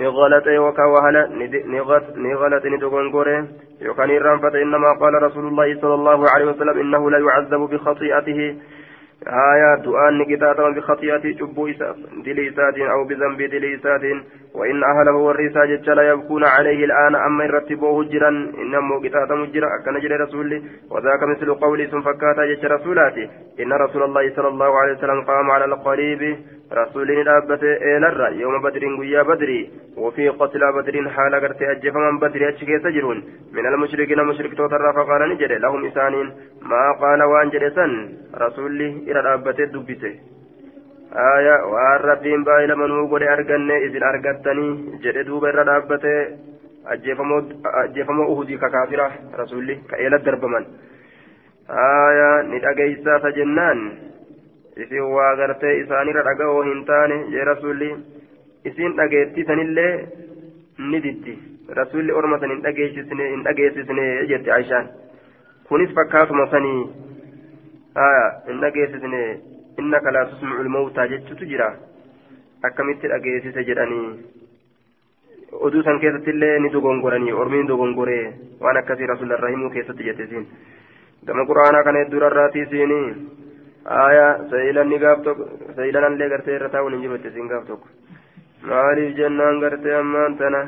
نغلت 0.00 0.48
وكا 0.48 0.84
وهلا 0.84 1.28
نغلت 2.16 2.66
ندغنغوري 2.66 3.48
يوكان 3.80 4.10
إرام 4.10 4.38
فتى 4.38 4.62
إنما 4.62 4.92
قال 5.00 5.22
رسول 5.22 5.46
الله 5.46 5.80
صلى 5.80 5.94
الله 5.94 6.30
عليه 6.30 6.44
وسلم 6.44 6.78
إنه 6.80 7.10
لا 7.10 7.18
يعذب 7.18 7.60
بخطيئته. 7.70 8.56
آية 9.26 9.74
دعاء 9.84 10.12
نكتاتما 10.12 10.70
بخطيئة 10.70 11.24
جبو 11.38 11.68
دليسات 12.24 12.78
أو 12.78 13.04
بذنب 13.04 13.42
دليسات. 13.42 14.02
وإن 14.58 14.84
أهله 14.84 15.12
والرسا 15.12 15.64
جتشلا 15.64 16.02
يبكون 16.02 16.44
عليه 16.44 16.84
الآن 16.84 17.14
أما 17.14 17.44
يرتبوه 17.44 18.04
جرا 18.04 18.28
إنما 18.62 19.00
كتاتم 19.04 19.44
جرا 19.54 19.68
أكن 19.76 20.00
جرى 20.00 20.16
رسول 20.16 20.62
وذاك 20.90 21.22
مثل 21.22 21.54
قولي 21.54 21.86
ثم 21.86 22.00
فكاتا 22.00 22.44
جتش 22.50 22.64
رسولاتي 22.64 23.24
إن 23.60 23.72
رسول 23.72 24.02
الله 24.02 24.34
صلى 24.36 24.48
الله 24.48 24.78
عليه 24.80 24.92
وسلم 24.92 25.20
قام 25.20 25.50
على 25.50 25.64
القريب 25.64 26.22
رسول 26.72 27.24
دابت 27.24 27.62
إيلر 27.62 28.20
يوم 28.32 28.62
بدر 28.62 28.82
قيا 28.98 29.22
بدري 29.22 29.70
وفي 29.96 30.28
قتل 30.28 30.62
بدر 30.76 31.08
حال 31.08 31.34
قرت 31.42 31.62
أجف 31.62 31.94
من 31.96 32.18
بدر 32.18 32.48
أشكي 32.48 32.78
سجرون 32.78 33.18
من 33.52 33.66
المشركين 33.66 34.24
مشرك 34.24 34.54
توتر 34.56 34.92
فقال 34.92 35.28
نجد 35.30 35.52
لهم 35.52 35.86
إسانين. 35.86 36.28
ما 36.62 36.92
قال 37.02 37.50
جلسا 37.50 37.86
رسولي 38.44 38.88
إلى 39.08 39.22
دابت 39.22 39.60
دبته 39.60 40.14
aya 41.14 41.54
waan 41.72 42.00
rabbiin 42.10 42.44
baay'ee 42.44 42.74
manuu 42.80 43.06
godhe 43.12 43.28
arganne 43.34 43.76
isin 43.86 44.02
argattanii 44.10 44.98
jedhe 45.04 45.24
duuba 45.28 45.48
irra 45.52 45.64
dhaabbate 45.70 46.12
ajjeefamoo 46.94 48.26
uhudii 48.32 48.58
ka 48.58 48.68
kaafira 48.74 49.06
rasuulli 49.40 49.76
ka 49.90 49.96
eelat 49.96 50.24
darbaman. 50.24 50.66
Aya 51.68 52.28
ni 52.50 52.60
dhageeysaata 52.60 53.30
jennaan? 53.38 53.80
Isin 54.76 55.02
waa 55.16 55.34
gartee 55.36 55.74
isaanirra 55.80 56.22
dhaga'oo 56.28 56.62
hin 56.70 56.84
taane 56.90 57.16
jee 57.32 57.44
rasuulli 57.50 57.90
isin 58.70 58.96
dhageettisanillee 58.96 59.92
ni 60.90 61.00
diddi 61.06 61.34
rasuulli 61.80 62.12
orma 62.20 62.38
san 62.38 62.50
hin 62.54 62.62
dhageessisne 63.48 64.06
jette 64.32 64.52
aishaan 64.58 64.88
kunis 65.68 65.94
fakkaatuma 66.00 66.46
sanii 66.50 66.80
aya 67.94 68.26
hin 68.48 68.60
dhageessisne. 68.66 69.22
Innaka 69.82 70.12
laa 70.16 70.26
tusmicu 70.30 70.66
lmawtaa 70.68 71.08
jechutu 71.12 71.50
jira 71.52 71.68
akkamitti 72.68 73.10
dhageessise 73.12 73.64
jedhanii 73.70 74.08
oduu 75.66 75.82
san 75.88 76.00
keessatti 76.04 76.30
illee 76.36 76.58
ni 76.58 76.72
dogongoranii 76.76 77.38
ormiin 77.42 77.68
dogongoree 77.72 78.24
waan 78.60 78.80
akkasii 78.82 79.10
rasuularra 79.12 79.52
himuu 79.54 79.70
keessatti 79.76 80.08
jette 80.08 80.28
isiin 80.28 80.48
gama 81.26 81.46
quraanaa 81.52 81.84
kana 81.88 82.04
heddurarraatii 82.04 82.66
isiinii 82.68 83.06
آية 83.88 84.50
سيلان 84.50 84.88
نقاب 84.88 85.22
توك 85.24 85.38
سيلان 85.76 86.12
اللي 86.12 86.26
قرتي 86.32 86.56
رتاون 86.56 86.94
نجيب 86.94 87.12
التسين 87.14 87.48
قاب 87.48 87.64
توك 87.68 87.82
maaliif 88.68 89.16
jennaan 89.16 89.60
gartee 89.62 89.94
ammaan 90.00 90.36
tana 90.38 90.62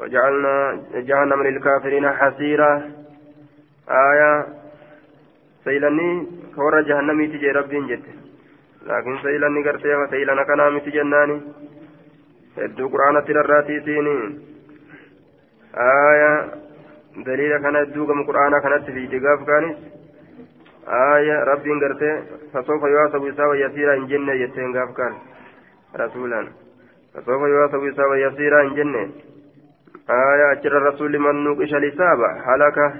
وجعلنا 0.00 0.54
جهنم 1.08 1.42
للكافرين 1.42 2.06
حسيرا 2.10 2.72
آية 3.88 4.32
سيلاني 5.64 6.08
كورا 6.56 6.80
جهنمي 6.88 7.26
تجي 7.32 7.50
ربين 7.50 7.86
جت 7.90 8.06
لكن 8.86 9.14
سيلاني 9.22 9.60
قرتي 9.66 9.90
سيلانا 10.10 10.42
كنا 10.48 10.70
متي 10.70 10.90
جناني 10.90 11.36
hedduu 12.56 12.88
quraana 12.92 13.22
tirarraatiisiini 13.26 14.14
aya 15.84 16.32
daliila 17.26 17.60
kana 17.64 17.84
hedduu 17.84 18.06
gama 18.06 18.24
quraanaa 18.30 18.60
kanatti 18.66 18.92
fiide 18.96 19.20
gaaf 19.26 19.44
kaanis 19.50 19.78
aya 20.98 21.38
rabbiin 21.50 21.80
gartee 21.84 22.12
fasoofa 22.52 22.90
yuhaasabu 22.94 23.30
isaaba 23.32 23.56
yasiira 23.62 23.94
hin 24.00 24.08
jenne 24.12 24.36
jetteen 24.42 24.74
gaaf 24.76 24.92
kaan 24.98 25.16
rasuulaan 26.02 26.50
fasoofa 27.14 27.48
yuhaasabu 27.54 27.88
isaaba 27.92 28.20
yasiira 28.24 28.62
hin 28.66 28.76
jenne 28.80 29.02
aya 30.18 30.50
achirra 30.50 30.84
rasuulli 30.90 31.24
man 31.28 31.42
nuqisha 31.48 31.84
lisaaba 31.86 32.32
halaka 32.50 32.92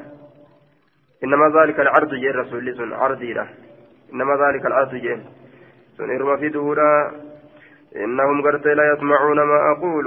إنما 1.25 1.63
ذلك 1.63 1.81
العرض 1.81 2.15
جاء 2.15 2.31
الرسول 2.31 2.75
سن 2.77 2.93
عرضي 2.93 3.33
له. 3.33 3.49
إنما 4.13 4.35
ذلك 4.47 4.67
العرض 4.67 4.95
جاء. 4.95 5.21
سن 5.99 6.11
إرما 6.11 6.37
في 6.37 6.49
دورا 6.49 7.13
إنهم 7.97 8.43
قرت 8.43 8.67
لا 8.67 8.93
يسمعون 8.93 9.37
ما 9.37 9.73
أقول 9.73 10.07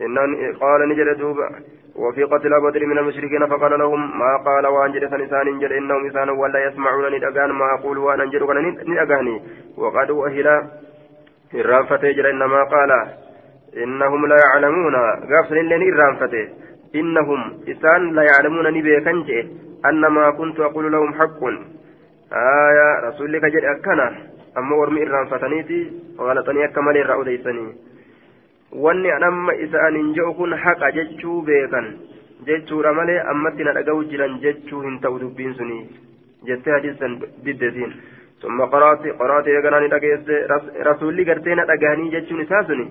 إن 0.00 0.16
قال 0.60 0.88
نجد 0.88 1.18
دوبا 1.18 1.48
وفي 1.96 2.24
قتل 2.24 2.50
بدر 2.60 2.86
من 2.86 2.98
المشركين 2.98 3.46
فقال 3.46 3.78
لهم 3.78 4.18
ما 4.18 4.36
قال 4.36 4.66
وأنجد 4.66 5.10
سنسان 5.10 5.58
جد 5.58 5.72
إنهم 5.72 6.04
إنسان 6.04 6.30
ولا 6.30 6.66
يسمعون 6.66 7.14
ندأغان 7.14 7.50
ما 7.50 7.74
أقول 7.74 7.98
وأنا 7.98 8.22
أنجد 8.22 8.42
ندأغاني. 8.88 9.42
وقد 9.76 10.10
أهل 10.10 10.68
الرافة 11.54 12.12
جل 12.12 12.26
إنما 12.26 12.64
قال. 12.64 12.90
إنهم 13.76 14.26
لا 14.26 14.36
يعلمون. 14.46 14.94
غافل 15.32 15.68
لن 15.68 15.82
الرافة 15.82 16.48
إنهم 16.94 17.40
إسان 17.68 18.14
لا 18.14 18.22
يعلمون 18.22 18.66
نبيكن 18.76 19.18
أن 19.88 20.00
ما 20.06 20.30
كنت 20.30 20.60
أقول 20.60 20.92
لهم 20.92 21.14
حق 21.14 21.40
آية 22.32 22.88
رسولك 23.08 23.44
جد 23.44 23.64
أكنا 23.64 24.06
أما 24.58 24.76
ورمي 24.76 25.02
الرانفتنيتي 25.02 25.80
غلطني 26.18 26.64
أكمل 26.64 26.96
الرأوديسني 26.96 27.66
wanni 28.72 29.10
amma 29.12 29.52
isaanin 29.54 30.14
jedhu 30.16 30.32
kun 30.34 30.52
haqa 30.56 30.88
jechuu 30.96 31.42
beekan 31.48 31.86
jechuudha 32.46 32.92
malee 32.98 33.20
ammatti 33.32 33.64
na 33.64 33.74
dhaga'u 33.76 34.04
jiran 34.10 34.38
jechuu 34.44 34.80
hin 34.84 34.96
ta'u 35.02 35.18
dubbiin 35.20 35.52
suni 35.58 35.76
jettee 36.48 36.72
hadiisan 36.72 37.18
diddetiin 37.44 37.92
summa 38.40 38.68
qaraati 38.74 39.12
qaraati 39.20 39.50
eeganaa 39.56 39.80
ni 39.80 39.90
dhageesse 39.94 40.40
rasuulli 40.88 41.24
gartee 41.30 41.54
na 41.54 41.66
dhagahanii 41.72 42.10
jechuun 42.14 42.40
isaa 42.46 42.62
suni 42.70 42.86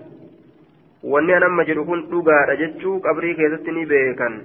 wanni 1.12 1.32
an 1.38 1.48
amma 1.48 1.64
jedhu 1.68 1.84
kun 1.88 2.06
dhugaadha 2.12 2.56
jechuu 2.62 2.94
qabrii 3.06 3.34
keessatti 3.40 3.76
ni 3.76 3.86
beekan 3.92 4.40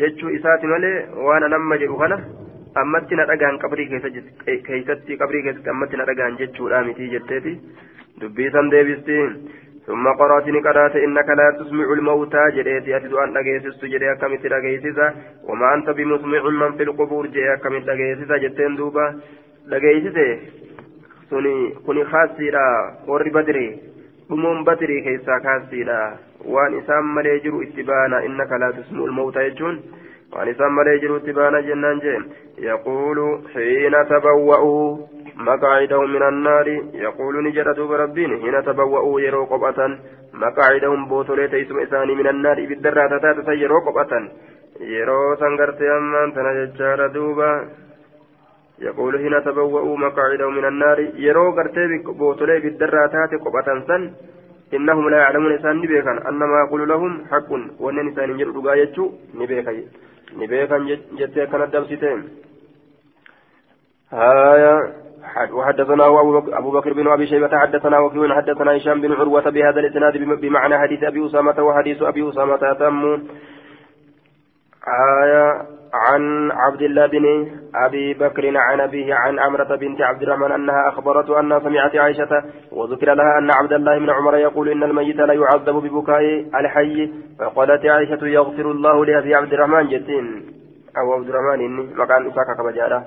jechuu 0.00 0.34
isaati 0.38 0.72
malee 0.72 0.96
waan 1.26 1.46
an 1.48 1.58
amma 1.58 1.78
jedhu 1.82 1.98
kana 2.02 2.18
ammatti 2.82 3.18
na 3.20 3.28
dhagahan 3.30 3.60
qabrii 3.64 3.88
keessatti 3.90 5.20
qabrii 5.22 5.44
keessatti 5.46 5.72
ammatti 5.74 6.00
na 6.00 6.08
dhagahan 6.10 6.40
jechuudha 6.40 6.82
miti 6.88 7.12
jetteeti 7.14 7.54
dubbii 8.20 8.50
san 8.56 8.72
deebisti 8.74 9.20
ثم 9.86 10.06
قرأتني 10.20 10.60
قرأت 10.60 10.96
إنك 10.96 11.28
لا 11.38 11.50
تسمع 11.58 11.92
الموتى 11.92 12.42
جريتي 12.56 12.96
أتدو 12.96 13.18
أن 13.18 13.36
أجيسس 13.36 13.84
جري 13.84 14.12
أكمت 14.12 14.46
أجيسسا 14.46 15.14
وما 15.48 15.74
أنت 15.74 15.90
بمسمع 15.90 16.42
من 16.60 16.72
في 16.76 16.82
القبور 16.82 17.26
جري 17.26 17.54
أكمت 17.54 17.88
أجيسسا 17.88 18.36
جتين 18.36 18.76
دوبا 18.76 19.20
أجيسسا 19.72 20.28
سني 21.30 21.54
كوني 21.86 22.04
خاسيرا 22.04 22.66
ور 23.08 23.28
بدري 23.36 23.68
dhumuun 24.31 24.65
badrii 24.71 25.01
keessaa 25.07 25.39
kaasiidha 25.47 26.01
waan 26.57 26.77
isaan 26.83 27.15
malee 27.17 27.39
jiru 27.47 27.65
itti 27.67 27.89
baana 27.93 28.23
innaka 28.29 28.63
laa 28.65 28.75
tusmi'u 28.79 29.09
lmawta 29.13 29.49
jechuun 29.49 29.83
وأن 30.33 30.47
إسان 30.47 30.71
ملي 30.71 30.97
جرو 30.97 31.17
تبانا 31.17 31.61
جنان 31.61 31.99
جيم 31.99 32.23
يقول 32.57 33.17
حين 33.53 33.95
تبوأوا 34.09 34.97
مقاعدهم 35.35 36.13
من 36.13 36.23
النار 36.23 36.67
يقول 36.93 37.43
نجد 37.43 37.67
دوب 37.75 37.91
ربين 37.91 38.31
حين 38.41 38.63
تبوأوا 38.63 39.21
يرو 39.21 39.45
قبأة 39.45 39.79
مقاعدهم 40.33 41.05
بوتولي 41.09 41.47
تيسم 41.47 41.79
إساني 41.79 42.15
من 42.15 42.27
النار 42.27 42.65
بالدرات 42.69 43.21
تاتس 43.21 43.47
يرو 43.63 43.79
قبأة 43.87 44.13
يرو 44.79 45.35
سنغرت 45.35 45.81
أمان 45.81 46.33
تنججار 46.35 47.07
دوبا 47.07 47.51
يقول 48.81 49.13
حين 49.21 49.35
تبوأوا 49.45 49.97
مقاعدهم 49.97 50.53
من 50.57 50.65
النار. 50.65 50.99
يرو 51.27 51.51
قرتي 51.57 51.83
بوتولي 52.19 52.59
بالدرات 52.59 53.13
قبأة 53.45 53.67
سن. 53.87 54.03
إنهم 54.73 55.09
لا 55.09 55.17
يعلمون 55.17 55.51
إسان 55.55 55.75
نبيكا. 55.77 56.13
أن 56.29 56.39
ما 56.51 56.57
يقول 56.67 56.89
لهم 56.89 57.11
حق. 57.31 57.51
وأن 57.79 57.97
إسان 58.09 58.29
يجر 58.31 58.47
رقايتشو 58.57 59.05
نبيكا. 59.39 59.73
نبيكا 60.37 60.77
جتة 61.19 61.45
كانت 61.45 61.75
دبستين 61.75 62.19
هايا 64.11 64.75
وحدثنا 65.51 66.05
أبو 66.59 66.71
بكر 66.71 66.93
بن 66.93 67.07
أبي 67.07 67.27
شيبة 67.27 67.57
حدثنا 67.59 67.99
وكيل 67.99 68.33
حدثنا 68.33 68.77
هشام 68.77 69.01
بن 69.01 69.11
عروة 69.11 69.49
بهذا 69.49 69.79
الإسناد 69.79 70.17
بمعنى 70.17 70.79
حديث 70.79 71.03
أبي 71.03 71.25
أسامة 71.25 71.63
وحديث 71.63 72.01
أبي 72.01 72.29
أسامة 72.29 72.73
تم 72.73 73.23
آية 74.87 75.61
عن 75.93 76.51
عبد 76.51 76.81
الله 76.81 77.05
بن 77.07 77.51
أبي 77.75 78.13
بكر 78.13 78.57
عن 78.57 78.79
أبيه 78.79 79.13
عن 79.13 79.39
عمرة 79.39 79.75
بنت 79.75 80.01
عبد 80.01 80.23
الرحمن 80.23 80.51
أنها 80.51 80.89
أخبرته 80.89 81.39
أنها 81.39 81.59
سمعت 81.59 81.95
عائشة 81.95 82.43
وذكر 82.71 83.13
لها 83.13 83.37
أن 83.37 83.51
عبد 83.51 83.73
الله 83.73 83.99
بن 83.99 84.09
عمر 84.09 84.37
يقول 84.37 84.69
إن 84.69 84.83
الميت 84.83 85.15
لا 85.15 85.33
يعذب 85.33 85.75
ببكاء 85.75 86.45
الحي 86.59 87.11
فقالت 87.39 87.85
عائشة 87.85 88.27
يغفر 88.27 88.71
الله 88.71 89.05
لأبي 89.05 89.35
عبد 89.35 89.53
الرحمن 89.53 89.87
جتين 89.87 90.45
أو 90.97 91.13
عبد 91.13 91.29
الرحمن 91.29 91.65
إني 91.65 91.93
مكان 91.95 92.27
إساك 92.27 92.57
كما 92.57 93.05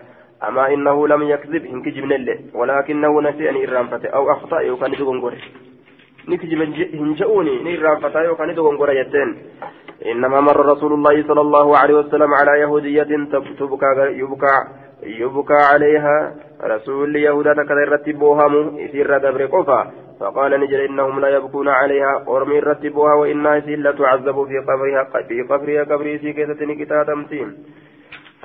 أما 0.49 0.75
إنه 0.75 1.09
لم 1.09 1.23
يكذب 1.23 1.65
إن 1.67 1.83
كجب 1.83 2.05
نله 2.05 2.39
ولكنه 2.55 3.21
نسي 3.23 3.51
أن 3.51 3.57
إرانفته 3.69 4.09
أو 4.09 4.33
أخطأ 4.33 4.61
يوكان 4.61 4.91
دغنغوري 4.91 5.39
نكجب 6.29 6.61
هنجؤوني 6.95 7.63
نيرانفته 7.63 8.23
يوكان 8.23 8.55
دغنغوري 8.55 8.99
يتين 8.99 9.37
إنما 10.07 10.41
مر 10.41 10.67
رسول 10.67 10.93
الله 10.93 11.23
صلى 11.29 11.41
الله 11.41 11.79
عليه 11.79 11.95
وسلم 11.95 12.35
على 12.35 12.61
يهودية 12.61 13.03
تبكى 13.33 14.19
يبكى 14.21 14.57
يبكى 15.03 15.55
عليها. 15.73 16.35
رسول 16.65 17.17
يهودا 17.17 17.55
كذا 17.55 17.85
رتبوهم 17.95 18.79
يسير 18.79 19.19
دبر 19.19 19.47
قفا 19.47 19.91
فقال 20.21 20.61
نجر 20.61 20.85
إنهم 20.85 21.21
لا 21.21 21.29
يبكون 21.29 21.69
عليها. 21.69 22.25
أرمي 22.29 22.61
رتبوها 22.61 23.15
وإنها 23.15 23.59
لا 23.59 23.93
تعذب 23.93 24.47
في 24.47 24.59
قبرها 24.59 25.23
في 25.29 25.43
قبرها 25.43 25.85
قبري 25.85 26.19
في 26.19 26.33
كيسة 26.33 26.65
نكتا 26.65 27.03
تمتين 27.05 27.57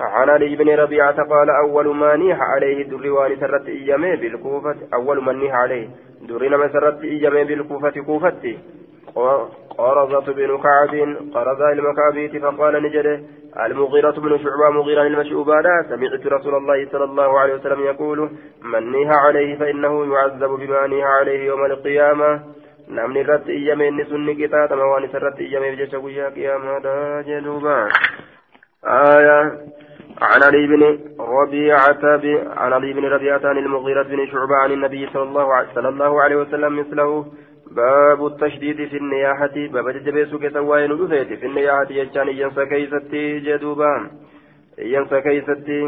عن 0.00 0.28
علي 0.30 0.56
بن 0.56 0.68
ربيعة 0.68 1.22
قال 1.22 1.50
أول 1.50 1.96
ما 1.96 2.16
نيح 2.16 2.38
عليه 2.40 2.82
الدروان 2.82 3.36
سرت 3.40 3.68
إيامه 3.68 4.14
بالكوفة 4.14 4.76
أول 4.94 5.24
من 5.24 5.38
نيح 5.38 5.54
عليه. 5.54 5.88
درنا 6.28 6.56
ما 6.56 6.68
سرت 6.72 7.04
إيامه 7.04 7.42
بالكوفة 7.42 7.90
كوفتي 8.06 8.58
قرزة 9.78 10.32
بن 10.32 10.58
كعب 10.58 10.94
قرز 11.34 11.60
المكابيت 11.60 12.42
فقال 12.42 12.82
نجده 12.82 13.20
المغيرة 13.66 14.10
بن 14.10 14.38
شعبة 14.38 14.70
مغيرا 14.70 15.02
المشؤبانا 15.02 15.84
سمعت 15.88 16.26
رسول 16.26 16.54
الله 16.54 16.88
صلى 16.92 17.04
الله 17.04 17.40
عليه 17.40 17.54
وسلم 17.54 17.80
يقول 17.80 18.30
من 18.62 18.92
نيها 18.92 19.16
عليه 19.16 19.58
فإنه 19.58 20.14
يعذب 20.14 20.50
بما 20.50 20.86
نيها 20.86 21.06
عليه 21.06 21.46
يوم 21.46 21.64
القيامة. 21.64 22.40
namni 22.90 23.20
irratti 23.22 23.52
iyyame 23.54 23.86
inni 23.88 24.04
sun 24.10 24.24
ni 24.26 24.34
qixaaxama 24.34 24.86
waan 24.90 25.04
isa 25.06 25.18
irratti 25.18 25.44
iyyameef 25.46 25.76
jecha 25.78 25.98
guyyaa 26.04 26.34
qiyaamaadha 26.36 27.22
jedhuuba 27.28 27.76
عن 30.20 30.42
علي 30.42 30.66
بن 30.66 30.82
ربيعة 31.18 32.04
عن 32.56 32.72
علي 32.72 32.92
بن 32.92 33.04
ربيعة 33.04 33.40
عن 33.44 33.58
المغيرة 33.58 34.02
بن 34.02 34.26
شعبة 34.26 34.56
عن 34.56 34.72
النبي 34.72 35.06
صلى 35.06 35.88
الله 35.88 36.22
عليه 36.22 36.36
وسلم 36.36 36.76
مثله. 36.80 37.26
باب 37.70 38.26
التشديد 38.26 38.88
في 38.88 38.96
النياحة. 38.96 39.54
باب 39.72 39.88
ججبيسو 39.88 40.38
كسوائن 40.38 40.90
رفيت 40.92 41.32
في 41.40 41.46
النياحة 41.46 41.86
يجان 41.90 42.28
ينسى 42.28 42.66
كيستي 42.66 43.38
جدوبا. 43.38 44.10
ينسى 44.78 45.20
كيستي 45.20 45.80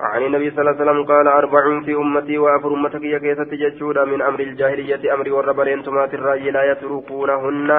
عن 0.00 0.22
النبي 0.22 0.50
صلى 0.50 0.60
الله 0.60 0.74
عليه 0.74 0.82
وسلم 0.82 1.04
قال 1.04 1.28
أربع 1.28 1.80
في 1.80 1.94
أمتي 1.94 2.38
وأفر 2.38 2.74
أمتك 2.74 3.02
يا 3.02 3.18
كيستي 3.18 3.56
جتشودا 3.56 4.04
من 4.04 4.22
أمر 4.22 4.40
الجاهلية 4.40 5.14
أمر 5.14 5.32
والربرين 5.32 5.82
تمات 5.82 6.14
الرأي 6.14 6.50
لا 6.50 6.62
يتركونهن. 6.72 7.70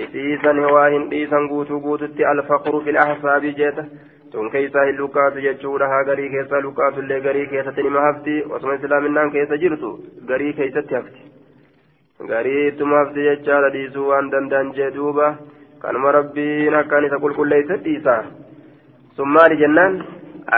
إسيسا 0.00 0.52
هواهن 0.52 1.02
إيسا 1.12 1.38
قوتو 1.50 1.78
قوتت 1.78 2.20
الفقر 2.20 2.80
في 2.80 2.90
الأحساب 2.90 3.42
جيته 3.42 3.86
tun 4.32 4.50
keeysaa 4.50 4.84
hin 4.88 4.96
lukaatu 4.96 5.40
jechuudha 5.44 5.88
haa 5.88 6.04
garii 6.08 6.28
keessaa 6.34 6.60
lukaatu 6.66 7.00
illee 7.00 7.20
garii 7.20 7.46
keessatti 7.46 7.82
nima 7.86 8.04
hafti 8.04 8.36
osuma 8.58 8.76
islaaminaan 8.78 9.32
keessa 9.34 9.58
jirtu 9.64 9.90
garii 10.30 10.52
keessatti 10.60 10.94
hafti 10.94 11.20
garii 12.28 12.66
ittuma 12.68 12.98
hafti 12.98 13.24
jechaadha 13.28 13.70
dhiisuu 13.74 14.08
waan 14.08 14.30
danda'an 14.32 14.72
jee 14.76 14.90
duuba 14.94 15.28
kanuma 15.82 16.12
rabbiin 16.16 16.74
akkaan 16.80 17.04
isa 17.04 17.18
qulqulleeysa 17.24 17.78
dhiisa 17.84 18.14
sun 19.16 19.32
maali 19.36 19.56
jennaan 19.62 19.96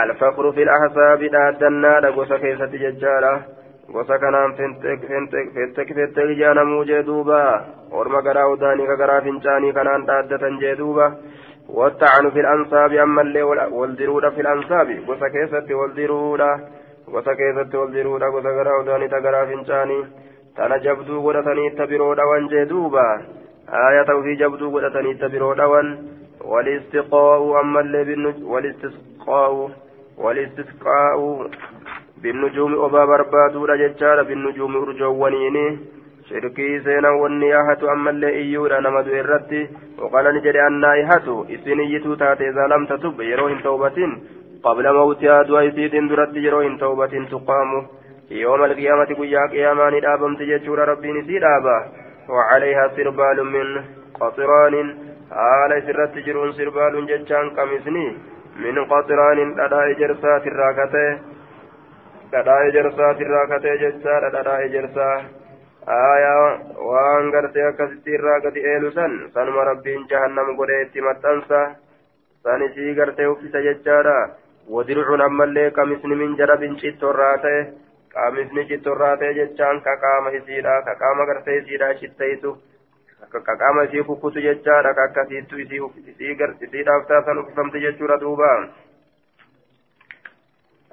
alfaqru 0.01 0.51
fil 0.57 0.71
ahsaabi 0.77 1.31
dhaaddannaadha 1.35 2.11
gosa 2.17 2.39
keessatti 2.43 2.81
jechaadha 2.83 3.31
gosa 3.95 4.19
kanaan 4.23 4.53
fettek 4.57 5.89
ijaanamuu 6.35 6.83
jee 6.91 7.01
duuba 7.09 7.39
orma 8.01 8.21
garaa 8.27 8.51
udaanii 8.57 8.87
ka 8.91 8.99
garaa 9.01 9.21
fincaanii 9.29 9.73
kanaan 9.79 10.05
dhaaddatan 10.11 10.61
jee 10.65 10.75
duuba 10.83 11.09
والطعن 11.69 12.29
في 12.29 12.39
الأنصاب 12.39 12.91
أما 12.93 13.21
اللي 13.21 13.41
والدرودة 13.77 14.29
في 14.29 14.41
الأنصاب 14.41 14.87
gosa 15.07 15.29
keessatti 15.29 15.73
waldiruudha 15.73 16.49
gosa 17.13 17.35
keessatti 17.35 17.77
waldiruudha 17.77 18.29
gosa 18.29 18.53
garaa 18.53 18.79
tana 20.55 20.79
jabduu 20.79 21.21
godhataniitta 21.21 21.87
biroo 21.87 22.15
dhawan 22.15 22.49
jee 22.49 22.65
duuba. 22.69 23.03
Aya 23.67 24.03
ta'u 24.05 24.21
fi 24.23 24.35
jabduu 24.39 24.71
godhataniitta 24.71 25.29
biroo 25.29 25.53
dhawan. 25.59 25.87
Walistiqaa'u 26.51 27.55
ammallee 27.61 28.05
walistiqaa'u 28.53 29.71
walistiqaa'u 30.23 31.49
binnujuumi 32.21 32.77
obaa 32.87 33.07
barbaaduudha 33.07 33.77
jechaadha. 33.83 34.23
Binnujuumi 34.23 34.77
urjoowwaniini. 34.77 35.65
Shirkii 36.29 36.79
seenan 36.85 37.19
wanni 37.19 37.49
yahatu 37.49 37.89
ammallee 37.89 38.31
iyyuudha 38.43 38.81
nama 38.81 39.03
du'e 39.03 39.19
irratti. 39.19 39.67
Waqalani 39.99 40.45
jedhe 40.47 40.61
annaa 40.67 40.95
yahatu 41.01 41.45
isin 41.49 41.79
iyyituu 41.79 42.15
taate 42.15 42.51
zaalamta 42.51 42.97
tub 42.97 43.19
yeroo 43.19 43.47
hin 43.47 43.61
tawbatin. 43.67 44.15
Qabla 44.63 44.93
mawtiyaa 44.93 45.43
du'a 45.47 45.67
isiitiin 45.67 46.09
duratti 46.09 46.45
yeroo 46.45 46.63
hin 46.69 46.79
tawbatin 46.79 47.27
tuqaamu. 47.35 47.83
يوم 48.31 48.63
القيامة 48.63 49.05
قيا 49.05 49.47
قياما 49.51 49.89
ندابم 49.89 50.35
تجتشور 50.35 50.79
ربي 50.79 51.11
نسي 51.11 51.39
دابا 51.39 51.77
وعليها 52.29 52.87
سربال 52.95 53.37
من 53.55 53.67
قطران 54.21 54.75
آل 55.31 55.71
سرت 55.85 56.17
جرون 56.25 56.51
سربال 56.51 57.05
جتشان 57.09 57.49
قمسني 57.49 58.07
من 58.63 58.85
قطران 58.85 59.37
لدى 59.59 59.93
جرسات 59.99 60.47
الراكته 60.47 61.07
لدى 62.33 62.59
جرسات 62.75 63.17
الراكته 63.21 63.75
جتشا 63.81 64.15
لدى 64.23 64.57
جرسا 64.73 65.09
آية 65.87 66.35
وان 66.89 67.31
قرتي 67.33 67.69
أكستي 67.69 68.15
الراكته 68.15 68.61
إيلو 68.65 68.89
سن 68.97 69.11
سنما 69.33 69.63
ربين 69.69 70.05
جهنم 70.09 70.47
قريتي 70.59 71.01
متنسا 71.01 71.61
سنسي 72.43 73.01
قرتي 73.01 73.25
وفيس 73.25 73.55
جتشارا 73.65 74.19
ودرع 74.69 75.25
أما 75.25 75.43
اللي 75.43 75.67
قمسني 75.67 76.15
من 76.15 76.35
جرب 76.35 76.61
شتو 76.81 77.09
الراته 77.11 77.85
qaamisni 78.15 78.67
cittorraa 78.69 79.15
ta'e 79.21 79.33
jechaan 79.39 79.81
ka 79.87 79.95
qaama 80.05 80.33
isiidha 80.39 80.79
ka 80.87 80.95
qaama 81.03 81.27
gartee 81.31 81.57
isiidha 81.61 81.93
shittaytu 82.01 82.55
ka 83.33 83.55
qaama 83.63 83.85
isii 83.89 84.07
kukkutu 84.09 84.47
jechaadha 84.47 84.95
ka 84.99 85.07
akkasiittu 85.09 85.61
isiidhaaf 85.65 87.07
taasan 87.13 87.43
uffifamte 87.43 87.85
jechuudha 87.87 88.19
duuba. 88.25 88.51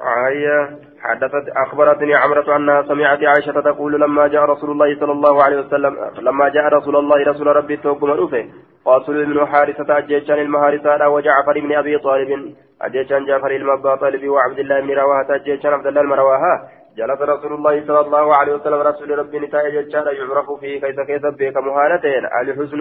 آية 0.03 0.79
حدثت 1.01 1.49
أخبرتني 1.57 2.15
عمرة 2.15 2.57
أنها 2.57 2.83
سمعت 2.83 3.23
عائشة 3.25 3.61
تقول 3.61 4.01
لما 4.01 4.27
جاء 4.27 4.45
رسول 4.45 4.71
الله 4.71 5.01
صلى 5.01 5.13
الله 5.13 5.43
عليه 5.45 5.59
وسلم 5.61 6.11
لما 6.21 6.49
جاء 6.49 6.65
رسول 6.65 6.97
الله 6.97 7.23
رسول 7.23 7.47
ربي 7.47 7.77
توكم 7.77 8.13
الأوفي 8.13 8.51
قاتل 8.85 9.27
بن 9.27 9.47
حارثة 9.47 9.99
أجيشان 9.99 10.39
المهارثة 10.39 11.09
وجعفر 11.09 11.61
بن 11.61 11.73
أبي 11.77 11.99
طالب 11.99 12.55
أجيشان 12.83 13.27
جعفر 13.27 13.51
المبا 13.51 13.95
طالب 13.95 14.29
وعبد 14.29 14.59
الله 14.59 14.81
بن 14.81 14.91
رواحة 14.91 15.35
أجيشان 15.35 15.73
عبد 15.73 15.87
الله 15.87 16.01
المرواها 16.01 16.69
جلس 16.97 17.21
رسول 17.21 17.53
الله 17.53 17.87
صلى 17.87 18.01
الله 18.01 18.37
عليه 18.37 18.55
وسلم 18.55 18.81
رسول 18.81 19.19
ربي 19.19 19.39
نتاء 19.39 19.69
ججارا 19.71 20.13
يعرف 20.13 20.49
فيه 20.61 20.81
كيف 20.81 21.01
كيف 21.01 21.27
بك 21.27 21.57
مهانتين 21.57 22.25
الحزن 22.41 22.81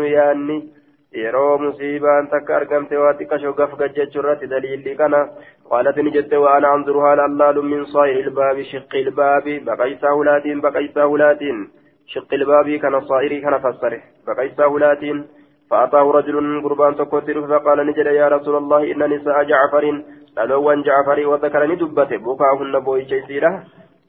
musiibaan 1.12 2.30
takka 2.32 2.55
argamte 2.55 2.95
waa 2.95 3.14
xiqqashoo 3.20 3.53
gaf 3.53 3.72
gajjechuu 3.80 4.22
irratti 4.22 4.47
daliilli 4.47 4.95
kana 4.95 5.20
qaalat 5.70 5.97
ni 6.03 6.12
jette 6.16 6.36
waan 6.43 6.64
anzuru 6.64 7.03
haala 7.05 7.26
allaalu 7.30 7.64
min 7.64 7.82
saa'iri 7.93 8.22
ilbaabi 8.26 8.64
shiqqi 8.72 9.01
ilbaabi 9.05 9.59
baqaysaa 9.68 10.16
hulaatiin 10.20 10.62
baqaysaa 10.62 11.09
hulaatiin 11.12 11.59
shiqqi 12.14 12.39
ilbaabii 12.39 12.80
kana 12.80 13.01
saa'irii 13.09 13.41
kana 13.45 13.59
fassare 13.59 13.99
baqaysaa 14.28 14.72
hulaatiin 14.74 15.20
فأتاه 15.72 16.12
رجل 16.12 16.36
قربان 16.64 16.95
تكوتر 16.95 17.38
فقال 17.47 17.80
نجد 17.88 18.07
يا 18.22 18.28
رسول 18.28 18.55
الله 18.55 18.82
إن 18.91 19.01
نساء 19.14 19.43
جعفر 19.43 19.86
لالوان 20.38 20.82
جعفر 20.88 21.20
وذكرني 21.28 21.76
دبته 21.76 22.18
بكاهن 22.26 22.80
بوي 22.86 23.05
شيسيرة 23.12 23.51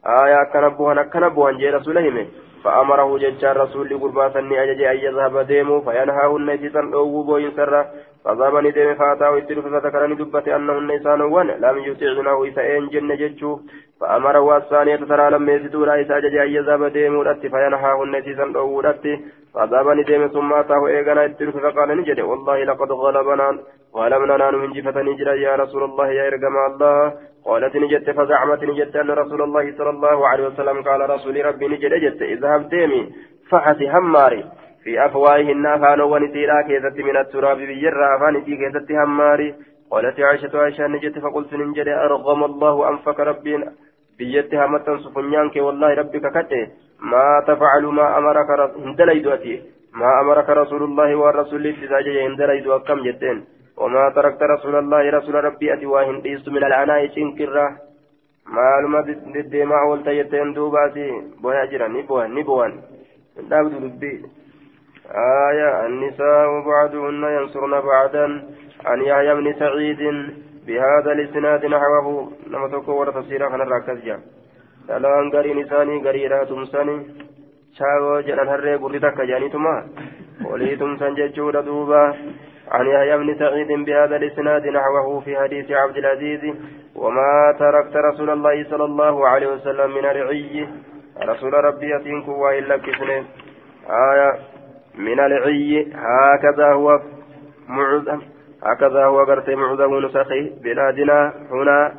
آية 0.07 0.44
كنبوهن 0.53 1.03
كنبوهن 1.03 1.57
جي 1.59 1.70
رسوله 1.70 2.26
فأمره 2.64 3.18
ججار 3.18 3.57
رسول 3.57 4.00
قرباتني 4.00 4.62
أجج 4.62 4.82
أن 4.82 4.96
يذهب 4.96 5.38
ديمو 5.38 5.80
فينهاهن 5.80 6.59
سيسا 6.59 6.90
أو 6.94 7.22
بوين 7.22 7.50
سرة 7.57 7.86
فذهب 8.24 8.57
ندم 8.57 8.94
فأتاه 8.94 9.36
التلف 9.38 9.66
فذكرني 9.66 10.14
دبته 10.14 10.57
أنهن 10.57 10.90
إسانوان 10.90 11.46
لم 11.46 11.78
يطيعنه 11.78 12.48
إسا 12.48 12.62
إنجن 12.78 13.16
ججو. 13.16 13.61
فأمره 14.00 14.57
الثانية 14.57 14.96
ترى 14.96 15.30
لما 15.30 15.53
يسدور 15.53 15.88
إسا 16.00 16.16
أجج 16.18 16.36
أن 16.36 16.48
يذهب 16.57 16.84
ديمو 16.84 17.22
رتي 17.22 17.48
فينهاهن 17.48 18.14
سيسا 18.24 18.46
أو 18.57 18.80
رتي. 18.80 19.14
فذهب 19.55 19.88
ندم 19.88 20.26
ثم 20.26 20.53
أتاه 20.53 20.86
إيغانا 20.86 21.24
التلف 21.24 21.57
فقال 21.57 21.88
نجد 21.98 22.20
والله 22.20 22.64
لقد 22.64 22.92
غلبنا 22.92 23.59
غلبنا 23.96 24.36
نان 24.36 24.55
من 24.55 24.72
جفة 24.72 25.03
نجرا 25.03 25.34
يا 25.34 25.57
رسول 25.57 25.82
الله 25.84 26.09
يا 26.18 26.26
إرقم 26.28 26.57
الله. 26.68 27.12
قالت 27.47 27.76
نجت 27.76 28.11
فزعمت 28.11 28.64
نجت 28.64 28.97
أن 28.97 29.11
رسول 29.11 29.43
الله 29.43 29.64
صلى 29.78 29.90
الله 29.90 30.28
عليه 30.28 30.47
وسلم 30.47 30.82
قال 30.82 31.11
رسول 31.11 31.47
ربي 31.47 31.68
نجد 31.68 31.95
جت 32.05 32.22
إذهب 32.22 32.68
ديمي 32.68 33.12
فحسي 33.51 33.90
هماري 33.90 34.45
في 34.84 35.07
أفواههن 35.07 35.66
أفانو 35.66 36.14
ونسيرا 36.14 36.62
كيست 36.68 36.99
من 37.09 37.16
التراب 37.16 37.59
بجرا 37.59 38.07
أفانتي 38.16 38.57
كيست 38.61 38.90
هماري. 38.93 39.55
قالت 39.90 40.20
عائشة 40.20 40.59
عائشة 40.62 40.86
نجت 40.86 41.18
فقلت 41.18 41.55
ننجد 41.55 41.88
أرغم 41.88 42.45
الله 42.45 42.88
أنفك 42.88 43.20
ربي. 43.20 43.55
بيت 44.18 44.55
همتا 44.55 44.97
سفنيانك 45.05 45.57
والله 45.57 45.95
ربك 45.95 46.24
كته. 46.36 46.62
ما 47.12 47.26
تفعل 47.49 47.84
ما 47.99 48.18
أمرك 48.18 48.51
أتي 49.34 49.62
ما 49.95 50.20
أمرك 50.20 50.49
رسول 50.49 50.82
الله 50.82 51.14
والرسول 51.14 51.72
في 51.72 51.86
زاجه 51.86 52.26
هندليد 52.26 52.66
أكم 52.66 53.01
جتين؟ 53.07 53.45
وما 53.76 54.08
تركت 54.16 54.42
رسول 54.42 54.74
الله 54.76 55.10
رسول 55.10 55.34
ربي 55.34 55.72
أتي 55.72 55.86
واهن 55.86 56.22
من 56.46 56.64
العناء 56.64 57.06
شنكرة 57.14 57.66
duubaati 60.54 61.06
boyaa 61.40 61.66
jiran 61.70 61.92
ni 61.92 62.02
bohan 62.02 62.34
ni 62.34 62.42
bohan 62.44 62.72
hin 63.36 63.48
dhaabdu 63.48 63.80
dubbii 63.80 64.20
آية 65.12 65.86
النساء 65.86 66.60
بعضهن 66.60 67.22
ينصرن 67.24 67.80
بعدا 67.80 68.26
عن 68.84 69.02
يحيى 69.02 69.34
بن 69.34 69.52
سعيد 69.58 70.00
بهذا 70.66 71.12
الإسناد 71.12 71.66
نحوه. 71.66 72.32
نما 72.50 72.68
تكو 72.68 73.04
تفسيرا 73.04 73.48
كان 73.48 73.60
الركز 73.60 73.98
جاء 74.04 74.20
دلان 74.88 75.28
غري 75.34 75.54
نساني 75.54 76.02
غري 76.04 76.26
را 76.26 76.44
تمساني 76.44 76.96
شاو 77.76 78.20
جنان 78.20 78.48
هرّي 78.48 78.74
غري 78.74 78.98
تكا 78.98 79.24
جانيتما. 79.24 79.74
ولي 80.44 80.76
تمسان 80.76 81.14
ججود 81.14 81.56
دوبا. 81.56 82.02
عن 82.72 82.86
يحيى 82.86 83.16
بن 83.18 83.38
سعيد 83.38 83.68
بهذا 83.68 84.16
الإسناد 84.16 84.66
نحوه 84.66 85.20
في 85.20 85.36
حديث 85.36 85.70
عبد 85.70 85.96
العزيز 85.96 86.40
وما 86.94 87.56
تركت 87.58 87.96
رسول 87.96 88.30
الله 88.30 88.64
صلى 88.70 88.84
الله 88.84 89.28
عليه 89.28 89.46
وسلم 89.46 89.90
من 89.90 90.04
العي 90.04 90.68
رسول 91.22 91.54
ربي 91.54 91.94
يتينكو 91.94 92.32
وإلا 92.44 92.76
كسنة. 92.76 93.24
آية 94.12 94.38
من 94.98 95.20
العي 95.20 95.92
هكذا 95.94 96.72
هو 96.72 97.00
معظم 97.68 98.20
هكذا 98.62 99.04
هو 99.04 99.24
قرت 99.24 99.50
معظم 99.50 99.98
نسخه 100.06 100.50
بلادنا 100.62 101.32
هنا 101.50 101.94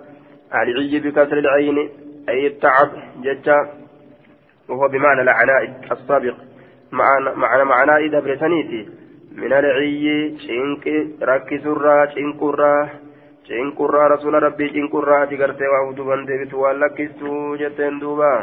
العي 0.53 0.99
بكسر 0.99 1.37
العين 1.37 1.89
أي 2.29 2.47
التعب 2.47 2.89
ججا 3.21 3.69
وهو 4.69 4.87
بمعنى 4.87 5.21
العناء 5.21 5.63
السابق. 5.91 6.35
معنى 6.91 7.63
معنى 7.63 8.05
إذا 8.05 8.19
بريتانيتي. 8.19 9.02
من 9.41 9.53
العي 9.53 10.37
شنك 10.45 10.85
ركسرا 11.23 12.05
شنكرا 12.05 12.89
شنكرا 13.49 14.07
رسول 14.07 14.33
ربي 14.43 14.69
شنكرا 14.69 15.25
تقرت 15.25 15.61
وعودبا 15.71 16.15
ديبت 16.27 16.53
ولكستو 16.53 17.55
جتين 17.55 17.99
دوبا 17.99 18.33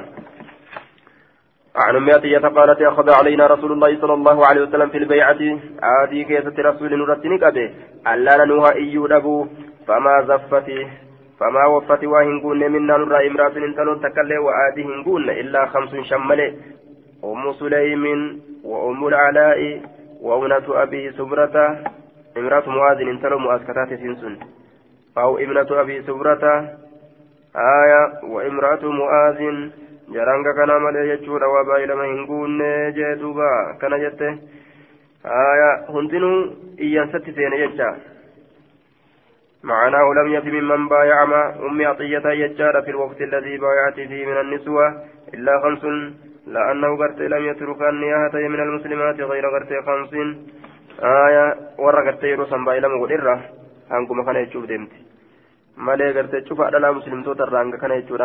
عن 1.76 1.96
أم 1.96 2.10
عطية 2.10 2.38
قالت 2.38 2.82
أخذ 2.82 3.10
علينا 3.10 3.46
رسول 3.46 3.72
الله 3.72 4.00
صلى 4.00 4.14
الله 4.14 4.46
عليه 4.46 4.62
وسلم 4.62 4.88
في 4.88 4.98
البيعة 4.98 5.40
آدي 6.02 6.24
كيسة 6.24 6.56
رسول 6.58 6.98
نرتني 6.98 7.36
قبه 7.36 7.70
ألا 8.12 8.44
ننوها 8.44 8.72
إيو 8.74 9.06
أبو 9.06 9.46
فما 9.86 10.14
زفت 10.28 10.68
فما 11.40 11.66
وفت 11.66 12.04
وهنقون 12.04 12.72
منا 12.72 12.96
نرى 12.96 13.26
امرأة 13.28 13.56
انتلون 13.56 14.00
تكلي 14.00 14.38
وآدي 14.38 14.82
هنقون 14.84 15.30
إلا 15.30 15.66
خمس 15.66 15.92
شمل 16.10 16.40
أم 17.24 17.52
سليم 17.52 18.04
وأم 18.64 19.06
العلاء 19.06 19.60
وأمنة 20.21 20.67
أبي 20.83 21.11
سبرة 21.11 21.55
امرأة 22.37 22.69
معاذ 22.69 22.99
انتلو 23.01 23.39
مؤسكتات 23.39 23.89
سنسن 23.89 24.37
أو 25.17 25.37
ابنة 25.37 25.69
أبي 25.81 26.01
سبرة 26.01 26.43
آية 27.55 28.01
وامرأة 28.23 28.83
معاذ 28.83 29.39
jaranga 30.13 30.53
kana 30.53 30.79
malee 30.79 31.07
jechuudha 31.07 31.47
waa 31.49 31.63
baay'ilama 31.65 32.05
hin 32.05 32.25
guunne 32.29 32.67
jee 32.93 33.15
duuba 33.21 33.47
kana 33.81 33.97
jette 33.99 34.27
haya 35.23 35.69
hundinuu 35.93 36.37
iyyansatti 36.77 37.33
seene 37.33 37.57
jecha 37.57 37.95
معناه 39.65 40.13
لم 40.13 40.27
يتم 40.33 40.55
ممن 40.55 40.87
بايع 40.87 41.25
مع 41.25 41.49
أم 41.49 41.81
عطية 41.85 42.25
يجار 42.29 42.81
في 42.81 42.91
الوقت 42.91 43.21
الذي 43.21 43.57
بايعت 43.57 43.93
فيه 43.93 44.25
من 44.25 44.37
النسوة 44.37 44.87
إلا 45.33 45.61
خمس 45.63 45.83
لأنه 46.46 46.96
قرت 46.96 47.20
لم 47.20 47.46
يترك 47.46 47.82
النياهة 47.82 48.34
من 48.34 48.60
المسلمات 48.60 49.20
غير 49.20 49.46
قرت 49.46 49.72
خمس 49.86 50.12
آية 51.02 51.56
ورا 51.78 52.00
قرت 52.06 52.24
يروسن 52.24 52.64
بايلا 52.64 52.88
مغدرة 52.88 53.40
هنكم 53.90 54.24
كان 54.24 54.36
يشوف 54.36 54.64
دمت 54.64 54.92
مالي 55.76 56.12
قرت 56.16 56.36
تشوف 56.36 56.60
على 56.60 56.92
مسلم 56.92 57.22
توتر 57.22 57.52
رانك 57.52 57.80
كان 57.80 57.90
يشوف 57.90 58.20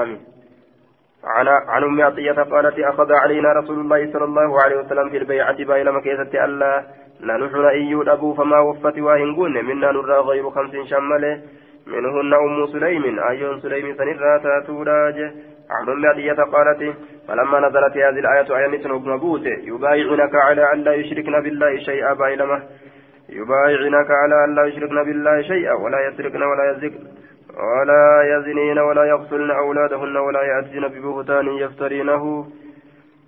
عن 1.25 1.47
عن 1.47 1.83
ام 1.83 2.01
عطية 2.01 2.31
قالت 2.31 2.79
أخذ 2.79 3.11
علينا 3.13 3.53
رسول 3.53 3.79
الله 3.79 4.13
صلى 4.13 4.25
الله 4.25 4.61
عليه 4.61 4.77
وسلم 4.77 5.09
في 5.09 5.17
البيعة 5.17 5.63
باين 5.63 5.91
مكيسة 5.91 6.45
ألا 6.45 6.85
ننحر 7.23 7.69
ايود 7.69 8.09
ابو 8.09 8.33
فما 8.33 8.59
وفت 8.59 8.99
واهنقون 8.99 9.65
منا 9.65 9.91
نرى 9.91 10.19
غير 10.19 10.49
خمس 10.49 10.71
شمله 10.89 11.41
منهن 11.87 12.33
أم 12.33 12.67
سليم 12.67 13.19
أيون 13.19 13.61
سليم 13.61 13.95
سنرى 13.97 14.39
تاتوراج 14.43 15.31
عن 15.69 16.05
عطيه 16.05 16.43
قالت 16.43 16.95
فلما 17.27 17.59
نزلت 17.59 17.97
هذه 17.97 18.19
الآية 18.19 18.57
إيه 18.57 18.87
نبوت 18.87 19.45
يبايعنك 19.45 20.35
على 20.35 20.73
أن 20.73 20.79
لا 20.83 20.93
يشركن 20.93 21.41
بالله 21.41 21.77
شيئا 21.77 22.13
بايلمه 22.13 22.63
يبايعنك 23.29 24.11
على 24.11 24.45
أن 24.45 24.55
لا 24.55 24.65
يشركن 24.65 25.03
بالله 25.03 25.41
شيئا 25.41 25.73
ولا 25.73 26.07
يسرقن 26.07 26.43
ولا 26.43 26.71
يزكن 26.71 27.07
ولا 27.57 28.37
يزنين 28.37 28.79
ولا 28.79 29.03
يقتلن 29.05 29.51
أولادهن 29.51 30.17
ولا 30.17 30.41
يأتين 30.41 30.87
ببهتان 30.87 31.47
يفترينه. 31.47 32.47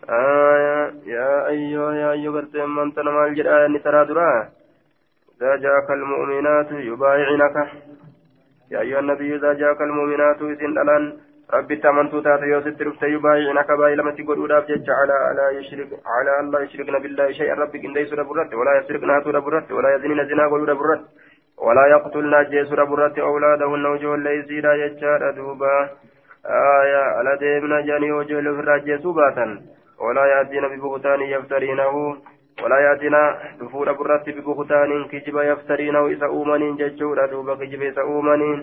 آية 0.09 0.93
يا 1.05 1.47
أيها 1.47 1.93
يا 1.93 2.11
أيها 2.11 2.65
من 2.65 2.93
تنمى 2.93 3.25
الجرآية 3.25 3.67
نترى 3.67 4.05
درا 4.05 4.49
إذا 5.41 5.55
جاءك 5.55 5.89
المؤمنات 5.91 6.71
يبايعنك. 6.71 7.55
يا 8.71 8.79
أيها 8.79 8.99
النبي 8.99 9.35
إذا 9.35 9.53
جاءك 9.53 9.81
المؤمنات 9.81 10.41
إذن 10.41 10.77
الآن 10.77 11.17
ربي 11.53 11.75
تمنتو 11.75 12.19
تاتي 12.19 12.45
يوسف 12.45 12.81
رفت 12.81 13.03
يبايعنك 13.03 13.71
باي 13.71 13.95
لما 13.95 14.11
تقول 14.11 14.37
أولاف 14.37 14.67
جج 14.67 14.89
على 14.89 15.17
لا 15.37 15.49
يشرك 15.59 15.89
على 16.05 16.39
أن 16.39 16.51
لا 16.51 16.59
يشركن 16.59 16.99
بالله 17.03 17.31
شيئا 17.31 17.55
ربك 17.55 17.85
إن 17.85 17.93
ليس 17.93 18.13
ربرت 18.13 18.53
ولا 18.53 18.77
يسرقن 18.77 19.09
هاتو 19.09 19.29
ربرت 19.29 19.71
ولا 19.71 19.95
يزنين 19.95 20.27
زنا 20.29 20.47
قولوا 20.47 20.67
ربرت 20.67 21.01
ولا 21.57 21.85
يقتلن 21.93 22.43
جيس 22.49 22.71
ربرت 22.71 23.19
أولادهن 23.19 23.85
وجوه 23.85 24.17
ليسي 24.17 24.61
لا 24.61 24.73
يجار 24.73 25.31
دوبا 25.31 25.89
آية 26.45 27.03
على 27.17 27.37
ديمنا 27.41 27.81
جاني 27.81 28.11
وجوه 28.11 28.41
لفراجي 28.41 28.97
سباتا 28.97 29.61
ولا 29.99 30.25
يأتين 30.25 30.63
ببهتان 30.71 31.21
يفترينه 31.21 31.95
ولا 32.63 32.79
يأتينا 32.79 33.21
دفور 33.61 33.91
برت 33.91 34.29
ببهتان 34.29 35.05
كجب 35.11 35.37
يفترينه 35.51 36.07
إذا 36.07 36.25
أومنين 36.25 36.75
ججورا 36.75 37.25
دوبا 37.31 37.55
كجب 37.55 37.81
إذا 37.81 38.01
أومنين 38.01 38.59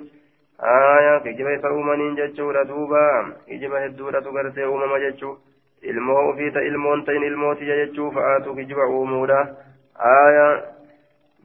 aayaa 0.63 1.21
kijima 1.21 1.53
isa 1.53 1.73
uumaniin 1.73 2.17
jechuudha 2.17 2.65
duuba. 2.65 3.03
Kijima 3.47 3.81
hedduudhatu 3.81 4.33
gartee 4.33 4.67
uumama 4.67 4.99
jechuu. 5.01 5.37
Ilmoo 5.83 6.29
ofiita 6.31 6.63
ilmoon 6.63 7.05
ta'in 7.05 7.23
ilmootiya 7.23 7.77
jechuu 7.77 8.11
fa'aatu 8.13 8.55
kijiba 8.55 8.87
uumuudha. 8.89 9.41
Aayaa 9.99 10.63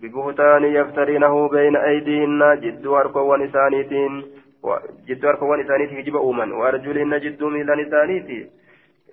bibuhtaani 0.01 0.74
yaftariinahu 0.76 1.49
beeyna 1.49 1.82
aydiinna 1.82 2.55
jidduu 2.57 2.93
harkoowwan 2.95 3.41
isaaniitiin 3.41 4.24
jidduu 5.07 5.28
harkoowwan 5.28 5.60
isaaniitii 5.66 5.95
kijiba 5.95 6.20
uuman. 6.22 6.51
Waarjuliinna 6.53 7.20
jidduu 7.20 7.49
miilan 7.49 7.80
isaaniiti. 7.80 8.39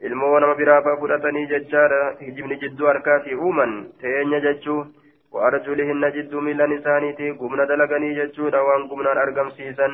Ilmoo 0.03 0.41
nama 0.41 0.55
biraafaa 0.55 0.97
fudhatanii 0.97 1.47
jechaadha. 1.47 2.13
Kijibni 2.19 2.57
jidduu 2.57 2.87
harkaatii 2.87 3.35
uuman 3.35 3.87
teenya 4.01 4.41
jechuu. 4.41 4.87
وأرجلهن 5.33 6.05
جد 6.17 6.35
ميلا 6.47 6.67
نسانيتي 6.73 7.31
قمنا 7.41 7.65
دلقني 7.71 8.09
جتشودا 8.19 8.61
وان 8.67 8.83
قمنا 8.91 9.11
أرقم 9.23 9.49
سيسن 9.57 9.93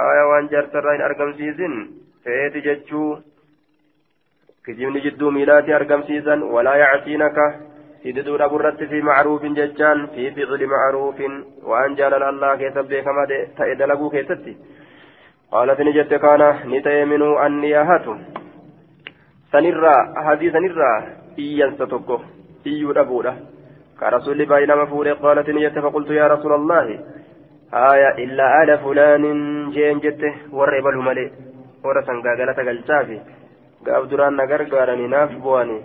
آية 0.00 0.24
وان 0.30 0.46
جرسرين 0.52 1.00
أرقم 1.08 1.30
سيسن 1.38 1.72
فأيتي 2.24 2.60
جتشو 2.66 3.02
كجبن 4.64 4.96
جد 5.04 5.22
ميلاتي 5.36 5.76
أرقم 5.76 6.02
سيسن 6.08 6.38
ولا 6.54 6.74
يعصينك 6.82 7.38
سيددور 8.02 8.44
أبو 8.44 8.56
الرد 8.56 8.84
في 8.90 8.98
معروف 9.02 9.42
ججان 9.58 9.98
في 10.14 10.30
فعل 10.36 10.66
معروف 10.74 11.18
وأن 11.68 11.94
جال 11.94 12.22
الله 12.30 12.56
كيسب 12.60 12.84
بكما 12.90 13.22
تأيد 13.56 13.82
لقو 13.82 14.10
كيستي 14.10 14.54
قالت 15.52 15.80
نجت 15.80 16.14
كان 16.24 16.42
نتيمن 16.72 17.22
أني 17.44 17.70
أهات 17.80 18.06
سنرى 19.52 19.94
حديث 20.26 20.52
سنرى 20.52 20.92
إيان 21.38 21.70
ستوكو 21.78 22.16
إيو 22.66 22.90
ربوده 22.98 23.34
rasulli 24.08 24.46
baay'inama 24.46 24.86
fuudhe 24.86 25.14
qaalat 25.20 25.48
ni 25.48 25.60
jette 25.60 25.80
faqultu 25.80 26.12
yaa 26.14 26.28
rasuula 26.28 26.54
allahi 26.54 26.98
haya 27.72 28.16
illaa 28.24 28.50
aala 28.58 28.78
fulaanin 28.78 29.72
jeen 29.72 30.00
jette 30.00 30.28
warra 30.52 30.78
ebalu 30.78 31.02
malee 31.02 31.30
warra 31.84 32.02
sangaa 32.06 32.36
galata 32.36 32.64
galchaafi 32.64 33.20
gaaf 33.84 34.08
duraan 34.10 34.34
na 34.36 34.46
gargaarani 34.46 35.08
naaf 35.08 35.34
bu'anii 35.44 35.80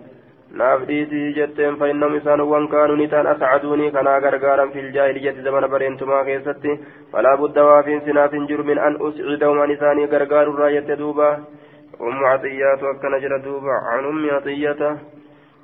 naaf 0.61 0.85
dhiisii 0.87 1.33
jetteen 1.37 1.75
fa'innam 1.81 2.15
isaanowwan 2.19 2.67
kaanuu 2.67 2.95
ni 3.01 3.07
ta'an 3.07 3.27
ascaduunii 3.33 3.91
kanaa 3.91 4.19
gargaaran 4.25 4.71
fil 4.71 4.91
jaahiliyyati 4.97 5.41
zamana 5.47 5.67
bareentumaa 5.67 6.23
keessatti 6.29 6.79
falaa 7.11 7.37
budda 7.37 7.65
waafiin 7.69 8.01
sinaaf 8.05 8.31
hin 8.37 8.47
jiru 8.47 8.63
min 8.63 8.79
an 8.87 8.97
uscidahum 9.09 9.61
an 9.65 9.75
isaanii 9.75 10.07
gargaarurraa 10.15 10.71
jette 10.77 10.97
duuba 11.03 11.29
ummu 11.99 12.23
caxiyyaatu 12.29 12.87
akkana 12.93 13.19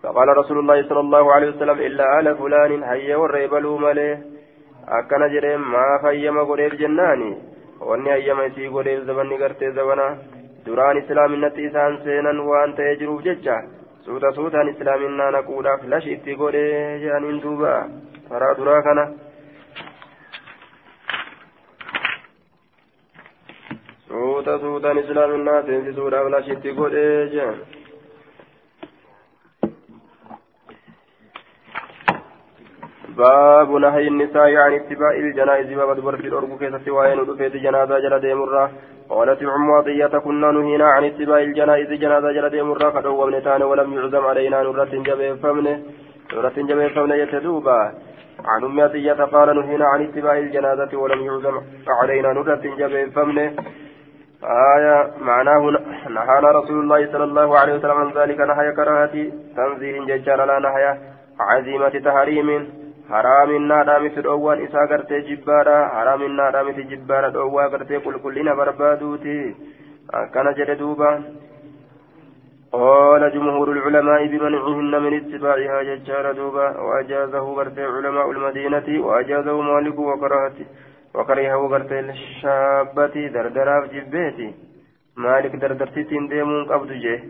فقال 0.03 0.37
رسول 0.37 0.57
الله 0.59 0.83
صلى 0.89 0.99
الله 0.99 1.33
عليه 1.33 1.47
وسلم 1.49 1.77
إلا 1.87 2.19
آل 2.19 2.37
فلان 2.37 2.83
هيا 2.83 3.15
والريبلوا 3.15 3.79
مليه 3.79 4.17
akkana 4.87 5.27
jedhee 5.29 5.57
maaf 5.57 6.01
hayyama 6.03 6.43
godheef 6.49 6.73
jennaani 6.79 7.29
wanni 7.89 8.09
hayyama 8.09 8.45
isii 8.49 8.69
godheef 8.75 9.03
zabanni 9.09 9.37
gartee 9.41 9.71
zabana 9.71 10.07
duraan 10.65 10.97
islaaminatti 11.01 11.65
isaan 11.69 11.97
seenan 12.05 12.39
waan 12.49 12.73
ta'ee 12.79 12.95
jiruuf 13.01 13.21
jecha 13.27 13.57
suuta 14.05 14.31
suutaan 14.37 14.71
islaaminaa 14.73 15.31
naquudhaaf 15.37 15.85
lashi 15.93 16.13
itti 16.17 16.35
godhee 16.41 16.99
jedhaniin 17.03 17.41
duuba 17.43 17.73
karaa 18.29 18.53
duraa 18.59 18.81
kana 18.87 19.05
suuta 24.07 24.59
suutaan 24.65 25.03
islaaminaa 25.03 25.61
seensisuudhaaf 25.69 26.33
lashi 26.35 26.57
itti 26.57 26.73
godhee 26.81 27.13
jedhan 27.35 27.80
باب 33.18 33.72
نهي 33.72 34.07
النساء 34.07 34.55
عن 34.55 34.74
اتباع 34.74 35.12
الجنائز 35.12 35.68
باب 35.74 35.95
دبر 35.97 36.18
في 36.18 36.28
الأرجو 36.28 36.57
كيست 36.57 36.89
وين 36.89 37.20
ودفيت 37.20 37.55
جنازة 37.55 37.99
جل 37.99 38.20
ديمرة 38.20 38.72
قالت 39.09 39.43
أم 39.43 39.72
عطية 39.72 40.14
كنا 40.26 40.51
نهينا 40.51 40.86
عن 40.86 41.03
اتباع 41.03 41.39
الجنائز 41.39 41.89
جنازة 42.03 42.32
جل 42.32 42.49
ديمرة 42.49 42.89
قد 42.89 43.05
ومنتان 43.05 43.64
ولم 43.64 43.93
يعزم 43.93 44.26
علينا 44.26 44.64
نورة 44.64 44.93
جبه 45.07 45.36
فمن 45.36 45.66
نورة 46.34 46.53
جبه 46.57 46.88
فمن 46.88 47.12
يتدوبا 47.12 47.91
عن 48.45 48.64
أم 48.64 48.82
عطية 48.82 49.14
قال 49.34 49.55
نهينا 49.59 49.86
عن 49.86 50.01
اتباع 50.03 50.38
الجنازة 50.38 50.97
ولم 50.97 51.22
يعزم 51.22 51.62
علينا 52.01 52.34
نورة 52.34 52.62
جبه 52.80 53.05
فمن 53.16 53.38
آية 54.43 55.12
معناه 55.22 55.62
نهانا 56.09 56.51
رسول 56.51 56.80
الله 56.84 57.12
صلى 57.12 57.24
الله 57.24 57.57
عليه 57.59 57.74
وسلم 57.74 57.91
عن 57.91 58.12
ذلك 58.18 58.39
نهي 58.39 58.72
كراهة 58.72 59.16
تنزيه 59.57 59.99
ججار 60.09 60.45
لا 60.45 60.59
نهي 60.59 60.97
عزيمة 61.39 61.89
تحريم 61.89 62.80
haraaminnaadhaa 63.09 63.99
miti 63.99 64.23
dhoowwaan 64.23 64.63
isaa 64.63 64.87
gartee 64.87 65.21
jibbaadha. 65.29 65.77
Haraaminnaadhaa 65.97 66.63
miti 66.63 66.89
jibbaadha 66.93 67.33
dhoowwaa 67.37 67.69
gartee 67.69 68.03
qulqullina 68.07 68.55
barbaaduuti. 68.55 69.37
Akkana 70.23 70.53
jedhe 70.53 70.75
duuba. 70.75 71.09
قال 72.71 73.31
جمهور 73.33 73.71
العلماء 73.71 74.27
بمنعهن 74.27 74.93
من 75.03 75.13
اتباعها 75.13 75.83
ججار 75.83 76.31
دوبا 76.31 76.79
وأجازه 76.79 77.55
برتي 77.55 77.83
علماء 77.83 78.31
المدينة 78.31 79.05
وأجازه 79.05 79.61
مالك 79.61 79.99
وكرهته 79.99 80.65
وكرهه 81.15 81.67
برتي 81.67 81.99
الشابة 81.99 83.27
دردراف 83.35 83.83
جبيتي 83.93 84.53
مالك 85.17 85.55
دردرتين 85.55 86.27
ديمون 86.27 86.65
قبض 86.71 86.91
جه 86.91 87.23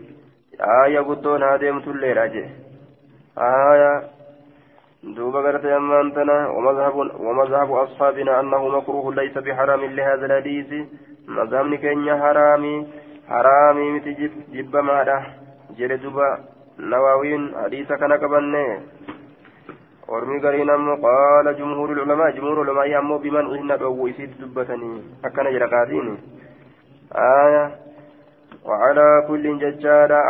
آية 0.84 1.00
قدون 1.00 1.42
هاديم 1.42 1.80
تليرا 1.80 2.26
جه 2.26 2.46
آية 3.38 3.92
دوبا 5.02 5.40
قرت 5.40 5.64
أمان 5.64 6.14
تنا 6.14 6.48
ومذهب, 6.48 6.96
ومذهب 7.20 7.72
أصحابنا 7.72 8.40
أنه 8.40 8.68
مكروه 8.68 9.14
ليس 9.14 9.38
بحرام 9.38 9.80
لهذا 9.80 10.26
الحديث. 10.26 10.70
مذهب 11.28 11.74
كينيا 11.74 12.14
حرامي. 12.22 12.86
حرامي 13.28 13.90
متجب 13.90 14.30
جب 14.52 14.76
ماذا 14.76 15.22
جل 15.78 15.96
دوبا 16.02 16.38
نواوين 16.78 17.54
حديث 17.62 17.92
كان 17.92 18.16
كبني 18.16 18.66
ورمي 20.08 20.38
قرين 20.44 20.70
أمو 20.70 20.94
قال 20.94 21.56
جمهور 21.58 21.92
العلماء 21.92 22.30
جمهور 22.30 22.62
العلماء 22.62 22.98
أمو 22.98 23.18
بمن 23.18 23.46
إن 23.56 23.70
أبو 23.70 24.06
يسيد 24.06 24.30
دبتني. 24.40 25.02
أكن 25.24 25.46
جرقاتين 25.52 26.18
آية. 27.14 27.64
وعلى 28.64 29.24
كل 29.28 29.44
ججارة 29.58 30.20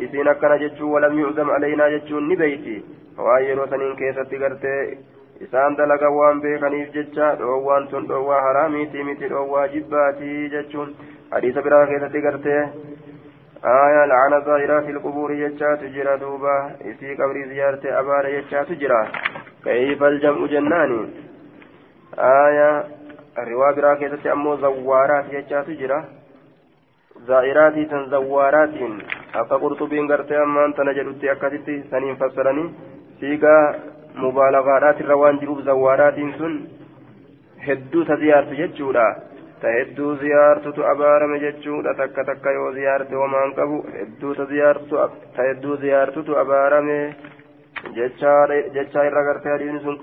إذن 0.00 0.28
أكن 0.28 0.52
ججو 0.62 0.94
ولم 0.94 1.18
يعزم 1.18 1.50
علينا 1.50 1.88
ججو 1.88 2.20
نبيتي. 2.20 3.05
Waan 3.18 3.46
yeroo 3.48 3.68
saniin 3.70 3.96
keessatti 4.02 4.42
gartee 4.44 4.80
isaan 5.46 5.76
dalaga 5.76 6.10
waan 6.18 6.40
beekaniif 6.46 6.92
jecha 6.98 7.30
dhoowwaan 7.40 7.88
tun 7.94 8.08
dhoowwaa 8.10 8.42
haraamiiti 8.48 9.08
miti 9.10 9.32
dhoowwaa 9.34 9.68
jibbaatii 9.76 10.50
jechuun 10.56 10.94
hadiisa 11.30 11.66
biraa 11.68 11.86
keessatti 11.92 12.26
gartee 12.28 12.62
آية 13.64 14.04
لعن 14.06 14.44
زائرات 14.44 14.88
القبور 14.88 15.32
يجات 15.32 15.84
جرى 15.84 16.16
دوبا 16.16 16.76
إسي 16.80 17.14
قبر 17.14 17.36
زيارة 17.48 18.00
أبار 18.00 18.26
يجات 18.26 18.72
جرى 18.72 19.08
كيف 19.64 20.02
الجمع 20.02 20.46
جناني 20.46 21.08
آية 22.18 22.84
الرواية 23.38 23.74
براكزة 23.74 24.32
أمو 24.32 24.56
زوارات 24.56 25.24
يجات 25.32 25.70
جرى 25.70 26.04
زائرات 27.26 27.74
زوارات 28.14 28.74
أكا 29.34 29.56
قرطبين 29.56 30.12
قرتي 30.12 30.42
أمان 30.42 30.74
تنجلت 30.74 31.24
أكاتي 31.24 31.82
سنين 31.90 32.16
فسرني 32.16 32.64
waan 35.22 35.40
jiruuf 35.40 35.60
zawwaaraatiin 35.64 36.34
sun 36.38 36.54
hedduu 37.66 38.04
ta 38.04 38.16
ziyaartu 38.16 38.54
jechuudha 38.54 39.06
ta 39.60 39.68
hedduu 39.76 40.14
ziyaartutu 40.22 40.84
abaarame 40.92 41.38
jechuudha 41.44 41.94
takka 41.94 42.24
takka 42.24 42.52
yoo 42.58 42.72
ziyaarte 42.72 43.14
homaan 43.14 43.54
qabu 43.54 43.78
hedduu 43.98 44.34
ta 44.34 44.44
ziyaartu 44.44 44.96
ta 45.36 45.48
hedduu 45.48 45.76
ziyaartutu 45.76 46.38
abaarame 46.38 46.98
jechaa 47.94 49.06
irra 49.10 49.24
gartee 49.28 49.52
hadiisni 49.52 49.80
sun 49.80 49.98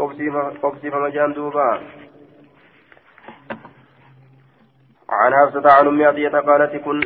qobsiifama 0.61 1.09
jaan 1.17 1.35
duuba 1.35 1.67
عن 5.13 5.33
حفصة 5.33 5.71
عن 5.71 5.87
أم 5.87 6.03
عطية 6.03 6.29
قالت 6.29 6.75
كن 6.75 6.99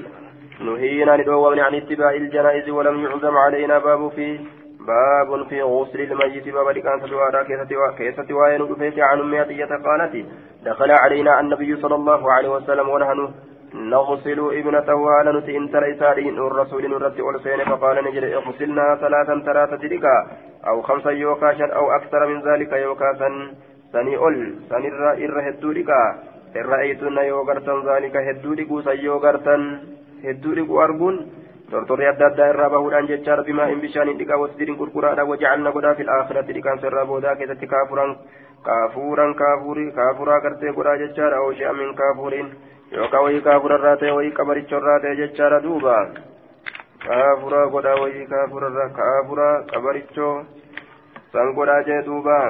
نهينا 0.59 1.17
ندوّن 1.17 1.59
عن 1.59 1.75
اتباع 1.75 2.11
الجنائز 2.11 2.69
ولم 2.69 3.03
يعزم 3.03 3.37
علينا 3.37 3.79
باب 3.79 4.11
فيه 4.15 4.39
باب 4.87 5.47
في 5.49 5.61
غسل 5.61 6.01
الميت 6.01 6.49
باب 6.49 6.67
لكان 6.67 6.99
سدوارا 7.01 7.43
كيست 7.97 8.31
وين 8.31 8.61
رفيت 8.61 8.99
عن 8.99 9.19
أم 9.19 9.35
عطية 9.35 9.71
قالت 9.87 10.25
دخل 10.65 10.91
علينا 10.91 11.39
النبي 11.39 11.75
صلى 11.75 11.95
الله 11.95 12.31
عليه 12.31 12.49
وسلم 12.49 12.89
ونحن 12.89 13.19
نغسل 13.73 14.39
ابنته 14.59 15.09
على 15.09 15.39
نتي 15.39 15.57
إن 15.57 15.71
ترى 15.71 15.91
إسارين 15.93 16.37
الرسول 16.37 16.89
نرد 16.89 17.19
أرسين 17.19 17.59
فقال 17.65 18.03
نجد 18.05 18.23
اغسلنا 18.23 18.95
ثلاثا 18.95 19.35
ثلاثة 19.45 19.75
تلك 19.75 20.05
أو 20.67 20.81
خمسا 20.81 21.11
يوكاشا 21.11 21.65
أو 21.65 21.91
أكثر 21.91 22.27
من 22.27 22.41
ذلك 22.41 22.71
يوكاسا 22.73 23.29
سني 23.93 24.17
أول 24.17 24.55
سني 24.69 24.87
الرائر 24.87 25.49
هدو 25.49 25.71
لك 25.71 25.89
الرأيتنا 26.55 27.21
يوغرتا 27.21 27.73
ذلك 27.89 28.15
هدو 28.17 28.53
لك 28.53 28.69
سيوغرتا 28.87 29.55
هدو 30.25 30.51
لك 30.51 30.69
أرجون. 30.69 31.15
Tortorri 31.71 32.07
adda 32.07 32.27
addaa 32.31 32.49
irraa 32.53 32.69
bahuudhaan 32.73 33.07
jechaadha 33.11 33.43
bimaa 33.47 33.67
hin 33.71 33.81
bishaaniin 33.85 34.19
dhiqaa 34.19 34.39
wasdiin 34.43 34.77
qurquraadha 34.81 35.25
wajacalna 35.31 35.73
godhaa 35.77 35.95
fil 35.99 36.11
aakhiratti 36.17 36.55
dhiqaan 36.57 36.79
sirraa 36.83 37.05
boodaa 37.09 37.35
keessatti 37.41 37.67
kaafuran 37.73 38.13
kaafuuran 38.69 39.35
kaafurii 39.41 39.91
kaafuraa 39.97 40.39
gartee 40.45 40.73
godhaa 40.77 40.95
jechaadha 41.03 41.41
ooshi'a 41.47 41.73
min 41.81 41.91
kaafuriin 42.01 42.53
yookaan 42.99 43.27
wayii 43.27 43.43
kaafurarraa 43.49 43.97
ta'e 44.03 44.15
wayii 44.19 44.31
qabarichorraa 44.39 44.99
ta'e 45.07 45.19
jechaadha 45.21 45.59
duuba 45.67 45.97
kaafuraa 47.07 47.67
godhaa 47.75 47.99
wayii 48.05 48.25
kaafurarraa 48.33 48.89
kaafuraa 49.01 49.53
qabarichoo 49.73 50.33
san 51.33 51.53
godhaa 51.59 51.83
jee 51.91 52.01
duuba. 52.09 52.41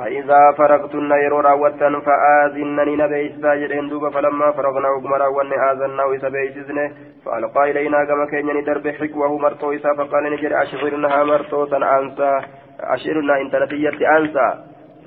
فإذا 0.00 0.52
فرغتن 0.58 1.10
يرو 1.24 1.40
راوتن 1.40 2.00
فآذنني 2.00 2.96
نبيسا 2.96 3.54
جدين 3.54 3.88
دوبا 3.88 4.10
فلما 4.10 4.50
فرغنا 4.52 4.88
وقم 4.88 5.14
راوتن 5.14 5.52
آذنا 5.52 6.04
وإسا 6.04 6.28
بيسزن 6.28 6.78
فألقى 7.24 7.70
إلينا 7.70 8.04
كما 8.04 8.26
كان 8.26 8.48
يدرب 8.48 8.88
حكوه 8.88 9.38
مرتو 9.38 9.72
إسا 9.72 9.90
فقال 9.98 10.24
نجر 10.32 10.62
أشغرنها 10.62 11.24
مرتو 11.24 11.64
أنسى 11.98 12.40
أشغرنا 12.80 13.40
إن 13.40 13.50
تلتيت 13.50 14.02
أنسى 14.02 14.48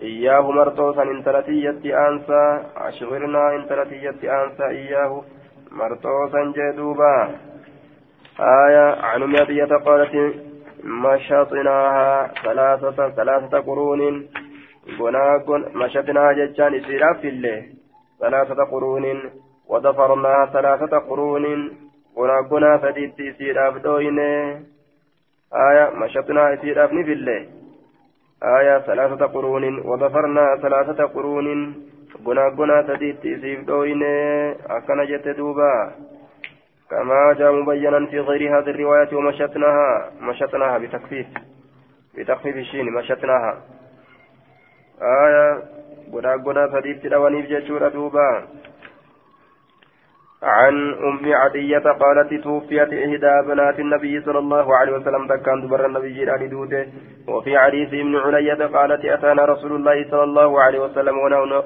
إياه 0.01 0.51
مرتو 0.51 0.93
سن 0.93 1.07
إن 1.13 1.23
تلتيت 1.23 1.85
أنسى 1.85 2.43
أشغرنا 2.77 3.55
إن 3.55 3.61
تلتيت 3.69 4.23
أنسى 4.25 4.65
إياه 4.65 5.21
مرتو 5.71 6.17
جدوبا 6.57 7.15
آية 8.39 8.85
عن 9.01 9.23
ميادية 9.23 9.75
قالت 9.85 10.13
مشطناها 10.83 12.31
ثلاثة 12.43 13.09
ثلاثة 13.09 13.59
قرون 13.59 14.27
قناقن 14.99 15.65
مشطناها 15.75 16.33
ججان 16.33 16.75
إسيرا 16.75 17.13
في 17.13 17.29
الله 17.29 17.65
ثلاثة 18.19 18.63
قرون 18.63 19.05
وضفرناها 19.67 20.45
ثلاثة 20.45 20.97
قرون 20.97 21.45
قناقنا 22.15 22.77
فديت 22.77 23.19
إسيرا 23.19 23.69
بدوين 23.69 24.19
آية 25.53 25.89
مشطناها 25.89 26.53
إسيرا 26.53 26.87
في 26.87 27.13
الله 27.13 27.47
آية 28.43 28.79
ثلاثة 28.79 29.25
قرون 29.25 29.79
وضفرنا 29.79 30.57
ثلاثة 30.61 31.03
قرون 31.05 31.75
قناقنا 32.25 32.81
فديت 32.83 33.25
إسيرا 33.25 33.61
بدوين 33.61 34.03
أكن 34.69 35.05
جت 35.05 35.27
دوبا 35.27 35.91
كما 36.89 37.33
جاء 37.33 37.51
مبينا 37.51 38.05
في 38.05 38.19
غير 38.19 38.57
هذه 38.57 38.69
الرواية 38.69 39.15
ومشتناها 39.15 40.11
مشتناها 40.21 40.77
بتخفيف 40.77 41.27
بتخفيف 42.17 42.55
الشين 42.55 42.93
مشتناها 42.93 43.61
آية 45.01 45.61
قدا 46.13 46.31
قدا 46.45 46.67
فديت 46.67 47.03
تلواني 47.03 47.41
بججورة 47.41 47.87
دوبا 47.89 48.47
عن 50.43 50.93
أم 50.93 51.33
عدية 51.33 51.79
قالت 51.79 52.33
توفيت 52.43 52.93
إحدى 52.93 53.47
بنات 53.47 53.79
النبي 53.79 54.21
صلى 54.21 54.39
الله 54.39 54.77
عليه 54.77 54.93
وسلم 54.93 55.27
دكان 55.27 55.61
دبر 55.61 55.85
النبي 55.85 56.09
جيران 56.13 56.49
دوده 56.49 56.87
وفي 57.27 57.59
حديث 57.59 57.93
ابن 57.93 58.15
علية 58.15 58.65
قالت 58.65 59.05
أتانا 59.05 59.45
رسول 59.45 59.71
الله 59.75 60.09
صلى 60.11 60.23
الله 60.23 60.61
عليه 60.61 60.79
وسلم 60.79 61.15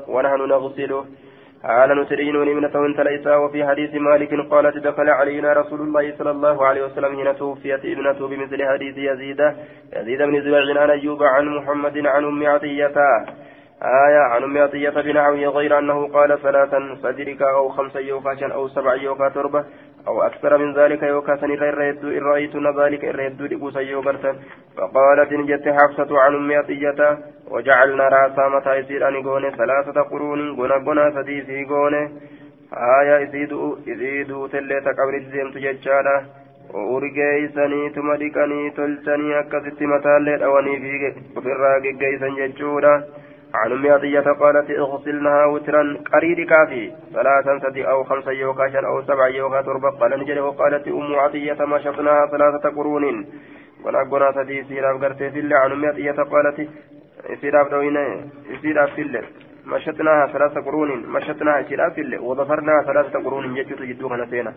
ونحن 0.08 0.42
نغسله 0.50 1.06
قال 1.68 2.01
نسرين 2.01 2.36
ابنته 2.36 2.86
انت 2.86 2.99
ليس 2.99 3.28
وفي 3.28 3.68
حديث 3.68 3.95
مالك 3.95 4.51
قالت 4.51 4.78
دخل 4.78 5.09
علينا 5.09 5.53
رسول 5.53 5.82
الله 5.82 6.13
صلى 6.18 6.32
الله 6.32 6.65
عليه 6.65 6.86
وسلم 6.86 7.15
حين 7.15 7.36
توفيت 7.36 7.86
ابنته 7.86 8.28
بمثل 8.28 8.68
حديث 8.68 8.97
يزيد 8.97 9.41
يزيد 9.95 10.22
بن 10.22 10.41
زبيع 10.41 10.82
عن 10.82 10.89
أيوب 10.89 11.24
عن 11.24 11.45
محمد 11.45 11.97
عن 12.07 12.24
أم 12.26 12.47
عطية. 12.47 12.97
آية 13.84 14.20
عن 14.20 14.43
أم 14.43 14.57
عطية 14.57 14.89
بنحوه 14.89 15.47
غير 15.57 15.80
أنه 15.80 16.07
قال 16.07 16.41
ثلاثا 16.41 16.97
فدرك 17.03 17.41
أو 17.41 17.70
خمسا 17.70 17.99
يوكا 17.99 18.53
أو 18.53 18.68
سبع 18.68 18.95
يوكا 18.95 19.30
تربة. 19.30 19.65
أو 20.08 20.22
أكثر 20.22 20.58
من 20.58 20.74
ذلك 20.74 21.03
يوكا 21.03 21.36
سن 21.36 21.51
إن 21.51 22.24
رأيتنا 22.24 22.84
ذلك 22.84 23.05
الرهد 23.05 23.41
لبوسا 23.41 23.80
يوكرتا 23.80 24.36
فقالت 24.78 25.32
إن 25.32 25.45
جت 25.45 25.68
حفصة 25.68 26.20
عن 26.20 26.36
أم 26.36 26.51
عطية 26.51 27.18
وجعلنا 27.51 28.08
رأسا 28.08 28.47
متى 28.47 28.76
يصير 28.76 29.08
أن 29.08 29.24
قوني 29.24 29.51
ثلاثة 29.51 30.01
قرون 30.01 30.55
قنا 30.55 30.76
قنا 30.86 31.12
سدي 31.12 31.41
في 31.41 31.66
قوني 31.66 32.03
آية 32.99 33.24
إزيدوا 33.24 33.76
إزيدوا 33.88 34.47
تلة 34.47 34.86
قبر 34.99 35.14
الزيم 35.16 35.51
تججالا. 35.51 36.26
urgeeysanii 36.74 37.89
tuma 37.95 38.18
dhiqanii 38.22 38.72
tolchanii 38.78 39.34
akkasitti 39.41 39.88
mataallee 39.88 40.38
dhawanii 40.41 40.80
fi 40.80 41.12
ofirraa 41.39 41.80
geggeeysan 41.86 42.36
jechuudha 42.39 42.91
عن 43.54 43.72
أم 43.72 43.91
عطية 43.91 44.20
قالت 44.20 44.70
اغسلناها 44.70 45.45
وترا 45.45 45.98
قرير 46.14 46.48
كافي 46.48 46.91
ثلاثا 47.14 47.60
سدي 47.70 47.89
أو 47.89 48.04
خمسا 48.04 48.32
يوكا 48.32 48.70
شن 48.70 48.86
أو 48.86 49.02
سبع 49.02 49.28
يوكا 49.28 49.62
تربة 49.62 49.89
قال 49.89 50.20
نجري 50.20 50.39
وقالت 50.39 50.88
أم 50.88 51.16
عطية 51.16 51.66
مشطناها 51.66 52.28
ثلاثة 52.28 52.70
قرون. 52.70 53.26
ونقنا 53.86 54.32
سدي 54.32 54.64
سيراف 54.64 55.04
قرتي 55.04 55.30
في 55.32 55.39
الله 55.39 55.58
عن 55.58 55.72
أم 55.72 55.86
عطية 55.86 56.12
قالت 56.12 56.70
سيراف 57.41 57.72
دوينة 57.72 58.30
سيراف 58.62 58.93
في 58.93 59.02
الله 59.02 59.24
مشطناها 59.66 60.28
ثلاثة 60.28 60.62
قرون 60.62 61.06
مشطناها 61.08 61.64
سيراف 61.64 61.93
في 61.93 62.02
الله 62.02 62.24
وظفرناها 62.24 62.84
ثلاثة 62.84 63.20
قرون 63.24 63.56
جدت 63.56 63.82
جدوها 63.82 64.18
نسينا. 64.18 64.54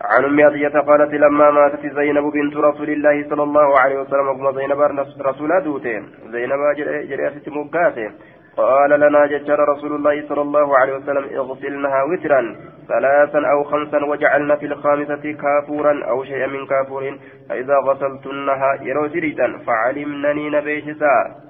عن 0.00 0.24
أم 0.24 0.40
عطية 0.40 0.80
قالت 0.80 1.14
لما 1.14 1.50
ماتت 1.50 1.86
زينب 1.86 2.24
بنت 2.32 2.56
رسول 2.56 2.90
الله 2.90 3.28
صلى 3.30 3.42
الله 3.42 3.78
عليه 3.78 4.00
وسلم 4.00 4.28
وقم 4.28 4.56
زينب 4.58 4.80
رسول 5.20 5.62
دوتين 5.64 6.02
زينب 6.32 6.60
جريت 7.08 7.48
مقاتين 7.48 8.12
قال 8.56 9.00
لنا 9.00 9.26
ججر 9.26 9.68
رسول 9.68 9.92
الله 9.94 10.28
صلى 10.28 10.42
الله 10.42 10.78
عليه 10.78 10.96
وسلم 10.96 11.24
اغسلنها 11.38 12.02
وترا 12.02 12.56
ثلاثا 12.88 13.38
أو 13.52 13.64
خمسا 13.64 14.04
وجعلنا 14.04 14.56
في 14.56 14.66
الخامسة 14.66 15.32
كافورا 15.42 16.04
أو 16.04 16.24
شيئا 16.24 16.46
من 16.46 16.66
كافور 16.66 17.18
فإذا 17.48 17.76
غسلتنها 17.76 18.78
يروزريتا 18.82 19.58
فعلمنني 19.66 20.50
نبيشسا 20.50 21.45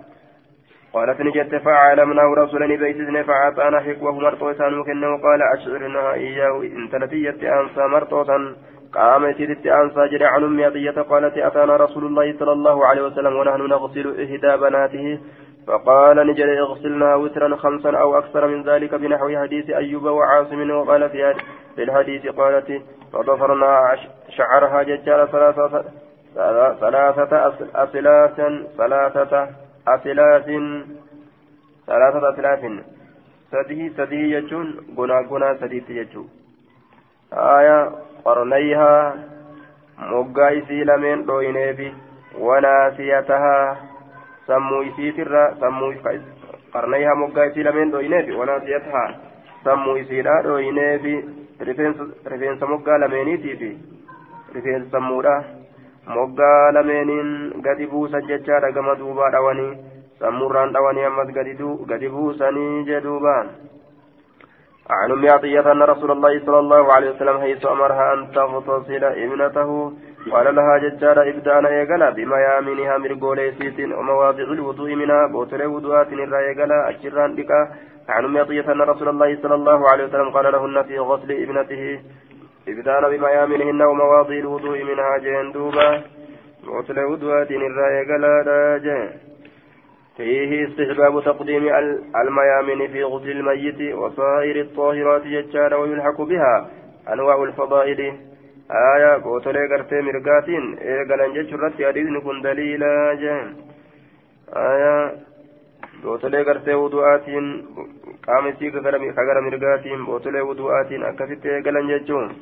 قالت 0.92 1.20
نجت 1.20 1.54
فعلمناه 1.54 2.34
رسولا 2.38 2.66
بيتزن 2.66 3.22
فعطانا 3.22 3.80
حكوه 3.80 4.12
مرطوسا 4.12 4.66
وكنه 4.66 5.22
قال 5.22 5.42
أشعرنا 5.54 6.14
إياه 6.14 6.62
إن 6.62 6.88
تلتيت 6.92 7.44
أنسى 7.44 7.80
مرطوسا 7.80 8.56
قامت 8.94 9.36
ست 9.36 9.66
أنسى 9.66 10.08
جري 10.08 10.24
عن 10.24 10.44
أم 10.44 10.64
عطية 10.64 11.02
قالت 11.02 11.38
أتانا 11.38 11.76
رسول 11.76 12.04
الله 12.06 12.38
صلى 12.38 12.52
الله 12.52 12.86
عليه 12.86 13.02
وسلم 13.02 13.36
ونحن 13.36 13.60
نغسل 13.60 14.06
إحدى 14.22 14.56
بناته. 14.56 15.18
فقال 15.66 16.26
نجري 16.26 16.60
اغسلنا 16.60 17.14
وترا 17.14 17.56
خمسا 17.56 17.90
أو 17.90 18.18
أكثر 18.18 18.46
من 18.46 18.62
ذلك 18.62 18.94
بنحو 18.94 19.28
حديث 19.42 19.70
أيوب 19.70 20.04
وعاصم 20.04 20.70
وقال 20.70 21.10
في 21.10 21.34
الحديث 21.78 22.26
قالت 22.26 22.82
فضفرنا 23.12 23.96
شعرها 24.28 24.82
ججال 24.82 25.28
ثلاثة 25.32 25.84
ثلاثة 26.80 27.52
أسلاس 27.74 28.40
ثلاثة 28.78 29.48
أسلاف 29.88 30.46
ثلاثة 31.86 32.30
أسلاف 32.30 32.60
سديه 33.50 33.88
سديه 33.96 34.36
يجون 34.36 34.66
غنا 34.98 35.18
غنا 35.30 35.54
سديه 35.60 35.84
يجون 35.88 36.28
آية 37.32 37.90
قرنيها 38.24 39.16
isii 40.58 40.84
lameen 40.84 41.26
dhooyineefi 41.26 41.94
wanaasiyatahaa 42.38 43.76
sammuu 44.46 44.82
isiitirra 44.82 45.56
sammuu 45.60 45.92
qarnayhaa 46.72 47.14
moggaa 47.14 47.44
isii 47.44 47.62
lameen 47.62 47.92
dhooyineefi 47.92 48.32
wanaasiyatahaa 48.32 49.14
sammuu 49.64 49.96
isiidha 49.96 50.42
dhooyineefi 50.42 51.14
rifeensa 52.30 52.66
moggaa 52.66 52.98
lameeniitiifi 52.98 53.78
rifeensa 54.54 54.90
sammuudha 54.90 55.44
moggaa 56.14 56.72
lameeniin 56.72 57.30
gadi 57.68 57.86
buusan 57.92 58.26
jechaadha 58.32 58.72
gama 58.72 58.98
duubaa 58.98 59.30
dhawanii 59.36 59.70
sammuurraan 60.20 60.74
dhawanii 60.76 61.08
ammas 61.12 61.32
gadi 61.36 62.08
buusanii 62.08 62.84
jedhuubaan 62.90 63.48
عن 64.90 65.12
أم 65.12 65.28
عطية 65.28 65.72
أن 65.72 65.82
رسول 65.82 66.10
الله 66.10 66.40
صلى 66.46 66.58
الله 66.58 66.92
عليه 66.92 67.10
وسلم 67.10 67.40
حيث 67.40 67.66
أمرها 67.66 68.14
أن 68.14 68.32
تغتسل 68.32 69.04
ابنته 69.04 69.92
قال 70.32 70.54
لها 70.54 70.78
ججار 70.78 71.28
ابدأنا 71.28 71.70
يقلا 71.70 72.10
بميامنها 72.10 72.98
من 72.98 73.20
قوليسيت 73.20 73.78
ومواضع 73.98 74.42
الوضوء 74.42 74.94
منها 74.94 75.26
بوتل 75.26 75.66
وضوءات 75.66 76.12
الرا 76.12 76.40
يقلا 76.40 76.88
أجران 76.90 77.34
بك 77.34 77.50
عن 78.08 78.24
أم 78.24 78.38
عطية 78.38 78.72
أن 78.72 78.80
رسول 78.80 79.08
الله 79.08 79.38
صلى 79.42 79.54
الله 79.54 79.88
عليه 79.90 80.04
وسلم 80.04 80.30
قال 80.30 80.52
لهن 80.52 80.82
في 80.82 80.98
غسل 80.98 81.30
ابنته 81.32 82.00
ابدأنا 82.68 83.08
بميامنهن 83.08 83.82
ومواضع 83.82 84.34
الوضوء 84.34 84.84
منها 84.84 85.18
جين 85.18 85.52
دوبا. 85.52 86.02
غسل 86.66 86.98
وضوءات 87.04 87.50
الراية 87.50 88.02
قال 88.08 88.24
جين 88.82 89.10
فيه 90.16 90.68
استحباب 90.68 91.24
تقديم 91.24 91.64
الميامن 92.22 92.86
في 92.92 93.04
غسل 93.04 93.30
الميت 93.30 93.94
وصائر 93.94 94.60
الطاهرات 94.60 95.22
ججار 95.26 95.74
ويلحق 95.74 96.20
بها 96.20 96.70
أنواع 97.12 97.42
الفضائل. 97.42 98.00
آية 98.70 99.22
قوتلي 99.24 99.66
قرتي 99.70 100.00
مرقاتين. 100.00 100.78
إيقلن 100.78 101.34
ججرت 101.34 101.74
يدين 101.78 102.20
كن 102.20 102.42
دليلا 102.42 103.14
جين 103.14 103.56
آية 104.56 105.12
قوتلي 106.04 106.42
قرتي 106.42 106.74
وضوءاتين 108.24 108.70
qaamesii 108.70 108.70
kagara 109.14 109.40
mirgaatiin 109.42 110.06
bootolee 110.06 110.42
wudu'aatiin 110.42 111.04
akkasitti 111.04 111.48
eegalan 111.48 111.88
jechuun 111.88 112.34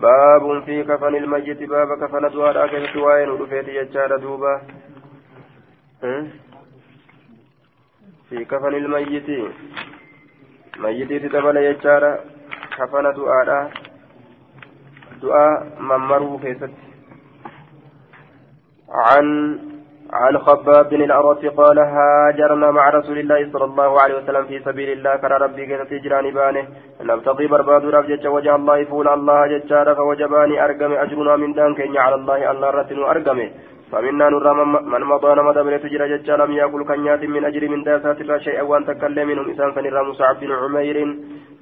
baabuun 0.00 0.62
fi 0.62 0.84
kafan 0.84 1.14
ilmayyiti 1.14 1.66
baaba 1.66 1.96
kafana 1.96 2.32
du'aadhaa 2.32 2.68
keessatti 2.68 2.98
waa'ee 2.98 3.26
nu 3.26 3.38
dhufeeti 3.38 3.74
jechaadha 3.78 4.18
duuba 4.22 4.60
fi 8.30 8.44
kafan 8.44 8.74
ilmayyiti 8.74 9.38
mayyitiiti 10.78 11.32
dabala 11.32 11.60
jechaadha 11.68 12.12
kafana 12.76 13.12
du'aadhaa 13.12 13.70
du'aa 15.22 15.52
mammaruu 15.78 16.38
keessatti 16.38 16.92
عن 18.92 19.28
عن 20.12 20.38
خباب 20.38 20.88
بن 20.88 21.02
الأرط 21.02 21.44
قال 21.46 21.78
هاجرنا 21.78 22.70
مع 22.70 22.88
رسول 22.90 23.18
الله 23.18 23.52
صلى 23.52 23.64
الله 23.64 24.00
عليه 24.00 24.14
وسلم 24.14 24.44
في 24.44 24.58
سبيل 24.64 24.92
الله. 24.92 25.16
كان 25.16 25.30
ربي 25.30 25.66
كيف 25.66 25.82
تجراني 25.90 26.30
بانه 26.30 26.64
نبتغي 27.00 27.46
برباد 27.46 27.84
رب 27.84 28.10
وجه 28.26 28.54
الله 28.56 28.84
فول 28.84 29.08
الله 29.08 29.46
ججار 29.46 29.94
فوجباني 29.94 30.64
أرقم 30.64 30.92
أجرنا 30.92 31.36
من 31.36 31.52
دان 31.52 31.74
كين 31.74 31.96
على 31.96 32.14
الله 32.14 32.50
الله 32.50 32.70
رتن 32.70 33.02
أرقم 33.02 33.38
فمنا 33.92 34.26
نرى 34.28 34.52
من 34.92 35.02
مضى 35.12 35.30
نمد 35.38 35.58
بلت 35.66 35.84
جرى 35.92 36.06
ججا 36.12 36.36
لم 36.36 36.52
كنيات 36.90 37.22
من 37.34 37.44
أجر 37.44 37.62
من 37.72 37.82
داسات 37.82 38.18
شيئا 38.46 38.62
وأن 38.62 38.84
تكلم 38.86 39.28
منهم 39.28 39.48
إنسان 39.50 39.72
فنرى 39.72 40.02
مصعب 40.08 40.36
بن 40.40 40.52
عمير 40.52 40.96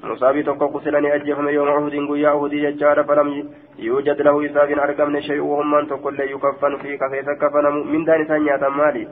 مصاب 0.04 0.44
tokko 0.44 0.68
kusilani 0.68 1.10
ajjeefame 1.10 1.52
yooma 1.52 1.78
uhudin 1.78 2.06
guyyaa 2.06 2.34
uhudii 2.34 2.60
jechaadha 2.60 3.04
falam 3.04 3.28
yuujad 3.78 4.20
lahu 4.24 4.42
isaaf 4.42 4.68
hin 4.68 4.80
argamne 4.80 5.20
shay'u 5.22 5.48
hummaan 5.56 5.88
tokkollee 5.90 6.30
yukaffanu 6.30 6.78
fi 6.78 6.96
kafeessa 7.02 7.34
kafanamu 7.42 7.84
mindaan 7.84 8.22
isaan 8.24 8.44
nyaatan 8.44 8.76
maali 8.76 9.02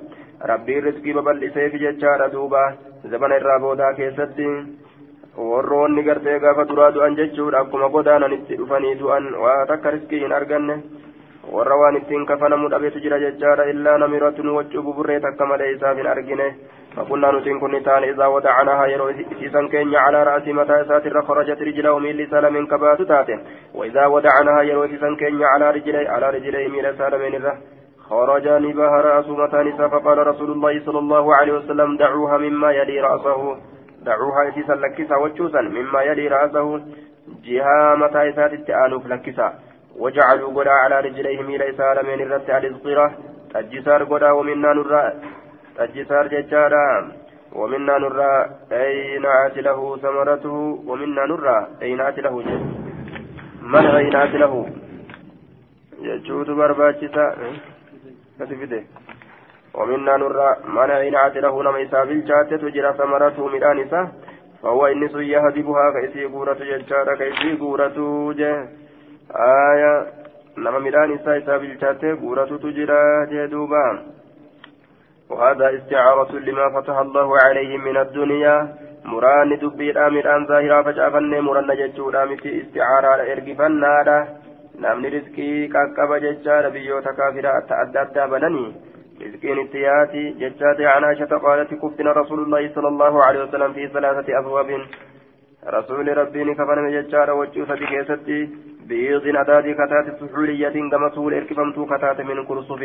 rabbiin 0.51 0.85
riskii 0.85 1.17
babal'iseefi 1.19 1.83
jechaadha 1.83 2.31
duuba 2.33 2.63
zabana 3.11 3.41
irraa 3.41 3.59
boodaa 3.65 3.93
keessatti 3.99 4.47
warroonni 5.51 6.07
gartee 6.09 6.39
gaafa 6.47 6.69
duraa 6.71 6.95
du'an 6.95 7.19
jechuudha 7.21 7.61
akkuma 7.65 7.93
godaanan 7.99 8.39
itti 8.39 8.59
dhufanii 8.63 8.95
waa 9.45 9.67
takka 9.73 9.91
riskii 9.97 10.23
hin 10.25 10.37
arganne 10.41 10.79
warra 11.53 11.77
waan 11.77 11.97
ittiin 11.97 12.27
kafanamu 12.27 12.69
dhabeetu 12.71 13.01
jira 13.01 13.21
jechaadha. 13.21 13.71
Illaa 13.75 13.99
namiratun 13.99 14.51
waccuu 14.59 14.83
buburree 14.83 15.21
takka 15.21 15.47
malee 15.47 15.73
isaaf 15.77 15.97
hin 15.97 16.07
argine. 16.17 16.51
فقلنا 16.97 17.31
نتين 17.33 17.61
كن 17.61 17.83
تان 17.83 18.03
إذا 18.03 18.27
ودعناها 18.27 18.87
يرو 18.87 19.09
إسيسا 19.09 19.69
كينيا 19.71 19.99
على 19.99 20.23
رأس 20.23 20.49
متى 20.49 20.85
ساتر 20.89 21.23
خرجت 21.23 21.63
رجله 21.63 21.99
من 21.99 22.11
لسال 22.11 22.53
من 22.53 22.67
كبات 22.67 23.03
تاتي 23.03 23.39
وإذا 23.75 24.07
ودعناها 24.07 24.63
يرو 24.63 24.85
إسيسا 24.85 25.17
كينيا 25.19 25.47
على 25.47 25.71
رجلي 25.71 26.09
على 26.09 26.31
رجلي 26.31 26.69
من 26.69 26.83
لسال 26.83 27.13
من 27.19 27.35
الره 27.35 27.55
خرج 28.09 28.49
نبه 28.49 28.93
رأس 29.09 29.29
متى 29.29 29.57
نسا 29.69 29.89
فقال 29.89 30.27
رسول 30.27 30.51
الله 30.51 30.81
صلى 30.87 30.99
الله 30.99 31.35
عليه 31.35 31.53
وسلم 31.53 31.97
دعوها 31.97 32.39
مما 32.39 32.73
يلي 32.73 33.01
رأسه 33.01 33.57
دعوها 34.03 34.49
إسيسا 34.49 34.73
لكسا 34.73 35.17
وجوسا 35.17 35.61
مما 35.61 36.03
يلي 36.03 36.29
رأسه 36.29 36.81
جهة 37.45 37.95
متى 37.95 38.33
ساتت 38.33 38.71
آنوف 38.71 39.07
لكسا 39.07 39.49
وجعلوا 39.99 40.55
قدا 40.57 40.71
على 40.71 41.01
رجليه 41.01 41.43
ميل 41.43 41.63
إسال 41.63 41.97
من 42.07 42.19
الرت 42.23 42.51
الإصطرة 42.51 43.07
تجسار 43.55 44.05
قدا 44.05 44.31
ومنا 44.31 44.73
نرى 44.73 45.13
تجسار 45.77 46.27
ججارا. 46.27 46.87
ومنا 47.53 47.99
نرى 47.99 48.51
أي 48.73 49.19
نعت 49.19 49.57
له 49.59 49.97
ثمرته؟ 49.97 50.57
ومنا 50.87 51.27
نرى 51.27 51.67
أي 51.83 51.95
نعت 51.95 52.19
له 52.19 52.35
من 53.63 53.87
أي 53.87 54.11
نعت 54.11 54.35
له؟ 54.35 54.71
يجود 56.03 56.51
برباچسا 56.51 57.27
كتفده 58.41 58.83
ومنا 59.75 60.17
نرى 60.17 60.57
من 60.77 60.91
أي 60.91 61.11
نعت 61.11 61.37
له؟ 61.37 61.63
نما 61.63 61.83
إساب 61.83 62.11
الجاتة 62.11 62.57
تجرى 62.57 62.93
ثمرته 62.99 63.49
ميلانسا 63.49 64.13
فهو 64.63 64.87
إنس 64.87 65.15
يهدبها 65.15 65.85
كيسي 65.95 66.25
قورة 66.25 66.59
ججارا 66.71 67.15
كيسي 67.15 67.57
قورة 67.63 67.99
جه 68.39 68.69
آية 69.37 70.07
نما 70.59 70.79
ميلان 70.79 71.13
إسا 71.13 71.39
إسا 71.39 71.57
بالشاتي 71.57 72.13
قورة 72.13 72.51
تجرى 72.65 73.27
جدوبا 73.31 73.87
وهذا 75.31 75.77
استعارة 75.77 76.33
لما 76.33 76.81
فتح 76.81 76.97
الله 76.99 77.39
عليه 77.45 77.79
من 77.79 77.97
الدنيا 77.97 78.57
مران 79.05 79.59
دبي 79.59 79.91
الآمران 79.91 80.47
ظاهرا 80.47 80.83
فجأفن 80.83 81.41
مران 81.41 81.71
ججودا 81.81 82.25
متي 82.25 82.63
استعارة 82.63 83.23
إرقفنا 83.33 84.27
namni 84.83 85.11
riskii 85.11 85.69
qaqqaba 85.75 86.21
jechaadha 86.25 86.69
biyyoota 86.75 87.13
kaafiraa 87.21 87.57
adda 87.83 88.05
addaa 88.05 88.29
bananii 88.35 88.69
رزقين 89.23 89.59
التياتي 89.59 90.31
ججات 90.41 90.81
عن 90.81 91.05
عائشة 91.05 91.33
قالت 91.47 91.75
كفنا 91.75 92.13
رسول 92.13 92.41
الله 92.43 92.71
صلى 92.75 92.89
الله 92.89 93.25
عليه 93.25 93.43
وسلم 93.45 93.73
في 93.73 93.89
ثلاثة 93.89 94.39
أبواب 94.39 94.71
رسول 95.67 96.19
ربي 96.19 96.55
كفن 96.55 96.91
ججار 96.91 97.31
وجوه 97.31 97.75
بكيستي 97.75 98.49
بيض 98.89 99.37
أدادي 99.37 99.75
كتات 99.75 100.07
سحولية 100.21 100.91
كما 100.91 101.09
سهول 101.15 101.35
إركفمتو 101.35 101.87
كتات 101.87 102.21
من 102.21 102.45
كرسف 102.45 102.81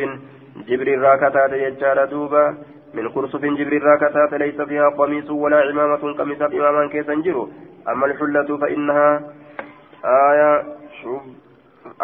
جبريل 0.68 1.02
را 1.02 1.16
كتات 1.16 1.52
يجار 1.54 2.06
دوبا 2.06 2.58
من 2.94 3.10
كرسف 3.10 3.42
جبريل 3.46 3.84
را 3.84 3.96
كتات 3.98 4.34
ليس 4.34 4.62
فيها 4.62 4.90
قميص 4.90 5.30
ولا 5.32 5.58
عمامة 5.62 6.14
قميصات 6.20 6.54
إماما 6.54 6.88
كيسا 6.88 7.14
جرو. 7.14 7.50
أما 7.90 8.06
الحلة 8.06 8.58
فإنها 8.58 9.22
آية 10.06 10.64
شب 11.02 11.22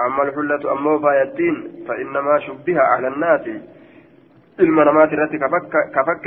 أما 0.05 0.23
الحلة 0.23 0.71
أما 0.73 0.99
فايتين 0.99 1.85
فإنما 1.87 2.39
شبه 2.39 2.79
على 2.79 3.07
الناس. 3.07 3.45
المنامات 4.59 5.13
التي 5.13 5.37
كفك 5.95 6.25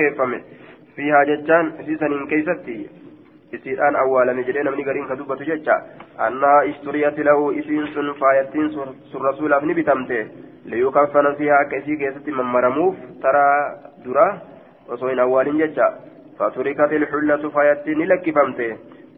فيها 0.97 1.25
ججان 1.25 1.73
سيسن 1.87 2.27
كيستي. 2.27 3.02
Isiidhaan 3.59 3.97
awwaalame 4.03 4.45
jedhee 4.49 4.65
namni 4.69 4.85
gariin 4.89 5.09
ka 5.09 5.17
dubbatu 5.21 5.49
jecha 5.51 5.77
annaa 6.27 6.61
ishturiyati 6.71 7.27
lahu 7.29 7.51
isiin 7.63 7.91
sun 7.97 8.15
faayattiin 8.21 8.71
sun 8.77 9.27
rasuulaaf 9.29 9.67
ni 9.71 9.75
bitamte 9.81 10.21
liyukaffana 10.75 11.35
fiihaa 11.41 11.61
akka 11.65 11.83
isii 11.83 11.99
keessatti 12.05 12.39
mammaramuuf 12.39 13.03
taraa 13.27 13.59
dura 14.07 14.27
osoo 14.97 15.13
hin 15.13 15.21
awwaalin 15.27 15.61
jecha 15.65 15.91
faturikat 16.39 16.97
ilxullatu 17.01 17.53
faayattiin 17.59 18.03
ni 18.05 18.09
lakkifamte 18.15 18.73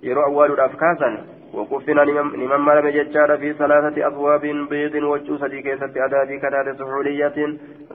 yeroo 0.09 0.27
awwaaluudhaaf 0.33 0.77
kaasan 0.85 1.17
وقفنا 1.55 2.01
لمن 2.01 2.61
مرم 2.69 2.89
ججار 2.89 3.39
في 3.39 3.53
ثلاثة 3.53 4.07
أبواب 4.07 4.41
بيض 4.71 4.95
وجو 4.95 5.37
سدي 5.39 5.63
كيست 5.63 5.97
أدابي 5.97 6.39
كتات 6.39 6.77
سحولية 6.79 7.39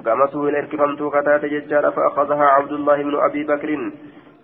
كما 0.06 0.26
سهل 0.34 0.56
الكفمت 0.56 1.02
كتات 1.16 1.46
ججار 1.46 1.92
فأخذها 1.92 2.46
عبد 2.46 2.72
الله 2.72 2.98
بن 3.04 3.16
أبي 3.28 3.44
بكر 3.44 3.70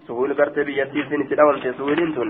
سهول 0.08 0.34
قرت 0.40 0.60
بيتي 0.60 1.02
سن 1.10 1.22
تداول 1.30 1.56
سهولين 1.78 2.12
تن 2.16 2.30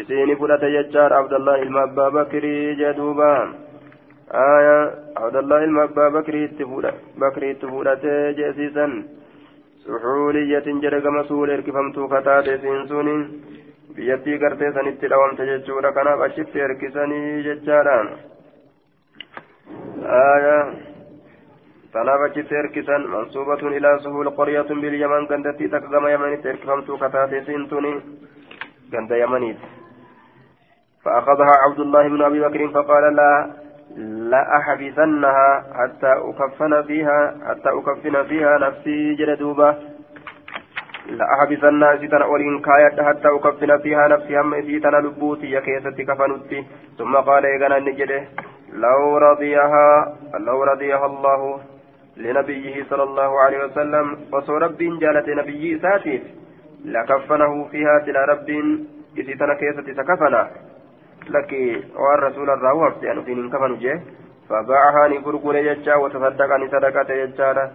إسيني 0.00 0.34
فلت 0.40 0.62
يجار 0.62 1.10
عبد 1.20 1.34
الله 1.38 1.54
إلما 1.62 1.82
أبا 1.82 2.08
بكري 2.08 2.74
جدوبا. 2.80 3.34
آية 4.32 4.78
عبد 5.22 5.36
الله 5.36 5.58
إلما 5.64 5.84
أبا 5.84 6.08
بكري 6.08 6.48
تفولة 6.58 6.92
بكري 7.22 7.54
تفولة 7.54 8.04
جيسيسا 8.38 8.86
سحولية 9.84 10.66
جرق 10.82 11.06
مسؤول 11.18 11.50
إركفمتو 11.50 12.08
كتات 12.12 12.46
سنسوني 12.62 13.16
biyyattii 13.96 14.38
gartee 14.38 14.72
sanitti 14.72 15.08
dhawamte 15.12 15.46
jechuudha 15.46 15.92
kanaaf 15.92 16.20
achitti 16.26 16.62
erkisanii 16.66 17.42
jechaadhaan 17.46 18.08
erkisan 21.94 23.08
mansuubatun 23.08 23.74
ilaa 23.74 23.98
suhuul 23.98 24.30
qoryatun 24.36 24.80
bil 24.80 24.94
yaman 24.94 25.26
gandattii 25.26 25.68
takka 25.68 25.88
gama 25.88 26.10
yamanitti 26.10 26.48
erkifamtuu 26.48 26.98
kataate 26.98 27.44
siintuni 27.44 28.02
ganda 28.90 29.16
yamaniiti 29.16 29.82
فأخذها 31.04 31.54
عبد 31.66 31.80
الله 31.80 32.08
بن 32.08 32.22
أبي 32.22 32.40
بكر 32.40 32.68
فقال 32.68 33.16
لا 33.16 33.50
لا 34.30 34.56
أحبسنها 34.56 35.64
حتى 35.74 36.12
أكفن 36.12 36.82
فيها 36.82 37.34
حتى 37.48 37.68
أكفن 37.68 38.22
فيها 38.22 38.58
نفسي 38.58 39.14
جلدوبة 39.14 39.76
لا 41.06 41.24
أحبسنها 41.34 41.96
سيتنا 41.96 42.26
ولين 42.26 42.60
كايت 42.60 43.00
حتى 43.00 43.28
أكفن 43.28 43.78
فيها 43.78 44.08
نفسي 44.08 44.40
هم 44.40 44.62
سيتنا 44.62 44.96
لبوتي 44.96 45.52
يكيستي 45.52 46.04
كفنتي 46.04 46.64
ثم 46.98 47.16
قال 47.16 47.46
إيغانا 47.46 47.78
نجده 47.78 48.24
لو 48.72 49.16
رضيها 49.16 50.16
لو 50.38 50.62
رضيها 50.62 51.06
الله. 51.06 51.60
لنبيه 52.16 52.84
صلى 52.90 53.02
الله 53.02 53.40
عليه 53.40 53.64
وسلم 53.64 54.06
وصو 54.32 54.56
رب 54.56 54.78
جالت 54.78 55.28
نبي 55.28 55.78
ساتيف 55.78 56.22
لكفنه 56.84 57.64
فيها 57.70 57.98
تلا 58.06 58.24
رب 58.24 58.48
إذا 59.18 59.32
تنكيست 59.40 59.86
تكفنا 60.00 60.50
لك 61.30 61.52
والرسول 61.96 62.50
الراوح 62.50 62.92
يعني 63.02 63.22
في 63.22 63.34
كفن 63.52 63.78
جه 63.78 64.00
فباعها 64.48 65.08
نقرقر 65.08 65.56
يجا 65.56 65.94
وتصدق 65.94 66.50
عن 66.50 66.68
صدقة 66.68 67.12
يجارة 67.12 67.70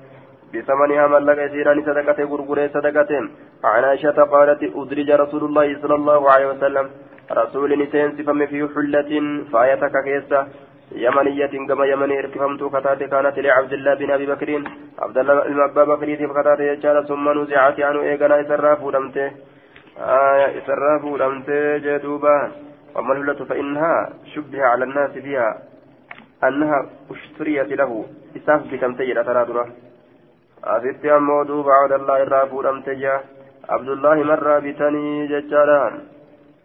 بثمنها 0.54 1.08
ملك 1.08 1.38
يسير 1.38 1.70
عن 1.70 1.82
صدقة 1.82 2.20
قرقر 2.32 2.68
صدقة. 2.68 3.12
عن 3.64 3.84
عائشة 3.84 4.18
قالت 4.34 4.62
أدرج 4.64 5.09
رسول 5.12 5.43
الله 5.43 5.82
صلى 5.82 5.96
الله 5.96 6.32
عليه 6.32 6.47
وسلم. 6.47 6.86
رسول 7.32 7.70
نسين 7.84 8.09
سفم 8.18 8.46
في 8.46 8.59
حلة 8.76 9.12
فآيتك 9.51 9.96
كيسة. 10.05 10.47
يمنية 10.92 11.68
كما 11.68 11.86
يمني 11.86 12.20
ارتفمت 12.20 12.64
كتات 12.64 13.04
كانت 13.04 13.39
لعبد 13.39 13.74
الله 13.74 13.93
بن 13.96 14.12
أبي 14.12 14.26
بكر 14.26 14.50
عبد 15.00 15.18
الله 15.18 15.34
بن 15.43 15.59
أبي 15.62 15.86
بكر 15.92 16.42
كتات 16.42 16.59
يجال 16.59 17.08
ثم 17.08 17.42
نزعت 17.42 17.80
عنه 17.80 18.01
ايغنا 18.01 18.42
إسراف 18.42 18.84
ودمته. 18.84 19.32
آية 19.97 20.47
إسراف 20.58 21.04
ودمته 21.04 21.78
جدوبا. 21.78 22.51
الهلة 22.97 23.46
فإنها 23.46 24.09
شبه 24.36 24.62
على 24.66 24.84
الناس 24.84 25.12
بها 25.12 25.50
أنها 26.43 26.80
أشتريت 27.12 27.72
له. 27.80 28.05
اساف 28.38 28.62
بتمتي 28.72 29.14
ترى 29.14 29.66
أفت 30.64 31.05
أمو 31.05 31.43
دوب 31.43 31.70
عبد 31.70 31.92
الله 31.92 32.24
الراف 32.24 32.54
ودمته 32.54 33.20
عبد 33.70 33.89
الله 33.89 34.16
مر 34.16 34.59
بتني 34.59 35.28
ججالان 35.28 35.93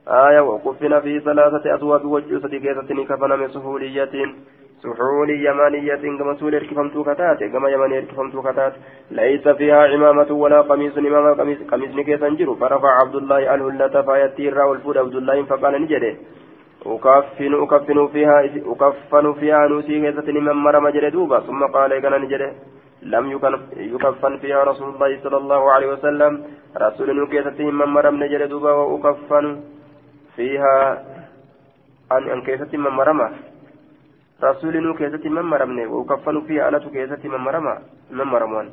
آية 0.08 0.40
وقفنا 0.40 1.00
في 1.00 1.20
ثلاثة 1.20 1.74
أثواب 1.74 2.04
وجه 2.04 2.38
صديقة 2.38 3.04
كفنا 3.08 3.36
من 3.36 3.48
سهولية 3.48 4.34
سحول 4.82 5.30
يمانية 5.30 6.02
كما 6.18 6.34
سهول 6.34 6.54
إركفمتو 6.54 7.04
كتات 7.04 7.44
كما 7.44 7.68
يماني 7.70 7.98
إركفمتو 7.98 8.42
كتات. 8.42 8.72
ليس 9.10 9.48
فيها 9.48 9.86
عمامة 9.92 10.30
ولا 10.32 10.60
قميص 10.60 10.98
إمامة 10.98 11.32
قميص 11.32 11.58
قميص 11.70 11.90
نكيس 11.94 12.22
انجر 12.22 12.54
فرفع 12.54 12.90
عبد 13.00 13.14
الله 13.14 13.54
الهلة 13.54 14.02
فيتير 14.02 14.58
والفود 14.58 14.98
عبد 14.98 15.14
الله 15.14 15.42
فقال 15.42 15.82
نجري 15.82 16.16
أكفن 16.86 17.52
أكفن 17.62 18.06
فيها 18.06 18.36
أكفن 18.72 19.32
فيها 19.32 19.66
نوسي 19.70 20.00
كيسة 20.02 20.32
من 20.32 20.56
مرم 20.66 20.88
جري 20.88 21.10
دوبا. 21.10 21.40
ثم 21.40 21.60
قال 21.74 21.98
كان 22.02 22.14
نجري 22.22 22.52
لم 23.02 23.24
يكفن 23.94 24.36
فيها 24.42 24.64
رسول 24.64 24.88
الله 24.94 25.10
صلى 25.22 25.36
الله 25.36 25.62
عليه 25.72 25.88
وسلم. 25.92 26.32
رسول 26.76 27.26
كيستهم 27.30 27.74
من 27.78 27.88
مرم 27.96 28.14
نجل 28.22 28.48
دوبا 28.48 28.72
وأكفن 28.72 29.46
فيها 30.36 31.04
أن 32.12 32.22
أن 32.30 32.42
كيستهم 32.42 32.84
من 32.84 32.90
مرمى. 32.90 33.28
رسول 34.44 34.96
كيستهم 34.98 35.34
من 35.34 35.42
مرمني 35.42 35.86
وأكفن 35.86 36.40
فيها 36.40 36.68
أنا 36.68 36.78
كيستهم 36.78 37.32
من 37.34 37.40
مرمى 37.46 37.74
من 38.10 38.24
مرمون. 38.24 38.66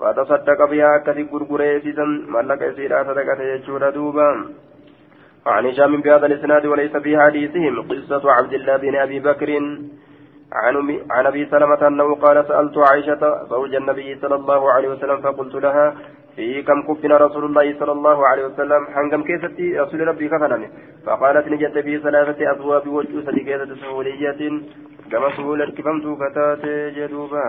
فتصدق 0.00 0.60
بها 0.70 0.98
كثي 1.06 1.22
غرغري 1.32 1.80
سيزن 1.80 2.10
ملك 2.34 2.60
سيدا 2.76 3.04
صدقة 3.08 3.40
يجور 3.42 3.90
دوبا. 3.90 4.28
عن 5.46 5.66
هشام 5.66 6.00
بهذا 6.00 6.26
الإسناد 6.26 6.66
وليس 6.66 6.96
في 6.96 7.18
حديثهم 7.18 7.74
قصة 7.90 8.32
عبد 8.32 8.52
الله 8.52 8.76
بن 8.76 8.94
أبي 8.96 9.18
بكر. 9.20 9.50
عن 10.52 11.00
عن 11.10 11.26
أبي 11.26 11.46
سلمة 11.46 11.86
أنه 11.88 12.14
قال 12.14 12.44
سألت 12.48 12.78
عائشة 12.78 13.22
زوج 13.50 13.74
النبي 13.74 14.18
صلى 14.22 14.34
الله 14.34 14.72
عليه 14.72 14.88
وسلم 14.88 15.20
فقلت 15.20 15.54
لها 15.54 15.94
في 16.36 16.62
كم 16.62 16.82
كفنا 16.82 17.16
رسول 17.16 17.44
الله 17.44 17.78
صلى 17.78 17.92
الله 17.92 18.26
عليه 18.26 18.44
وسلم؟ 18.46 18.86
حنكم 18.94 19.22
كيستي 19.22 19.80
رسول 19.80 20.08
ربي 20.08 20.28
كفنني 20.28 20.68
فقالت 21.06 21.48
نجت 21.48 21.78
في 21.78 21.98
ثلاثة 21.98 22.50
أبواب 22.50 22.88
وجوسة 22.88 23.32
كيسة 23.32 23.74
سهولية. 23.82 24.40
كما 25.10 25.28
سهولة 25.36 25.70
كفمت 25.70 26.04
كتات 26.22 26.64
جدوبا. 26.96 27.44